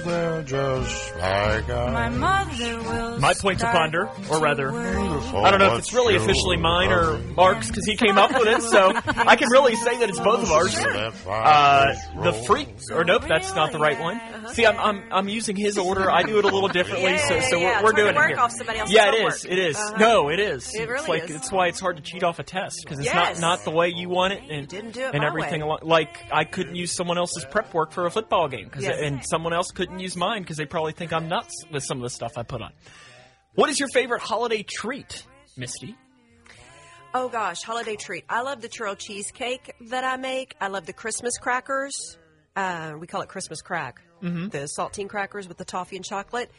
hands, 0.03 0.05
they're 0.05 0.43
just 0.43 1.15
like 1.15 1.67
My 1.67 2.07
ice. 2.07 2.15
mother 2.15 2.77
will 2.83 3.19
My 3.19 3.33
point 3.33 3.59
to 3.59 3.65
ponder, 3.71 4.09
or 4.29 4.39
rather. 4.39 4.71
I 4.71 5.49
don't 5.51 5.59
know 5.59 5.73
if 5.73 5.79
it's 5.79 5.93
really 5.93 6.15
officially 6.15 6.57
mine 6.57 6.91
or 6.91 7.17
Mark's 7.35 7.67
because 7.67 7.85
he 7.85 7.95
came 7.95 8.17
up 8.17 8.31
with 8.37 8.47
it, 8.47 8.61
so 8.61 8.91
I 8.95 9.35
can 9.35 9.49
really 9.51 9.75
say 9.75 9.97
that 9.99 10.09
it's 10.09 10.19
both 10.19 10.43
of 10.43 10.51
ours. 10.51 10.75
Uh, 10.77 11.95
the 12.23 12.33
freak, 12.33 12.69
or 12.91 13.03
nope, 13.03 13.23
that's 13.27 13.53
not 13.55 13.71
the 13.71 13.79
right 13.79 13.99
one. 13.99 14.19
See, 14.53 14.65
I'm, 14.65 14.77
I'm 14.79 15.03
I'm 15.11 15.29
using 15.29 15.55
his 15.55 15.77
order. 15.77 16.09
I 16.11 16.23
do 16.23 16.39
it 16.39 16.45
a 16.45 16.49
little 16.49 16.69
differently, 16.69 17.17
so 17.17 17.39
so 17.41 17.57
Yeah, 17.57 17.61
yeah, 17.63 17.81
we're, 17.83 17.85
we're 17.87 17.91
trying 17.91 17.95
to 17.95 18.01
doing 18.03 18.15
it 18.15 18.17
work 18.17 18.27
here. 18.29 18.39
off 18.39 18.51
somebody 18.51 18.79
else's 18.79 18.95
yeah, 18.95 19.07
it 19.09 19.13
homework. 19.15 19.33
is. 19.35 19.45
It 19.45 19.59
is. 19.59 19.75
Uh-huh. 19.77 19.97
No, 19.97 20.29
it 20.29 20.39
is. 20.39 20.73
It 20.73 20.87
really 20.87 20.99
it's 20.99 21.07
like 21.07 21.23
is. 21.29 21.35
it's 21.35 21.51
why 21.51 21.67
it's 21.67 21.79
hard 21.79 21.97
to 21.97 22.03
cheat 22.03 22.23
off 22.23 22.39
a 22.39 22.43
test 22.43 22.79
because 22.83 22.99
it's 22.99 23.13
not 23.13 23.39
not 23.39 23.63
the 23.63 23.71
way 23.71 23.91
you 23.95 24.09
want 24.09 24.33
it, 24.33 24.43
and 24.49 24.67
didn't 24.67 24.91
do 24.91 25.01
it 25.01 25.13
and 25.15 25.23
everything. 25.23 25.61
along- 25.61 25.79
Like 25.83 26.17
I 26.31 26.43
couldn't 26.45 26.75
use 26.75 26.95
someone 26.95 27.17
else's 27.17 27.45
prep 27.45 27.73
work 27.73 27.91
for 27.91 28.05
a 28.05 28.11
football 28.11 28.47
game, 28.47 28.69
cause 28.69 28.83
and 28.85 29.25
someone 29.25 29.53
else 29.53 29.71
couldn't 29.87 30.01
use 30.01 30.17
mine 30.17 30.41
because 30.41 30.57
they 30.57 30.65
probably 30.65 30.91
think 30.91 31.13
I'm 31.13 31.29
nuts 31.29 31.63
with 31.71 31.81
some 31.81 31.97
of 31.97 32.03
the 32.03 32.09
stuff 32.09 32.37
I 32.37 32.43
put 32.43 32.61
on. 32.61 32.73
What 33.55 33.69
is 33.69 33.79
your 33.79 33.87
favorite 33.89 34.21
holiday 34.21 34.63
treat, 34.63 35.25
Misty? 35.55 35.95
Oh 37.13 37.29
gosh, 37.29 37.61
holiday 37.63 37.95
treat. 37.95 38.25
I 38.27 38.41
love 38.41 38.59
the 38.59 38.67
churro 38.67 38.97
cheesecake 38.97 39.73
that 39.89 40.03
I 40.03 40.17
make. 40.17 40.55
I 40.59 40.67
love 40.67 40.85
the 40.85 40.93
Christmas 40.93 41.37
crackers. 41.37 42.17
Uh, 42.53 42.95
we 42.99 43.07
call 43.07 43.21
it 43.21 43.29
Christmas 43.29 43.61
crack. 43.61 44.01
Mm-hmm. 44.21 44.49
The 44.49 44.67
saltine 44.77 45.07
crackers 45.07 45.47
with 45.47 45.57
the 45.57 45.65
toffee 45.65 45.95
and 45.95 46.03
chocolate. 46.03 46.51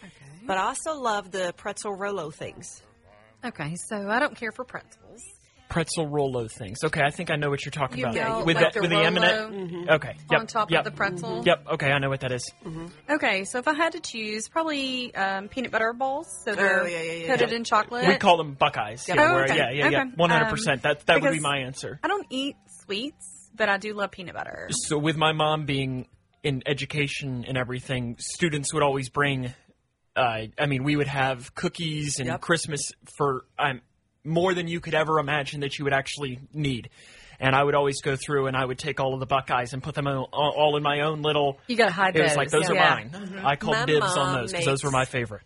But 0.46 0.56
I 0.56 0.62
also 0.62 0.98
love 0.98 1.30
the 1.30 1.52
pretzel 1.56 1.92
Rolo 1.92 2.30
things. 2.30 2.82
Okay, 3.44 3.76
so 3.88 4.08
I 4.08 4.20
don't 4.20 4.36
care 4.36 4.52
for 4.52 4.64
pretzels. 4.64 5.04
Pretzel 5.68 6.06
Rolo 6.08 6.48
things. 6.48 6.78
Okay, 6.84 7.02
I 7.02 7.10
think 7.10 7.30
I 7.30 7.36
know 7.36 7.50
what 7.50 7.64
you're 7.64 7.70
talking 7.70 7.98
You 7.98 8.06
about. 8.06 8.14
know, 8.14 8.44
with 8.44 8.56
like 8.56 8.72
the, 8.72 8.80
the 8.80 8.82
with 8.82 8.90
the 8.90 8.96
Rolo 8.96 9.06
M&M. 9.06 9.86
Okay. 9.90 10.16
Yep, 10.30 10.40
on 10.40 10.46
top 10.46 10.70
yep. 10.70 10.80
of 10.80 10.84
the 10.92 10.96
pretzel. 10.96 11.42
Yep. 11.44 11.66
Okay, 11.74 11.90
I 11.90 11.98
know 11.98 12.08
what 12.08 12.20
that 12.20 12.32
is. 12.32 12.50
Okay, 13.10 13.44
so 13.44 13.58
if 13.58 13.68
I 13.68 13.74
had 13.74 13.92
to 13.92 14.00
choose, 14.00 14.48
probably 14.48 15.14
um, 15.14 15.48
peanut 15.48 15.70
butter 15.70 15.92
balls. 15.92 16.26
So 16.44 16.54
they're 16.54 16.82
Oh, 16.82 16.86
yeah, 16.86 17.02
yeah, 17.02 17.12
yeah, 17.12 17.26
coated 17.28 17.50
yeah. 17.50 17.56
in 17.56 17.64
chocolate. 17.64 18.06
We 18.08 18.16
call 18.16 18.36
them 18.36 18.54
Buckeyes. 18.54 19.06
Yeah, 19.08 19.14
Oh, 19.18 19.38
okay, 19.44 19.56
yeah, 19.56 19.70
yeah, 19.70 19.88
yeah. 19.90 20.00
okay. 20.02 20.10
One 20.16 20.30
hundred 20.30 20.50
percent. 20.50 20.84
Um, 20.84 20.92
That 20.94 21.06
that 21.06 21.22
would 21.22 21.32
be 21.32 21.40
my 21.40 21.58
answer. 21.58 21.98
I 22.02 22.08
don't 22.08 22.26
eat 22.30 22.56
sweets, 22.84 23.50
but 23.54 23.68
I 23.68 23.76
do 23.78 23.94
love 23.94 24.10
peanut 24.10 24.34
butter. 24.34 24.68
So 24.70 24.98
with 24.98 25.16
my 25.16 25.32
mom 25.32 25.64
being 25.66 26.06
in 26.42 26.62
education 26.66 27.44
and 27.46 27.56
everything, 27.58 28.16
students 28.18 28.72
would 28.72 28.82
always 28.82 29.08
bring. 29.10 29.52
Uh, 30.16 30.46
I 30.58 30.66
mean, 30.66 30.82
we 30.82 30.96
would 30.96 31.06
have 31.06 31.54
cookies 31.54 32.18
and 32.18 32.26
Yep. 32.26 32.40
Christmas 32.40 32.90
for 33.16 33.44
um, 33.58 33.80
more 34.28 34.54
than 34.54 34.68
you 34.68 34.80
could 34.80 34.94
ever 34.94 35.18
imagine 35.18 35.60
that 35.60 35.78
you 35.78 35.84
would 35.84 35.94
actually 35.94 36.38
need. 36.52 36.90
And 37.40 37.54
I 37.54 37.62
would 37.62 37.74
always 37.76 38.00
go 38.00 38.16
through 38.16 38.48
and 38.48 38.56
I 38.56 38.64
would 38.64 38.78
take 38.78 38.98
all 39.00 39.14
of 39.14 39.20
the 39.20 39.26
Buckeyes 39.26 39.72
and 39.72 39.80
put 39.82 39.94
them 39.94 40.06
all, 40.08 40.28
all 40.32 40.76
in 40.76 40.82
my 40.82 41.00
own 41.02 41.22
little. 41.22 41.58
You 41.68 41.76
gotta 41.76 41.92
hide 41.92 42.16
It 42.16 42.22
was 42.22 42.32
those. 42.32 42.36
like 42.36 42.50
those 42.50 42.68
are 42.70 42.74
Yeah. 42.74 42.94
mine. 43.12 43.40
I 43.44 43.54
called 43.56 43.76
My 43.76 43.84
dibs 43.86 44.16
on 44.16 44.34
those 44.34 44.50
because 44.52 44.66
those 44.66 44.84
were 44.84 44.90
my 44.90 45.04
favorite. 45.04 45.42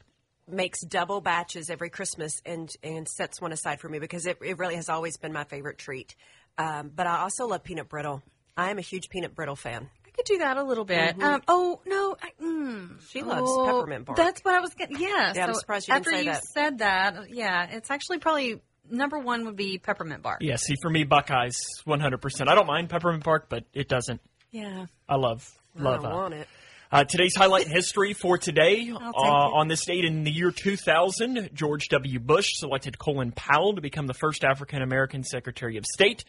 Makes 0.48 0.80
double 0.86 1.20
batches 1.20 1.68
every 1.70 1.88
Christmas 1.90 2.40
and 2.46 2.70
and 2.82 3.06
sets 3.06 3.40
one 3.40 3.52
aside 3.52 3.78
for 3.80 3.88
me 3.88 3.98
because 3.98 4.26
it, 4.26 4.38
it 4.42 4.58
really 4.58 4.74
has 4.76 4.88
always 4.88 5.16
been 5.18 5.32
my 5.32 5.44
favorite 5.44 5.78
treat. 5.78 6.14
Um, 6.58 6.90
but 6.94 7.06
I 7.06 7.20
also 7.20 7.46
love 7.46 7.62
peanut 7.62 7.88
brittle. 7.88 8.22
I 8.56 8.70
am 8.70 8.78
a 8.78 8.82
huge 8.82 9.08
peanut 9.08 9.34
brittle 9.34 9.56
fan. 9.56 9.88
I 10.06 10.10
could 10.16 10.24
do 10.26 10.38
that 10.38 10.56
a 10.56 10.62
little 10.62 10.84
bit. 10.84 11.22
Um, 11.22 11.42
oh 11.46 11.80
no, 11.86 12.16
I, 12.22 12.30
mm, 12.42 13.00
She 13.10 13.22
loves 13.22 13.42
oh, 13.50 13.64
peppermint 13.66 14.04
bark. 14.06 14.16
That's 14.16 14.40
what 14.42 14.54
I 14.54 14.60
was 14.60 14.74
getting. 14.74 14.98
Yeah, 14.98 15.32
Yeah, 15.34 15.46
I'm 15.46 15.54
surprised 15.54 15.88
you 15.88 15.94
didn't 15.94 16.06
after 16.06 16.18
say 16.18 16.24
you 16.24 16.32
that. 16.32 16.44
said 16.44 16.78
that, 16.78 17.30
yeah, 17.30 17.68
it's 17.70 17.90
actually 17.90 18.18
probably 18.18 18.60
number 18.90 19.18
one 19.18 19.44
would 19.44 19.56
be 19.56 19.78
peppermint 19.78 20.22
bark. 20.22 20.38
Yeah, 20.40 20.56
see, 20.56 20.76
for 20.80 20.90
me, 20.90 21.04
Buckeyes, 21.04 21.60
100%. 21.86 22.48
I 22.48 22.54
don't 22.54 22.66
mind 22.66 22.90
peppermint 22.90 23.24
bark, 23.24 23.48
but 23.48 23.64
it 23.72 23.88
doesn't. 23.88 24.20
Yeah. 24.50 24.86
I 25.08 25.16
love, 25.16 25.48
love 25.76 26.00
I 26.00 26.02
don't 26.02 26.12
uh, 26.12 26.16
want 26.16 26.34
it. 26.34 26.48
Uh, 26.92 27.04
today's 27.04 27.34
highlight 27.34 27.64
in 27.64 27.72
history 27.72 28.12
for 28.12 28.36
today. 28.36 28.92
Uh, 29.14 29.50
on 29.54 29.68
this 29.68 29.84
date 29.84 30.04
in 30.04 30.24
the 30.24 30.30
year 30.30 30.50
2000, 30.50 31.50
George 31.52 31.88
W. 31.90 32.18
Bush 32.18 32.48
selected 32.54 32.98
Colin 32.98 33.30
Powell 33.30 33.74
to 33.74 33.80
become 33.80 34.06
the 34.06 34.14
first 34.14 34.42
African 34.42 34.82
American 34.82 35.22
Secretary 35.22 35.76
of 35.76 35.84
State. 35.84 36.24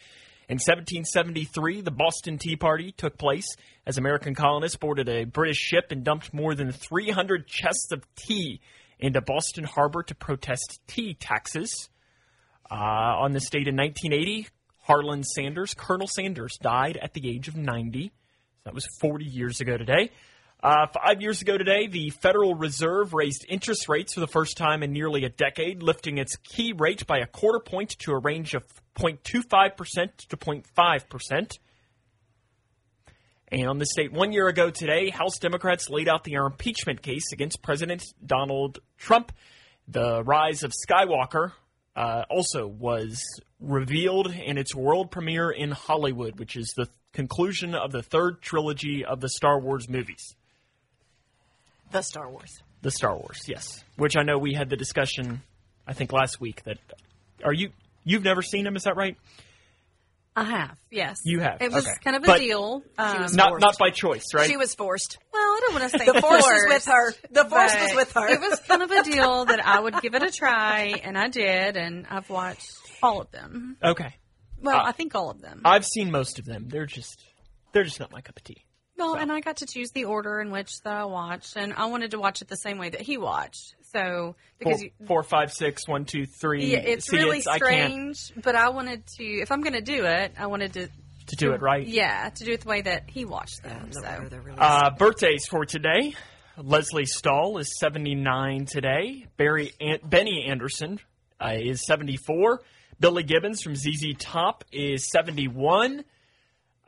In 0.50 0.56
1773, 0.56 1.82
the 1.82 1.92
Boston 1.92 2.38
Tea 2.38 2.58
Party 2.58 2.92
took 2.92 3.18
place 3.18 3.48
as 3.88 3.98
American 3.98 4.36
colonists 4.36 4.78
boarded 4.78 5.08
a 5.08 5.24
British 5.24 5.58
ship 5.58 5.86
and 5.92 6.04
dumped 6.04 6.34
more 6.34 6.54
than 6.54 6.72
300 6.72 7.48
chests 7.48 7.92
of 7.92 8.04
tea 8.16 8.60
into 9.00 9.22
Boston 9.22 9.64
Harbor 9.64 10.04
to 10.04 10.16
protest 10.16 10.82
tea 10.86 11.14
taxes. 11.14 11.90
Uh, 12.74 13.22
on 13.22 13.34
this 13.34 13.52
date 13.52 13.68
in 13.68 13.76
1980, 13.76 14.48
Harlan 14.82 15.24
Sanders, 15.24 15.76
Colonel 15.76 16.08
Sanders, 16.08 16.58
died 16.60 16.98
at 17.00 17.14
the 17.14 17.30
age 17.30 17.48
of 17.48 17.56
90. 17.56 18.12
That 18.64 18.74
was 18.74 18.88
40 19.00 19.26
years 19.26 19.62
ago 19.62 19.78
today. 19.78 20.10
Uh, 20.64 20.88
five 20.88 21.22
years 21.22 21.40
ago 21.44 21.56
today, 21.56 21.86
the 21.86 22.10
Federal 22.10 22.56
Reserve 22.56 23.14
raised 23.14 23.46
interest 23.48 23.88
rates 23.88 24.16
for 24.16 24.22
the 24.22 24.28
first 24.28 24.58
time 24.58 24.82
in 24.82 24.92
nearly 24.92 25.24
a 25.24 25.30
decade, 25.30 25.84
lifting 25.84 26.18
its 26.18 26.36
key 26.38 26.74
rate 26.76 27.06
by 27.06 27.20
a 27.20 27.28
quarter 27.28 27.60
point 27.60 27.92
to 28.00 28.12
a 28.12 28.18
range 28.18 28.56
of 28.56 28.64
0.25% 28.96 30.16
to 30.30 30.38
0.5%. 30.38 31.58
And 33.50 33.68
on 33.68 33.78
this 33.78 33.94
date, 33.96 34.12
one 34.12 34.32
year 34.32 34.48
ago 34.48 34.72
today, 34.72 35.12
House 35.12 35.38
Democrats 35.38 35.92
laid 35.92 36.10
out 36.10 36.24
their 36.24 36.48
impeachment 36.48 37.04
case 37.04 37.34
against 37.34 37.62
President 37.62 38.04
Donald 38.26 38.80
Trump. 38.98 39.32
The 39.88 40.24
rise 40.24 40.64
of 40.64 40.72
Skywalker 40.72 41.52
uh, 41.96 42.24
also 42.30 42.68
was 42.68 43.24
revealed 43.60 44.34
in 44.34 44.58
its 44.58 44.76
world 44.76 45.12
premiere 45.12 45.52
in 45.52 45.72
Hollywood, 45.72 46.40
which 46.40 46.56
is 46.56 46.74
the 46.76 46.88
conclusion 47.14 47.76
of 47.76 47.92
the 47.92 48.02
third 48.02 48.42
trilogy 48.42 49.06
of 49.06 49.22
the 49.22 49.30
Star 49.30 49.60
Wars 49.60 49.88
movies. 49.88 50.36
The 51.92 52.02
Star 52.02 52.30
Wars. 52.30 52.52
The 52.82 52.92
Star 52.92 53.16
Wars, 53.16 53.42
yes. 53.48 53.84
Which 53.96 54.18
I 54.18 54.24
know 54.24 54.38
we 54.38 54.54
had 54.54 54.70
the 54.70 54.76
discussion, 54.76 55.42
I 55.88 55.94
think 55.94 56.12
last 56.12 56.42
week. 56.42 56.64
That 56.64 56.80
are 57.44 57.54
you? 57.54 57.70
You've 58.04 58.24
never 58.24 58.42
seen 58.42 58.66
them, 58.66 58.76
is 58.76 58.84
that 58.84 58.98
right? 58.98 59.16
I 60.36 60.44
have. 60.46 60.78
Yes. 60.90 61.22
You 61.26 61.42
have, 61.42 61.62
It 61.62 61.72
was 61.72 61.86
okay. 61.86 61.96
kind 62.04 62.16
of 62.16 62.24
a 62.24 62.26
But- 62.26 62.40
deal. 62.40 62.82
Um, 62.98 63.28
Not 63.34 63.60
not 63.60 63.78
by 63.78 63.92
choice, 63.92 64.24
right? 64.34 64.50
She 64.50 64.58
was 64.58 64.74
forced. 64.74 65.18
well, 65.32 65.42
I 65.42 65.60
don't 65.62 65.80
want 65.80 65.92
to 65.92 66.00
say 66.00 66.06
The 66.06 66.22
force 66.22 66.42
was 66.44 66.66
with 66.70 66.86
her. 66.86 67.12
The 67.32 67.46
force 67.50 67.74
was 67.76 67.90
but 67.90 67.96
with 67.96 68.12
her. 68.14 68.28
It 68.30 68.42
was 68.42 68.60
kind 68.62 68.82
of 68.82 68.92
a 68.92 69.04
deal 69.04 69.46
that 69.46 69.66
I 69.66 69.80
would 69.80 70.02
give 70.02 70.16
it 70.16 70.24
a 70.24 70.32
try, 70.32 71.00
and 71.04 71.18
I 71.18 71.28
did, 71.28 71.78
and 71.78 72.08
I've 72.10 72.30
watched 72.30 72.72
all 73.04 73.22
of 73.22 73.30
them. 73.32 73.78
okay. 73.84 74.16
Well, 74.62 74.78
Uh, 74.80 74.84
I 74.86 74.92
think 74.94 75.14
all 75.14 75.30
of 75.30 75.42
them. 75.42 75.62
I've 75.66 75.86
seen 75.86 76.10
most 76.10 76.40
of 76.40 76.46
them. 76.46 76.68
They're 76.70 76.86
just 76.86 77.22
they're 77.74 77.84
just 77.84 78.00
not 78.00 78.12
my 78.12 78.22
cup 78.22 78.38
of 78.38 78.44
tea. 78.44 78.66
Well, 78.98 79.16
and 79.16 79.32
I 79.32 79.40
got 79.42 79.58
to 79.58 79.66
choose 79.66 79.90
the 79.92 80.06
order 80.06 80.40
in 80.40 80.52
which 80.52 80.80
that 80.84 80.94
I 80.94 81.06
watched, 81.06 81.56
and 81.58 81.74
I 81.74 81.86
wanted 81.86 82.12
to 82.12 82.20
watch 82.20 82.42
it 82.42 82.48
the 82.48 82.56
same 82.56 82.78
way 82.78 82.90
that 82.90 83.02
he 83.02 83.18
watched. 83.18 83.76
So 83.94 84.36
because 84.60 84.80
Four, 84.80 84.84
you, 84.86 84.92
four, 85.08 85.24
five, 85.24 85.54
six, 85.54 85.88
one, 85.88 86.06
two, 86.06 86.26
three. 86.26 86.66
yeah, 86.72 86.80
it's 86.80 87.06
See, 87.10 87.18
really 87.18 87.38
it's, 87.40 87.48
I 87.48 87.58
strange. 87.58 88.32
But 88.42 88.56
I 88.56 88.70
wanted 88.70 89.06
to, 89.18 89.24
if 89.24 89.52
I'm 89.52 89.62
going 89.62 89.74
to 89.74 89.82
do 89.82 90.06
it, 90.06 90.34
I 90.38 90.48
wanted 90.48 90.74
to 90.74 90.88
to 91.28 91.36
do 91.38 91.54
it 91.54 91.62
right. 91.62 91.88
Yeah, 91.88 92.30
to 92.30 92.44
do 92.44 92.52
it 92.52 92.62
the 92.62 92.68
way 92.70 92.82
that 92.82 93.04
he 93.10 93.24
watched 93.24 93.64
them. 93.64 93.90
No, 93.94 94.02
so 94.02 94.28
they're 94.30 94.42
really 94.42 94.58
Uh, 94.58 94.90
birthdays 94.92 95.46
for 95.48 95.66
today. 95.66 96.16
Lesley 96.58 97.06
Stahl 97.06 97.58
is 97.60 97.80
79 97.80 98.66
today. 98.66 99.26
Barry 99.38 99.72
An- 99.80 100.00
Benny 100.04 100.46
Anderson 100.50 101.00
uh, 101.40 101.54
is 101.56 101.86
74. 101.86 102.62
Billy 103.00 103.24
Gibbons 103.24 103.62
from 103.62 103.76
ZZ 103.76 104.16
Top 104.20 104.64
is 104.72 105.10
71. 105.10 106.04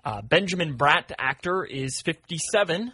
Uh, 0.04 0.22
Benjamin 0.22 0.78
Bratt, 0.78 1.12
actor, 1.18 1.64
is 1.64 2.02
57. 2.02 2.92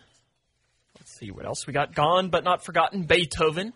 Let's 0.99 1.17
see 1.17 1.31
what 1.31 1.45
else 1.45 1.65
we 1.67 1.73
got. 1.73 1.93
Gone 1.95 2.29
but 2.29 2.43
not 2.43 2.63
forgotten. 2.63 3.03
Beethoven 3.03 3.73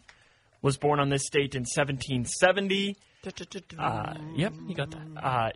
was 0.66 0.76
born 0.78 1.00
on 1.00 1.10
this 1.10 1.30
date 1.30 1.54
in 1.54 1.62
1770. 1.62 2.98
Uh, 3.78 4.16
yep, 4.36 4.52
you 4.68 4.74
got 4.74 4.90
that. 4.90 5.06
Uh, 5.16 5.52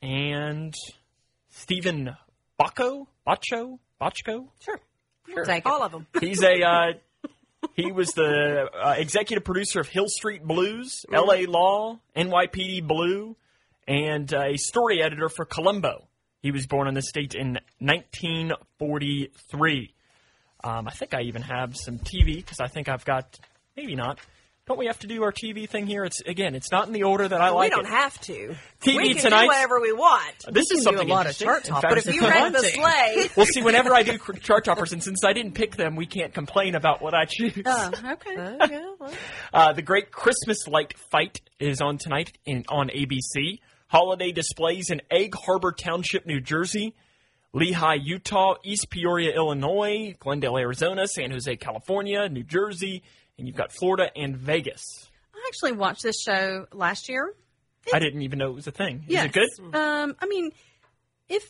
and 0.00 0.72
Steven 1.50 2.16
Bacco, 2.58 3.06
Bacco, 3.26 3.78
Bachko. 4.00 4.48
Sure. 4.60 4.80
I'll 5.36 5.44
take 5.44 5.66
it. 5.66 5.68
All 5.70 5.82
of 5.82 5.92
them. 5.92 6.06
He's 6.20 6.42
a 6.42 6.62
uh, 6.62 6.94
he 7.74 7.92
was 7.92 8.12
the 8.12 8.70
uh, 8.72 8.94
executive 8.96 9.44
producer 9.44 9.80
of 9.80 9.88
Hill 9.88 10.08
Street 10.08 10.42
Blues, 10.42 11.04
L.A. 11.12 11.44
Law, 11.44 12.00
NYPD 12.16 12.86
Blue, 12.86 13.36
and 13.86 14.32
uh, 14.32 14.44
a 14.44 14.56
story 14.56 15.02
editor 15.02 15.28
for 15.28 15.44
Columbo. 15.44 16.08
He 16.40 16.50
was 16.50 16.66
born 16.66 16.88
on 16.88 16.94
this 16.94 17.12
date 17.12 17.34
in 17.34 17.58
1943. 17.78 19.94
Um, 20.62 20.88
I 20.88 20.92
think 20.92 21.12
I 21.12 21.20
even 21.22 21.42
have 21.42 21.76
some 21.76 21.98
TV 21.98 22.36
because 22.36 22.60
I 22.60 22.68
think 22.68 22.88
I've 22.88 23.04
got 23.04 23.38
maybe 23.76 23.94
not. 23.94 24.18
Don't 24.66 24.78
we 24.78 24.86
have 24.86 24.98
to 25.00 25.06
do 25.06 25.22
our 25.24 25.30
TV 25.32 25.68
thing 25.68 25.86
here? 25.86 26.04
It's 26.06 26.22
again, 26.22 26.54
it's 26.54 26.72
not 26.72 26.86
in 26.86 26.94
the 26.94 27.02
order 27.02 27.28
that 27.28 27.38
I 27.38 27.50
like. 27.50 27.70
we 27.70 27.76
don't 27.76 27.84
it. 27.84 27.90
have 27.90 28.18
to. 28.22 28.56
TV 28.80 28.96
we 28.96 29.12
can 29.14 29.24
tonight- 29.24 29.42
do 29.42 29.46
whatever 29.48 29.78
we 29.78 29.92
want. 29.92 30.34
this 30.50 30.70
is 30.70 30.78
do 30.78 30.82
something 30.84 31.06
a 31.10 31.12
lot 31.12 31.26
of 31.26 31.32
interesting. 31.38 31.46
chart 31.46 31.64
In 31.68 31.74
toppers 31.74 31.88
But 31.90 31.98
if 31.98 32.06
if 32.08 32.14
you 32.14 32.22
you 32.22 32.28
read 32.28 32.40
want 32.40 32.54
the 32.54 32.62
to. 32.62 32.68
sleigh, 32.68 33.28
Well, 33.36 33.44
see, 33.44 33.60
whenever 33.62 33.92
I 33.94 34.02
do 34.04 34.18
chart 34.40 34.64
toppers, 34.64 34.94
and 34.94 35.02
since 35.02 35.22
I 35.22 35.34
didn't 35.34 35.52
pick 35.52 35.76
them, 35.76 35.96
we 35.96 36.06
can't 36.06 36.32
complain 36.32 36.76
about 36.76 37.02
what 37.02 37.12
I 37.12 37.26
choose. 37.26 37.60
Oh, 37.66 37.90
okay. 38.12 38.38
Okay, 38.38 38.84
well, 38.98 39.12
Uh, 39.52 39.74
the 39.74 39.82
Great 39.82 40.10
Christmas 40.10 40.66
Light 40.66 40.94
Fight 41.10 41.42
is 41.60 41.82
on 41.82 41.98
tonight 41.98 42.32
in, 42.46 42.64
on 42.70 42.88
ABC. 42.88 43.58
Holiday 43.88 44.32
displays 44.32 44.88
in 44.88 45.02
Egg 45.10 45.34
Harbor 45.34 45.72
Township, 45.72 46.24
New 46.24 46.40
Jersey, 46.40 46.94
Lehi, 47.54 47.98
Utah, 48.02 48.54
East 48.64 48.88
Peoria, 48.88 49.34
Illinois, 49.34 50.14
Glendale, 50.18 50.56
Arizona, 50.56 51.06
San 51.06 51.30
Jose, 51.32 51.54
California, 51.56 52.30
New 52.30 52.42
Jersey, 52.44 53.02
and 53.38 53.46
you've 53.46 53.56
got 53.56 53.72
Florida 53.72 54.10
and 54.16 54.36
Vegas. 54.36 54.82
I 55.34 55.44
actually 55.48 55.72
watched 55.72 56.02
this 56.02 56.20
show 56.20 56.66
last 56.72 57.08
year. 57.08 57.34
I 57.92 57.98
didn't 57.98 58.22
even 58.22 58.38
know 58.38 58.48
it 58.50 58.54
was 58.54 58.66
a 58.66 58.70
thing. 58.72 59.04
Yes. 59.08 59.24
Is 59.24 59.30
it 59.30 59.32
good? 59.32 59.74
Um, 59.76 60.16
I 60.20 60.26
mean, 60.26 60.52
if 61.28 61.42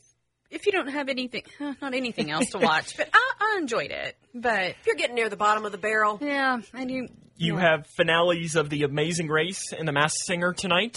if 0.50 0.66
you 0.66 0.72
don't 0.72 0.88
have 0.88 1.08
anything, 1.08 1.42
not 1.60 1.94
anything 1.94 2.30
else 2.30 2.50
to 2.50 2.58
watch, 2.58 2.96
but 2.96 3.08
I, 3.12 3.32
I 3.40 3.58
enjoyed 3.60 3.90
it. 3.90 4.16
But 4.34 4.70
if 4.70 4.86
you're 4.86 4.96
getting 4.96 5.14
near 5.14 5.28
the 5.28 5.36
bottom 5.36 5.64
of 5.64 5.72
the 5.72 5.78
barrel, 5.78 6.18
yeah, 6.20 6.60
I 6.72 6.84
do. 6.84 7.08
You 7.36 7.56
have 7.56 7.86
finales 7.96 8.54
of 8.56 8.70
The 8.70 8.84
Amazing 8.84 9.28
Race 9.28 9.72
and 9.76 9.86
The 9.88 9.92
Masked 9.92 10.24
Singer 10.26 10.52
tonight, 10.52 10.96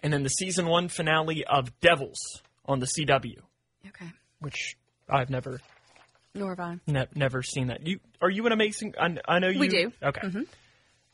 and 0.00 0.12
then 0.12 0.22
the 0.22 0.28
season 0.28 0.66
one 0.66 0.88
finale 0.88 1.44
of 1.44 1.78
Devils 1.80 2.18
on 2.64 2.78
the 2.78 2.86
CW, 2.86 3.38
Okay. 3.88 4.06
which 4.40 4.76
I've 5.08 5.30
never 5.30 5.60
Nor 6.34 6.50
have 6.50 6.60
I. 6.60 6.78
Ne- 6.86 7.06
never 7.14 7.42
seen 7.42 7.68
that. 7.68 7.86
You 7.86 8.00
are 8.20 8.28
you 8.30 8.44
an 8.46 8.52
amazing? 8.52 8.94
I, 9.00 9.16
I 9.26 9.38
know 9.38 9.48
you. 9.48 9.60
We 9.60 9.68
do. 9.68 9.92
Okay. 10.02 10.20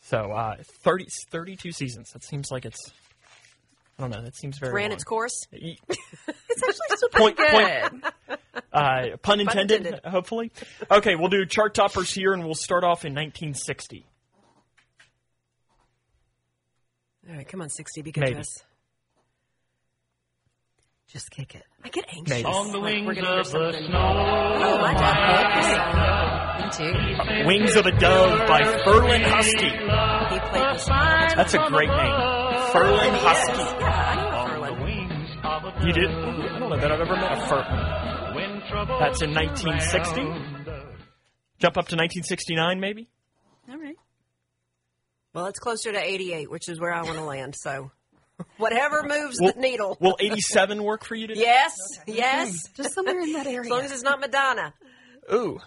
So 0.02 0.32
uh, 0.32 0.56
30, 0.82 1.06
32 1.30 1.72
seasons. 1.72 2.10
That 2.12 2.24
seems 2.24 2.50
like 2.50 2.64
it's. 2.64 2.78
I 3.98 4.02
don't 4.02 4.10
know. 4.10 4.22
That 4.22 4.34
seems 4.34 4.58
very. 4.58 4.72
ran 4.72 4.84
long. 4.90 4.92
its 4.94 5.04
course. 5.04 5.46
It's 5.52 6.62
actually 6.62 6.96
still 6.96 7.08
Point- 7.10 7.36
pretty 7.38 7.88
point- 7.90 8.04
Uh, 8.72 9.16
pun 9.22 9.40
intended. 9.40 9.78
intended. 9.86 10.04
Hopefully. 10.04 10.50
Okay, 10.90 11.14
we'll 11.16 11.28
do 11.28 11.44
chart 11.46 11.74
toppers 11.74 12.12
here, 12.12 12.32
and 12.32 12.44
we'll 12.44 12.54
start 12.54 12.82
off 12.82 13.04
in 13.04 13.12
1960. 13.14 14.04
All 17.28 17.36
right, 17.36 17.46
come 17.46 17.60
on, 17.62 17.68
60, 17.68 18.02
be 18.02 18.10
good 18.12 18.20
Maybe. 18.22 18.34
to 18.34 18.40
us. 18.40 18.64
Just 21.12 21.30
kick 21.32 21.56
it. 21.56 21.64
I 21.84 21.88
get 21.88 22.04
anxious. 22.08 22.28
Maybe. 22.28 22.44
On 22.44 22.70
the 22.70 22.78
wings 22.78 23.04
we're 23.06 23.14
gonna 23.14 23.34
hear 23.34 23.44
something. 23.44 23.84
Oh, 23.92 24.78
my 24.78 24.94
dad 24.94 25.16
loved 25.32 25.56
this 25.58 25.66
song. 25.74 26.86
Me 26.86 26.92
too. 26.92 27.20
Uh, 27.20 27.46
wings 27.46 27.74
of 27.74 27.86
a 27.86 27.90
Dove 27.98 28.46
by 28.46 28.60
Ferlin 28.84 29.22
Husky. 29.22 29.70
He 29.70 30.40
played 30.50 30.74
this 30.74 30.84
song. 30.84 31.28
That's 31.34 31.54
a 31.54 31.58
great 31.66 31.88
name. 31.88 32.16
Ferlin 32.70 33.14
Husky. 33.18 33.58
Yeah, 33.80 33.90
I 33.90 34.14
know 34.14 34.30
Ferlin. 34.46 35.86
You 35.86 35.92
did? 35.92 36.10
I 36.10 36.58
don't 36.60 36.70
know 36.70 36.76
that 36.76 36.92
I've 36.92 37.00
ever 37.00 37.16
met 37.16 37.32
a 37.32 37.40
Ferlin. 37.42 38.00
That's 39.00 39.20
in 39.22 39.34
1960. 39.34 40.20
Jump 41.58 41.76
up 41.76 41.88
to 41.88 41.96
1969, 41.96 42.78
maybe. 42.78 43.08
All 43.68 43.78
right. 43.78 43.96
Well, 45.34 45.46
it's 45.46 45.58
closer 45.58 45.90
to 45.90 46.00
88, 46.00 46.50
which 46.50 46.68
is 46.68 46.78
where 46.80 46.92
I 46.92 47.02
want 47.02 47.16
to 47.18 47.24
land, 47.24 47.54
so 47.56 47.90
whatever 48.58 49.02
moves 49.02 49.38
Will- 49.40 49.52
the 49.52 49.60
needle. 49.60 49.96
Will 50.00 50.16
87 50.20 50.82
work 50.82 51.04
for 51.04 51.14
you 51.14 51.26
today? 51.26 51.40
Yes, 51.40 51.76
yes. 52.06 52.68
Just 52.74 52.94
somewhere 52.94 53.20
in 53.20 53.32
that 53.32 53.46
area. 53.46 53.60
As 53.60 53.68
long 53.68 53.80
as 53.82 53.92
it's 53.92 54.02
not 54.02 54.20
Madonna. 54.20 54.74
Ooh. 55.32 55.60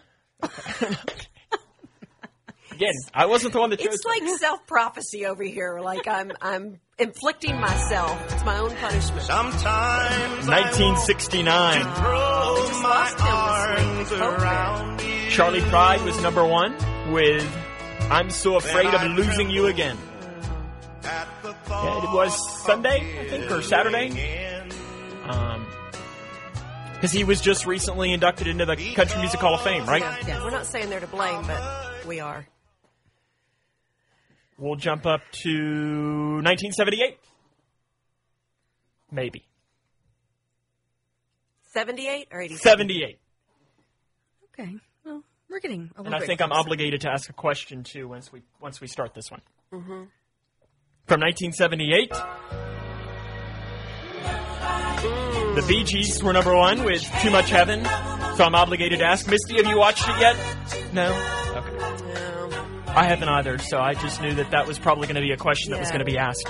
Again, 2.71 2.93
I 3.13 3.27
wasn't 3.27 3.53
the 3.53 3.59
one 3.59 3.69
that 3.69 3.79
chose. 3.79 3.93
It's 3.93 4.05
like 4.05 4.23
self 4.39 4.65
prophecy 4.65 5.25
over 5.27 5.43
here. 5.43 5.79
Like 5.79 6.07
I'm, 6.07 6.31
I'm 6.41 6.79
inflicting 6.97 7.59
myself. 7.59 8.19
It's 8.33 8.43
my 8.43 8.57
own 8.57 8.75
punishment. 8.75 9.21
Sometimes 9.21 10.47
1969. 10.47 11.47
I 11.47 11.93
throw 11.93 12.81
my 12.81 12.89
lost 12.89 13.19
him 13.19 13.27
arms 13.27 13.99
this 14.09 14.11
week. 14.11 14.19
Hope 14.19 14.39
around 14.39 15.01
you. 15.01 15.29
Charley 15.29 15.61
Pride 15.61 16.01
was 16.01 16.19
number 16.23 16.43
one 16.45 16.75
with 17.11 17.47
"I'm 18.09 18.31
So 18.31 18.55
Afraid 18.55 18.87
of 18.91 19.03
Losing 19.17 19.51
You 19.51 19.67
Again." 19.67 19.97
At 21.63 21.69
the 21.69 21.73
Yeah, 21.73 22.11
it 22.11 22.15
was 22.15 22.63
Sunday, 22.63 23.19
I 23.19 23.29
think, 23.29 23.51
or 23.51 23.61
Saturday. 23.61 24.09
Um, 25.25 25.65
because 26.93 27.11
he 27.11 27.23
was 27.23 27.41
just 27.41 27.65
recently 27.65 28.13
inducted 28.13 28.47
into 28.47 28.65
the 28.65 28.75
Country 28.95 29.19
Music 29.19 29.39
Hall 29.39 29.55
of 29.55 29.61
Fame, 29.61 29.85
right? 29.85 30.01
Yeah, 30.27 30.43
we're 30.43 30.51
not 30.51 30.65
saying 30.65 30.89
they're 30.89 30.99
to 30.99 31.07
blame, 31.07 31.45
but 31.45 32.05
we 32.07 32.19
are. 32.19 32.45
We'll 34.57 34.75
jump 34.75 35.05
up 35.05 35.21
to 35.43 35.49
1978. 35.49 37.17
Maybe 39.11 39.45
78 41.73 42.27
or 42.31 42.41
87? 42.41 42.87
78. 42.87 43.19
Okay. 44.53 44.75
Well, 45.05 45.23
we're 45.49 45.59
getting 45.59 45.91
a 45.95 46.01
little 46.01 46.13
And 46.13 46.23
I 46.23 46.25
think 46.25 46.41
I'm 46.41 46.51
obligated 46.51 47.01
to 47.01 47.11
ask 47.11 47.29
a 47.29 47.33
question 47.33 47.83
too 47.83 48.07
once 48.07 48.31
we 48.31 48.43
once 48.61 48.79
we 48.79 48.87
start 48.87 49.13
this 49.13 49.29
one. 49.29 49.41
From 51.07 51.19
1978, 51.19 52.09
the 55.55 55.65
Bee 55.67 55.83
Gees 55.83 56.23
were 56.23 56.31
number 56.33 56.55
one 56.55 56.83
with 56.85 57.03
"Too 57.21 57.29
Much 57.29 57.49
Heaven." 57.49 57.83
So 58.37 58.43
I'm 58.45 58.55
obligated 58.55 58.99
to 58.99 59.05
ask, 59.05 59.27
Misty, 59.27 59.57
have 59.57 59.67
you 59.67 59.77
watched 59.77 60.07
it 60.07 60.17
yet? 60.19 60.35
No. 60.93 61.11
Okay. 61.57 62.13
No, 62.13 62.85
I 62.87 63.03
haven't 63.03 63.27
either. 63.29 63.57
So 63.59 63.79
I 63.79 63.93
just 63.95 64.21
knew 64.21 64.33
that 64.35 64.49
that 64.51 64.65
was 64.65 64.79
probably 64.79 65.07
going 65.07 65.15
to 65.15 65.21
be 65.21 65.31
a 65.33 65.37
question 65.37 65.71
that 65.71 65.79
was 65.79 65.89
Yeah. 65.89 65.93
going 65.97 66.05
to 66.05 66.11
be 66.11 66.17
asked. 66.17 66.47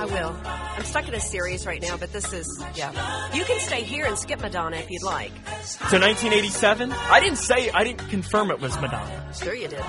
I 0.00 0.04
will. 0.06 0.36
I'm 0.44 0.82
stuck 0.84 1.06
in 1.08 1.14
a 1.14 1.20
series 1.20 1.64
right 1.64 1.80
now, 1.80 1.96
but 1.96 2.12
this 2.12 2.32
is, 2.32 2.62
yeah. 2.74 2.90
You 3.32 3.44
can 3.44 3.60
stay 3.60 3.82
here 3.84 4.04
and 4.06 4.18
skip 4.18 4.40
Madonna 4.42 4.76
if 4.76 4.90
you'd 4.90 5.04
like. 5.04 5.30
So 5.62 5.98
1987. 6.00 6.92
I 6.92 7.20
didn't 7.20 7.38
say 7.38 7.70
I 7.70 7.84
didn't 7.84 8.08
confirm 8.10 8.50
it 8.50 8.60
was 8.60 8.74
Madonna. 8.80 9.32
Sure 9.40 9.54
you 9.54 9.68
did. 9.68 9.80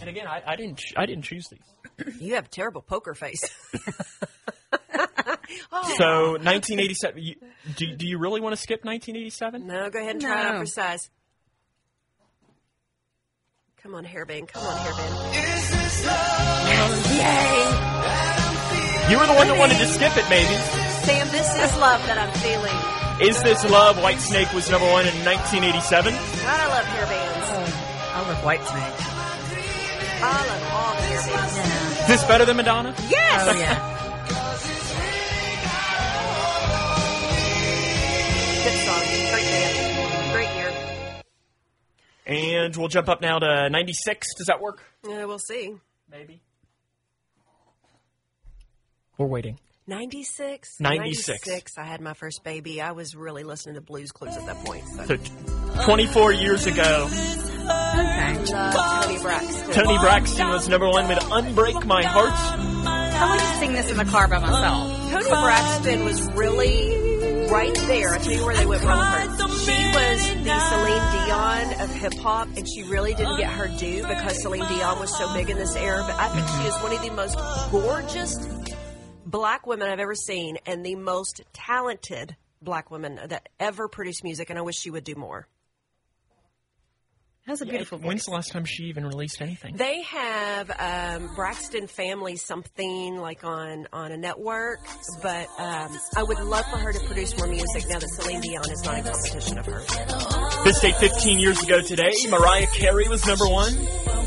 And 0.00 0.08
again, 0.08 0.26
I, 0.26 0.42
I 0.46 0.56
didn't 0.56 0.78
ch- 0.78 0.94
I 0.96 1.04
didn't 1.06 1.24
choose 1.24 1.46
these. 1.48 1.60
You 2.20 2.34
have 2.34 2.46
a 2.46 2.48
terrible 2.48 2.82
poker 2.82 3.14
face. 3.14 3.42
Oh, 5.70 5.94
so 5.98 6.30
1987. 6.40 7.22
You, 7.22 7.34
do 7.76 7.94
do 7.96 8.06
you 8.06 8.18
really 8.18 8.40
want 8.40 8.54
to 8.54 8.60
skip 8.60 8.84
1987? 8.84 9.66
No, 9.66 9.90
go 9.90 9.98
ahead 9.98 10.12
and 10.12 10.20
try 10.20 10.40
it 10.40 10.46
out 10.46 10.58
for 10.58 10.66
size. 10.66 11.10
Come 13.82 13.94
on, 13.94 14.04
hairband. 14.04 14.48
Come 14.48 14.62
on, 14.64 14.76
hairband. 14.78 15.30
Is 15.32 16.04
Yes, 16.04 16.92
yay! 19.08 19.12
You 19.12 19.18
were 19.18 19.26
the 19.26 19.34
one 19.34 19.48
that 19.48 19.58
wanted 19.58 19.78
to 19.78 19.86
skip 19.86 20.16
it, 20.16 20.24
maybe. 20.30 20.54
Sam, 21.04 21.28
this 21.28 21.48
is 21.52 21.76
love 21.78 22.00
that 22.06 22.16
I'm 22.16 22.32
feeling. 22.40 23.28
Is 23.28 23.42
This 23.42 23.62
Love? 23.70 23.96
Whitesnake 23.96 24.54
was 24.54 24.70
number 24.70 24.86
one 24.90 25.06
in 25.06 25.14
1987. 25.24 26.14
God, 26.14 26.20
I 26.46 26.68
love 26.68 26.86
hairbands. 26.86 27.48
Oh, 27.52 27.66
I 28.14 28.28
love 28.28 28.38
Whitesnake. 28.42 28.72
I 28.72 29.06
love 29.06 29.11
all 30.24 30.94
the 30.94 31.02
hairbands. 31.02 32.00
Is 32.02 32.06
this 32.08 32.24
better 32.24 32.44
than 32.44 32.56
Madonna? 32.56 32.94
Yes! 33.10 33.48
Oh 33.48 33.58
yeah. 33.58 33.88
Good 38.64 38.78
song. 38.86 39.02
Great 39.30 39.44
band. 39.44 40.32
Great 40.32 40.54
year. 40.56 40.72
And 42.26 42.76
we'll 42.76 42.88
jump 42.88 43.08
up 43.08 43.20
now 43.20 43.38
to 43.38 43.68
96. 43.70 44.34
Does 44.36 44.46
that 44.46 44.60
work? 44.60 44.80
Yeah, 45.06 45.24
we'll 45.24 45.38
see. 45.40 45.74
Maybe. 46.10 46.40
We're 49.18 49.26
waiting. 49.26 49.58
96? 49.88 50.78
96. 50.80 51.76
I 51.76 51.84
had 51.84 52.00
my 52.00 52.14
first 52.14 52.44
baby. 52.44 52.80
I 52.80 52.92
was 52.92 53.16
really 53.16 53.42
listening 53.42 53.74
to 53.74 53.80
Blues 53.80 54.12
Clues 54.12 54.36
at 54.36 54.46
that 54.46 54.64
point. 54.64 54.84
So. 54.86 55.04
So 55.06 55.16
t- 55.16 55.32
24 55.84 56.32
years 56.32 56.66
ago, 56.66 57.08
Okay. 57.62 58.44
Toni 58.44 59.18
Braxton. 59.18 59.72
Toni 59.72 59.98
Braxton 59.98 60.48
was 60.48 60.68
number 60.68 60.88
one 60.88 61.08
with 61.08 61.18
Unbreak 61.18 61.84
My 61.84 62.02
Heart. 62.02 62.32
I 62.86 63.28
want 63.28 63.40
to 63.40 63.46
sing 63.58 63.72
this 63.72 63.90
in 63.90 63.96
the 63.96 64.04
car 64.04 64.28
by 64.28 64.38
myself. 64.38 65.10
Toni 65.10 65.28
Braxton 65.28 66.04
was 66.04 66.22
really 66.32 67.46
right 67.48 67.74
there. 67.86 68.14
I 68.14 68.18
tell 68.18 68.32
you 68.32 68.44
where 68.44 68.56
they 68.56 68.66
went 68.66 68.82
wrong 68.82 68.98
with 68.98 69.40
her. 69.40 69.48
She 69.62 69.72
was 69.72 70.28
the 70.44 70.58
Celine 70.70 71.26
Dion 71.26 71.80
of 71.80 71.94
hip 71.94 72.14
hop, 72.14 72.48
and 72.56 72.66
she 72.68 72.82
really 72.84 73.14
didn't 73.14 73.36
get 73.36 73.50
her 73.52 73.68
due 73.78 74.06
because 74.06 74.40
Celine 74.42 74.66
Dion 74.68 74.98
was 74.98 75.16
so 75.16 75.32
big 75.34 75.50
in 75.50 75.56
this 75.58 75.76
era. 75.76 76.02
But 76.06 76.16
I 76.16 76.28
think 76.28 76.48
she 76.48 76.68
is 76.68 76.74
one 76.82 76.92
of 76.92 77.02
the 77.02 77.10
most 77.10 77.70
gorgeous 77.70 78.36
black 79.24 79.66
women 79.66 79.88
I've 79.88 80.00
ever 80.00 80.14
seen, 80.14 80.58
and 80.66 80.84
the 80.84 80.96
most 80.96 81.42
talented 81.52 82.36
black 82.60 82.90
woman 82.90 83.20
that 83.28 83.48
ever 83.60 83.88
produced 83.88 84.24
music, 84.24 84.50
and 84.50 84.58
I 84.58 84.62
wish 84.62 84.76
she 84.76 84.90
would 84.90 85.04
do 85.04 85.14
more. 85.14 85.46
Has 87.48 87.60
a 87.60 87.66
beautiful 87.66 87.98
voice. 87.98 88.06
When's 88.06 88.24
the 88.26 88.30
last 88.30 88.52
time 88.52 88.64
she 88.64 88.84
even 88.84 89.04
released 89.04 89.42
anything? 89.42 89.74
They 89.76 90.02
have 90.02 90.70
um, 90.78 91.34
Braxton 91.34 91.88
Family 91.88 92.36
something 92.36 93.16
like 93.16 93.42
on 93.42 93.88
on 93.92 94.12
a 94.12 94.16
network, 94.16 94.78
but 95.22 95.48
um, 95.58 95.98
I 96.16 96.22
would 96.22 96.38
love 96.38 96.64
for 96.66 96.76
her 96.76 96.92
to 96.92 97.00
produce 97.00 97.36
more 97.36 97.48
music 97.48 97.88
now 97.88 97.98
that 97.98 98.08
Celine 98.10 98.42
Dion 98.42 98.70
is 98.70 98.84
not 98.84 98.98
in 98.98 99.04
competition 99.04 99.58
of 99.58 99.66
her. 99.66 99.80
This 100.62 100.80
date 100.80 100.94
15 100.96 101.40
years 101.40 101.60
ago 101.64 101.80
today, 101.82 102.12
Mariah 102.30 102.68
Carey 102.68 103.08
was 103.08 103.26
number 103.26 103.48
one. 103.48 103.74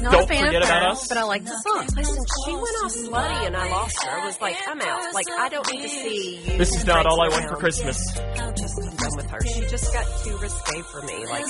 Not 0.02 0.12
Don't 0.12 0.24
a 0.24 0.28
fan 0.28 0.46
forget 0.48 0.62
of 0.64 0.68
her, 0.68 0.78
about 0.78 0.92
us. 0.92 1.08
but 1.08 1.18
I 1.18 1.24
like 1.24 1.46
the 1.46 1.58
song. 1.58 1.88
Listen, 1.96 2.24
she 2.46 2.52
went 2.54 2.76
all 2.84 2.90
slutty 2.90 3.48
and 3.48 3.56
I 3.56 3.70
lost 3.70 4.04
her. 4.04 4.12
I 4.12 4.26
was 4.26 4.42
like, 4.42 4.58
I'm 4.68 4.82
out. 4.82 5.14
Like, 5.14 5.26
I 5.32 5.48
don't 5.48 5.72
need 5.72 5.84
to 5.84 5.90
see 5.90 6.42
you. 6.52 6.58
This 6.58 6.76
is 6.76 6.86
not 6.86 7.06
all 7.06 7.22
I 7.22 7.30
want 7.30 7.48
for. 7.48 7.56
Christmas. 7.56 7.98
I'm 8.18 8.54
just 8.56 8.78
I'm 8.78 8.96
done 8.98 9.12
with 9.16 9.30
her. 9.32 9.40
She 9.46 9.62
just 9.68 9.94
got 9.94 10.06
too 10.22 10.38
risque 10.38 10.82
for 10.82 11.02
me. 11.04 11.26
Like, 11.28 11.46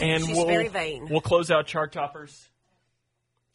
And 0.00 0.24
She's 0.24 0.36
we'll, 0.36 0.46
very 0.46 0.68
vain. 0.68 1.08
we'll 1.08 1.20
close 1.20 1.50
out 1.50 1.66
Chart 1.66 1.92
Toppers 1.92 2.48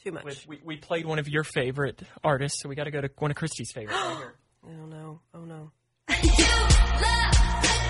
too 0.04 0.12
much. 0.12 0.24
with 0.24 0.48
we, 0.48 0.60
we 0.64 0.78
played 0.78 1.06
one 1.06 1.20
of 1.20 1.28
your 1.30 1.44
favorite 1.44 2.02
artists, 2.24 2.62
so 2.62 2.70
we 2.70 2.76
got 2.76 2.84
to 2.86 2.92
go 2.92 3.02
to 3.02 3.10
one 3.18 3.32
of 3.32 3.38
Christie's 3.38 3.72
favorites 3.72 3.98
right 4.06 4.18
here. 4.18 4.36
Oh 4.66 4.86
no. 4.86 5.20
Oh 5.34 5.46
no. 5.46 5.72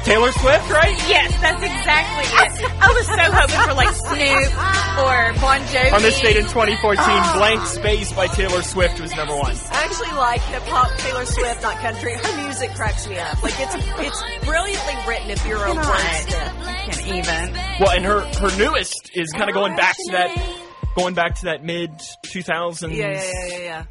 Taylor 0.03 0.31
Swift, 0.33 0.69
right? 0.69 0.97
Yes, 1.07 1.31
that's 1.39 1.63
exactly 1.63 2.25
it. 2.27 2.71
I 2.81 2.91
was 2.91 3.07
so 3.07 3.15
hoping 3.15 3.61
for 3.63 3.73
like 3.73 3.95
Snoop 3.95 4.51
or 4.99 5.33
Bon 5.39 5.59
Jovi. 5.71 5.93
On 5.93 6.01
this 6.01 6.19
date 6.19 6.35
in 6.35 6.43
2014, 6.43 6.97
Blank 7.37 7.65
Space 7.67 8.11
by 8.11 8.27
Taylor 8.27 8.61
Swift 8.63 8.99
was 8.99 9.15
number 9.15 9.35
one. 9.35 9.55
I 9.71 9.83
actually 9.85 10.11
like 10.17 10.41
hip 10.41 10.63
hop, 10.63 10.91
Taylor 10.99 11.25
Swift, 11.25 11.61
not 11.61 11.77
country. 11.77 12.13
Her 12.15 12.43
music 12.43 12.71
cracks 12.75 13.07
me 13.07 13.17
up. 13.17 13.41
Like 13.41 13.53
it's 13.57 13.75
it's 13.75 14.45
brilliantly 14.45 14.95
written 15.07 15.29
if 15.31 15.45
you're 15.47 15.63
a 15.63 15.67
Cannot. 15.67 15.87
one-step. 15.87 16.53
can't 16.63 17.07
even. 17.07 17.53
Well, 17.79 17.91
and 17.91 18.05
her 18.05 18.19
her 18.43 18.57
newest 18.57 19.11
is 19.15 19.31
kind 19.31 19.49
of 19.49 19.53
going 19.53 19.75
back 19.77 19.95
to 19.95 20.11
that 20.11 20.59
going 20.97 21.13
back 21.13 21.35
to 21.35 21.45
that 21.45 21.63
mid 21.63 21.91
2000s. 22.25 22.93
Yeah, 22.93 23.11
yeah, 23.11 23.31
yeah, 23.47 23.57
yeah, 23.57 23.83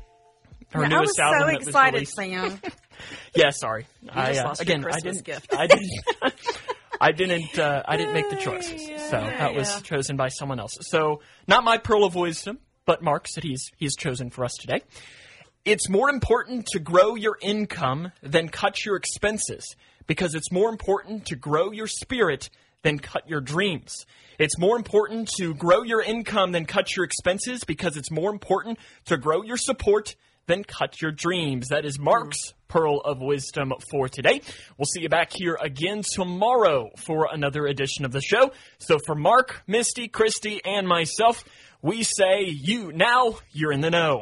yeah. 0.73 0.79
Her 0.79 0.85
I 0.85 0.89
newest 0.89 1.13
was 1.13 1.19
album 1.19 1.41
so 1.41 1.47
was 1.57 1.69
excited, 1.69 1.95
released. 1.95 2.17
Sam. 2.17 2.61
Yeah, 3.35 3.51
sorry. 3.51 3.87
I, 4.11 4.29
just 4.29 4.41
uh, 4.41 4.49
lost 4.49 4.61
again, 4.61 4.85
I 4.85 5.01
didn't. 5.01 5.25
gift. 5.25 5.53
I 5.59 5.67
didn't. 5.67 5.91
I 7.01 7.11
didn't. 7.13 7.59
Uh, 7.59 7.83
I 7.85 7.97
didn't 7.97 8.15
make 8.15 8.31
the 8.31 8.37
choices, 8.37 8.87
so 9.11 9.17
that 9.17 9.55
was 9.55 9.69
yeah. 9.69 9.81
chosen 9.81 10.17
by 10.17 10.29
someone 10.29 10.61
else. 10.61 10.77
So 10.83 11.21
not 11.49 11.65
my 11.65 11.79
pearl 11.79 12.05
of 12.05 12.15
wisdom, 12.15 12.59
but 12.85 13.03
Mark's 13.03 13.35
that 13.35 13.43
he's 13.43 13.71
he's 13.77 13.97
chosen 13.97 14.31
for 14.31 14.45
us 14.45 14.53
today. 14.61 14.83
It's 15.65 15.89
more 15.89 16.11
important 16.11 16.67
to 16.73 16.79
grow 16.79 17.15
your 17.15 17.39
income 17.41 18.13
than 18.23 18.49
cut 18.49 18.85
your 18.85 18.97
expenses 18.97 19.65
because 20.07 20.35
it's 20.35 20.53
more 20.53 20.69
important 20.69 21.27
to 21.27 21.37
grow 21.37 21.73
your 21.73 21.87
spirit 21.87 22.51
than 22.83 22.99
cut 22.99 23.29
your 23.29 23.41
dreams. 23.41 24.07
It's 24.39 24.59
more 24.59 24.77
important 24.77 25.29
to 25.39 25.55
grow 25.55 25.83
your 25.83 26.03
income 26.03 26.53
than 26.53 26.65
cut 26.65 26.97
your 26.97 27.05
expenses 27.05 27.65
because 27.65 27.97
it's 27.97 28.11
more 28.11 28.31
important 28.31 28.79
to 29.07 29.17
grow 29.17 29.43
your 29.43 29.57
support 29.57 30.17
than 30.53 30.65
cut 30.65 31.01
your 31.01 31.13
dreams. 31.13 31.69
That 31.69 31.87
is 31.87 31.99
Mark's 31.99 32.53
Pearl 32.69 33.01
of 33.01 33.23
Wisdom 33.23 33.73
for 33.91 34.07
today. 34.07 34.43
We'll 34.77 34.85
see 34.85 35.01
you 35.01 35.09
back 35.09 35.33
here 35.33 35.57
again 35.59 36.03
tomorrow 36.13 36.91
for 36.99 37.27
another 37.33 37.67
edition 37.67 38.05
of 38.05 38.13
the 38.13 38.21
show. 38.21 38.53
So 38.77 38.99
for 38.99 39.15
Mark, 39.15 39.63
Misty, 39.67 40.09
Christy, 40.09 40.61
and 40.63 40.87
myself, 40.87 41.43
we 41.81 42.03
say 42.03 42.43
you 42.45 42.93
now, 42.93 43.39
you're 43.53 43.73
in 43.73 43.81
the 43.81 43.91
know. 43.91 44.21